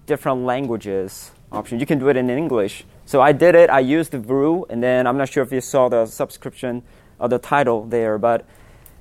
different 0.08 0.44
languages 0.44 1.30
options. 1.52 1.80
You 1.80 1.86
can 1.86 1.98
do 1.98 2.08
it 2.08 2.16
in 2.16 2.28
English. 2.30 2.84
So 3.06 3.20
I 3.20 3.32
did 3.32 3.54
it. 3.54 3.70
I 3.70 3.80
used 3.80 4.10
the 4.10 4.18
VREW, 4.18 4.68
and 4.70 4.82
then 4.82 5.06
I'm 5.06 5.16
not 5.16 5.28
sure 5.28 5.42
if 5.42 5.52
you 5.52 5.60
saw 5.60 5.88
the 5.88 6.06
subscription 6.06 6.82
or 7.18 7.28
the 7.28 7.38
title 7.38 7.84
there, 7.84 8.18
but 8.18 8.44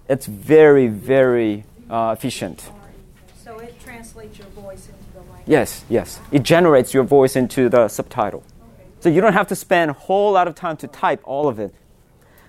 it's 0.07 0.25
very 0.25 0.87
very 0.87 1.63
uh, 1.89 2.15
efficient. 2.17 2.69
So 3.43 3.57
it 3.59 3.79
translates 3.83 4.37
your 4.37 4.47
voice 4.49 4.87
into 4.87 5.11
the 5.13 5.19
language. 5.19 5.47
Yes, 5.47 5.83
yes. 5.89 6.19
It 6.31 6.43
generates 6.43 6.93
your 6.93 7.03
voice 7.03 7.35
into 7.35 7.69
the 7.69 7.87
subtitle. 7.87 8.43
So 8.99 9.09
you 9.09 9.21
don't 9.21 9.33
have 9.33 9.47
to 9.47 9.55
spend 9.55 9.91
a 9.91 9.93
whole 9.93 10.33
lot 10.33 10.47
of 10.47 10.55
time 10.55 10.77
to 10.77 10.87
type 10.87 11.21
all 11.23 11.47
of 11.47 11.59
it. 11.59 11.73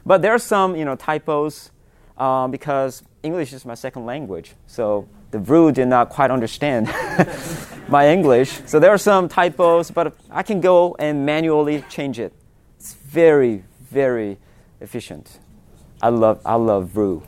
But 0.07 0.23
there 0.23 0.33
are 0.33 0.39
some, 0.39 0.77
you 0.77 0.85
know, 0.85 0.97
typos 0.97 1.71
um, 2.17 2.51
because 2.51 3.03
English 3.23 3.53
is 3.53 3.65
my 3.65 3.75
second 3.75 4.07
language. 4.07 4.55
So 4.67 5.07
the 5.31 5.39
VREW 5.39 5.75
did 5.75 5.89
not 5.89 6.09
quite 6.09 6.31
understand 6.31 6.87
my 7.89 8.09
English. 8.09 8.61
So 8.67 8.79
there 8.79 8.91
are 8.91 8.99
some 8.99 9.29
typos, 9.29 9.91
but 9.91 10.15
I 10.31 10.43
can 10.43 10.61
go 10.61 10.97
and 10.99 11.27
manually 11.27 11.85
change 11.89 12.19
it. 12.19 12.33
It's 12.79 12.95
very, 12.95 13.65
very 13.91 14.39
efficient. 14.81 15.39
I 16.01 16.11
love, 16.11 16.41
I 16.45 16.55
love 16.55 16.91
VREW. 16.95 17.23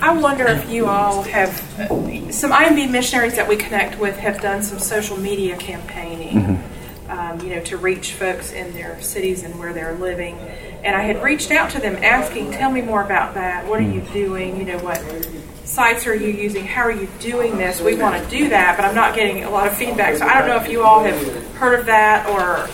I 0.00 0.16
wonder 0.16 0.46
if 0.46 0.70
you 0.70 0.86
all 0.86 1.22
have 1.22 1.50
some 2.32 2.52
IMB 2.52 2.90
missionaries 2.90 3.34
that 3.34 3.48
we 3.48 3.56
connect 3.56 3.98
with 3.98 4.16
have 4.16 4.40
done 4.40 4.62
some 4.62 4.78
social 4.78 5.16
media 5.16 5.56
campaigning. 5.56 6.38
Um, 6.38 6.64
um, 7.08 7.40
you 7.40 7.54
know, 7.54 7.60
to 7.64 7.76
reach 7.76 8.12
folks 8.12 8.52
in 8.52 8.72
their 8.74 9.00
cities 9.00 9.42
and 9.42 9.58
where 9.58 9.72
they're 9.72 9.94
living. 9.94 10.38
And 10.84 10.94
I 10.96 11.02
had 11.02 11.22
reached 11.22 11.50
out 11.50 11.70
to 11.70 11.80
them 11.80 11.96
asking, 12.02 12.52
"Tell 12.52 12.70
me 12.70 12.80
more 12.82 13.02
about 13.02 13.34
that. 13.34 13.66
What 13.66 13.80
are 13.80 13.82
you 13.84 14.00
doing? 14.12 14.56
You 14.58 14.64
know, 14.64 14.78
what 14.78 15.00
sites 15.64 16.06
are 16.06 16.14
you 16.14 16.28
using? 16.28 16.64
How 16.66 16.82
are 16.82 16.92
you 16.92 17.08
doing 17.20 17.58
this? 17.58 17.80
We 17.80 17.94
want 17.96 18.22
to 18.22 18.30
do 18.30 18.48
that, 18.50 18.76
but 18.76 18.84
I'm 18.86 18.94
not 18.94 19.14
getting 19.14 19.44
a 19.44 19.50
lot 19.50 19.66
of 19.66 19.74
feedback. 19.74 20.16
So 20.16 20.26
I 20.26 20.38
don't 20.38 20.48
know 20.48 20.56
if 20.56 20.68
you 20.70 20.82
all 20.82 21.02
have 21.02 21.20
heard 21.56 21.78
of 21.78 21.86
that 21.86 22.26
or 22.28 22.68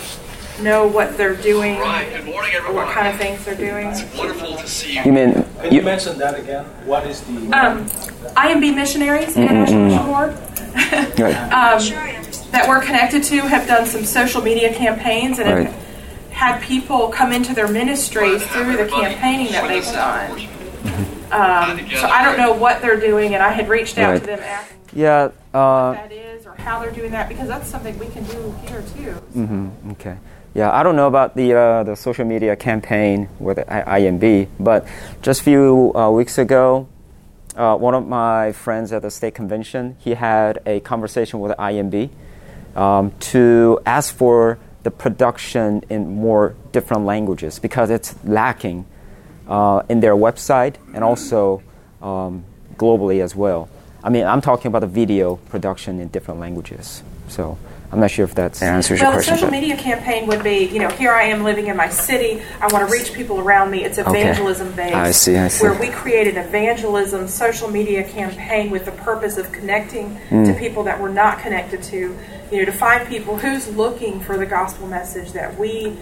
know 0.63 0.87
what 0.87 1.17
they're 1.17 1.35
doing 1.35 1.77
Right. 1.79 2.07
Good 2.15 2.25
morning, 2.25 2.53
or 2.53 2.57
everyone. 2.59 2.85
what 2.85 2.93
kind 2.93 3.07
of 3.07 3.17
things 3.19 3.43
they're 3.43 3.55
doing. 3.55 3.87
Wonderful 4.17 4.55
to 4.55 4.67
see 4.67 4.93
you. 4.95 5.01
You 5.03 5.11
mean 5.11 5.45
Can 5.61 5.73
you, 5.73 5.81
mention 5.81 6.17
that 6.19 6.39
again? 6.39 6.63
What 6.85 7.05
is 7.07 7.19
the. 7.21 7.33
Um, 7.51 7.85
IMB 8.37 8.73
Missionaries, 8.75 9.35
International 9.35 9.81
Mission 9.83 10.05
Board, 10.05 10.29
right. 11.19 11.33
that 12.51 12.65
we're 12.69 12.79
connected 12.81 13.23
to, 13.23 13.41
have 13.41 13.67
done 13.67 13.85
some 13.85 14.05
social 14.05 14.41
media 14.41 14.73
campaigns 14.73 15.39
and 15.39 15.49
Right. 15.49 15.67
have 15.67 15.84
had 16.35 16.61
people 16.61 17.07
come 17.07 17.31
into 17.31 17.53
their 17.53 17.67
ministries 17.69 18.45
through 18.47 18.75
the 18.77 18.87
campaigning 18.87 19.51
that 19.53 19.67
they've 19.69 19.83
done. 19.85 20.31
Um, 21.31 21.89
so 21.95 22.07
I 22.07 22.23
don't 22.23 22.37
know 22.37 22.53
what 22.53 22.81
they're 22.81 22.99
doing, 22.99 23.33
and 23.33 23.41
I 23.41 23.49
had 23.51 23.67
reached 23.69 23.97
out 23.97 24.11
Right. 24.11 24.19
to 24.21 24.25
them 24.27 24.39
asking 24.39 24.77
Yeah. 24.93 25.29
Uh, 25.53 25.93
what 25.93 26.09
that 26.09 26.11
is 26.11 26.45
or 26.45 26.53
how 26.57 26.79
they're 26.79 26.91
doing 26.91 27.11
that 27.11 27.29
because 27.29 27.47
that's 27.47 27.67
something 27.67 27.97
we 27.97 28.07
can 28.07 28.23
do 28.25 28.53
here 28.67 28.83
too. 28.95 29.15
Mm-hmm. 29.39 29.91
Okay. 29.91 30.17
Yeah, 30.53 30.71
I 30.71 30.83
don't 30.83 30.95
know 30.97 31.07
about 31.07 31.35
the 31.35 31.53
uh, 31.53 31.83
the 31.83 31.95
social 31.95 32.25
media 32.25 32.55
campaign 32.55 33.27
with 33.39 33.59
I- 33.69 33.99
IMB, 34.01 34.47
but 34.59 34.85
just 35.21 35.41
a 35.41 35.43
few 35.43 35.91
uh, 35.95 36.09
weeks 36.11 36.37
ago, 36.37 36.87
uh, 37.57 37.75
one 37.77 37.93
of 37.95 38.07
my 38.07 38.51
friends 38.51 38.91
at 38.93 39.01
the 39.01 39.11
state 39.11 39.35
convention, 39.35 39.95
he 39.99 40.13
had 40.13 40.59
a 40.65 40.79
conversation 40.81 41.39
with 41.39 41.51
IMB 41.57 42.09
um, 42.75 43.11
to 43.31 43.79
ask 43.85 44.13
for 44.15 44.57
the 44.85 44.91
production 44.91 45.83
in 45.89 46.15
more 46.15 46.55
different 46.71 47.05
languages 47.05 47.57
because 47.57 47.89
it's 47.89 48.13
lacking 48.23 48.85
uh, 49.49 49.81
in 49.89 49.99
their 49.99 50.13
website 50.15 50.75
and 50.93 51.03
also 51.03 51.63
um, 52.03 52.43
globally 52.77 53.19
as 53.23 53.35
well. 53.35 53.67
I 54.03 54.09
mean, 54.09 54.25
I'm 54.27 54.41
talking 54.41 54.67
about 54.67 54.81
the 54.81 54.87
video 55.03 55.37
production 55.49 55.99
in 55.99 56.09
different 56.09 56.39
languages. 56.39 57.01
So 57.29 57.57
I'm 57.91 57.99
not 57.99 58.11
sure 58.11 58.25
if 58.25 58.35
that 58.35 58.61
answers 58.61 58.99
your 58.99 59.09
Well, 59.09 59.13
the 59.13 59.23
question. 59.23 59.33
social 59.37 59.47
but- 59.47 59.59
media 59.59 59.75
campaign 59.75 60.27
would 60.27 60.43
be, 60.43 60.65
you 60.65 60.77
know, 60.77 60.89
here 60.89 61.11
I 61.13 61.23
am 61.23 61.43
living 61.43 61.65
in 61.65 61.75
my 61.75 61.89
city. 61.89 62.43
I 62.61 62.67
want 62.71 62.87
to 62.87 62.93
reach 62.93 63.11
people 63.13 63.39
around 63.39 63.71
me. 63.71 63.83
It's 63.83 63.97
evangelism 63.97 64.71
based. 64.73 64.93
I 64.95 65.09
see, 65.09 65.35
I 65.37 65.47
see. 65.47 65.63
Where 65.67 65.73
we 65.79 65.89
create 65.89 66.27
an 66.27 66.37
evangelism 66.37 67.27
social 67.27 67.71
media 67.71 68.03
campaign 68.03 68.69
with 68.69 68.85
the 68.85 68.91
purpose 68.91 69.37
of 69.39 69.51
connecting 69.51 70.19
Mm. 70.29 70.45
to 70.45 70.53
people 70.59 70.83
that 70.83 71.01
we're 71.01 71.09
not 71.09 71.39
connected 71.39 71.81
to. 71.83 72.15
You 72.51 72.59
know, 72.59 72.65
to 72.65 72.71
find 72.71 73.07
people 73.07 73.37
who's 73.37 73.67
looking 73.75 74.19
for 74.19 74.37
the 74.37 74.45
gospel 74.45 74.87
message 74.87 75.31
that 75.33 75.57
we 75.57 75.95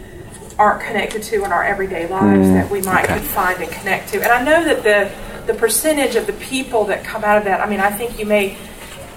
aren't 0.59 0.81
connected 0.83 1.23
to 1.23 1.43
in 1.43 1.51
our 1.51 1.63
everyday 1.63 2.07
lives 2.07 2.47
Mm, 2.47 2.53
that 2.53 2.69
we 2.69 2.81
might 2.81 3.07
could 3.07 3.21
find 3.23 3.61
and 3.61 3.71
connect 3.71 4.09
to. 4.09 4.21
And 4.21 4.31
I 4.31 4.43
know 4.43 4.63
that 4.63 4.83
the 4.83 5.51
the 5.51 5.57
percentage 5.57 6.15
of 6.15 6.25
the 6.27 6.33
people 6.33 6.85
that 6.85 7.03
come 7.03 7.23
out 7.23 7.37
of 7.37 7.43
that. 7.45 7.59
I 7.59 7.69
mean, 7.69 7.79
I 7.79 7.89
think 7.91 8.19
you 8.19 8.25
may 8.25 8.55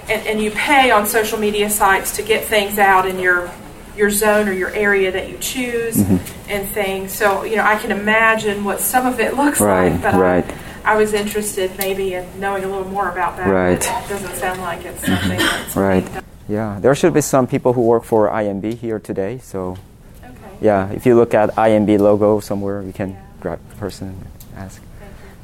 and, 0.09 0.25
and 0.25 0.41
you 0.41 0.51
pay 0.51 0.89
on 0.91 1.05
social 1.05 1.37
media 1.37 1.69
sites 1.69 2.15
to 2.15 2.21
get 2.23 2.45
things 2.45 2.79
out 2.79 3.05
in 3.07 3.19
your 3.19 3.51
your 3.95 4.09
zone 4.09 4.47
or 4.47 4.53
your 4.53 4.69
area 4.71 5.11
that 5.11 5.29
you 5.29 5.37
choose 5.39 5.97
Mm-hmm. 5.97 6.49
and 6.49 6.67
things. 6.69 7.11
So 7.13 7.43
you 7.43 7.55
know, 7.57 7.63
I 7.65 7.75
can 7.77 7.91
imagine 7.91 8.63
what 8.63 8.79
some 8.79 9.05
of 9.05 9.19
it 9.19 9.35
looks 9.35 9.59
Right, 9.59 9.91
like. 9.91 10.01
But 10.01 10.13
right. 10.15 10.45
I, 10.85 10.93
I 10.93 10.95
was 10.95 11.13
interested 11.13 11.77
maybe 11.77 12.13
in 12.13 12.25
knowing 12.39 12.63
a 12.63 12.67
little 12.67 12.87
more 12.89 13.09
about 13.09 13.35
that. 13.37 13.47
Right. 13.47 13.79
Mm-hmm. 13.79 14.05
It 14.05 14.09
doesn't 14.09 14.35
sound 14.37 14.61
like 14.61 14.85
it's 14.85 15.05
something 15.05 15.37
that's 15.39 15.75
Right. 15.75 16.07
Being 16.47 16.57
done. 16.59 16.73
Yeah, 16.75 16.79
there 16.79 16.95
should 16.95 17.13
be 17.13 17.21
some 17.21 17.47
people 17.47 17.73
who 17.73 17.81
work 17.81 18.03
for 18.03 18.29
IMB 18.29 18.77
here 18.77 18.99
today. 18.99 19.39
So, 19.39 19.77
Okay. 20.23 20.33
yeah, 20.61 20.89
if 20.91 21.05
you 21.05 21.15
look 21.15 21.33
at 21.33 21.55
IMB 21.55 21.97
logo 21.99 22.39
somewhere, 22.39 22.81
you 22.81 22.93
can 22.93 23.17
grab 23.39 23.59
the 23.69 23.75
person 23.75 24.07
and 24.07 24.25
ask. 24.57 24.81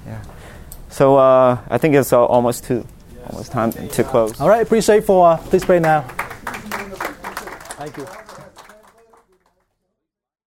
Yeah. 0.08 0.22
So 0.90 1.18
uh, 1.18 1.58
I 1.70 1.78
think 1.78 1.96
it's 1.96 2.14
uh, 2.14 2.24
almost 2.24 2.66
to 2.66 2.86
almost 3.30 3.52
time 3.52 3.72
to 3.72 4.04
close. 4.04 4.40
All 4.40 4.50
right, 4.50 4.62
appreciate 4.62 5.06
for 5.06 5.28
uh, 5.28 5.38
please 5.38 5.66
pray 5.66 5.80
now. 5.80 6.02
Thank 7.78 7.98
you. 7.98 8.08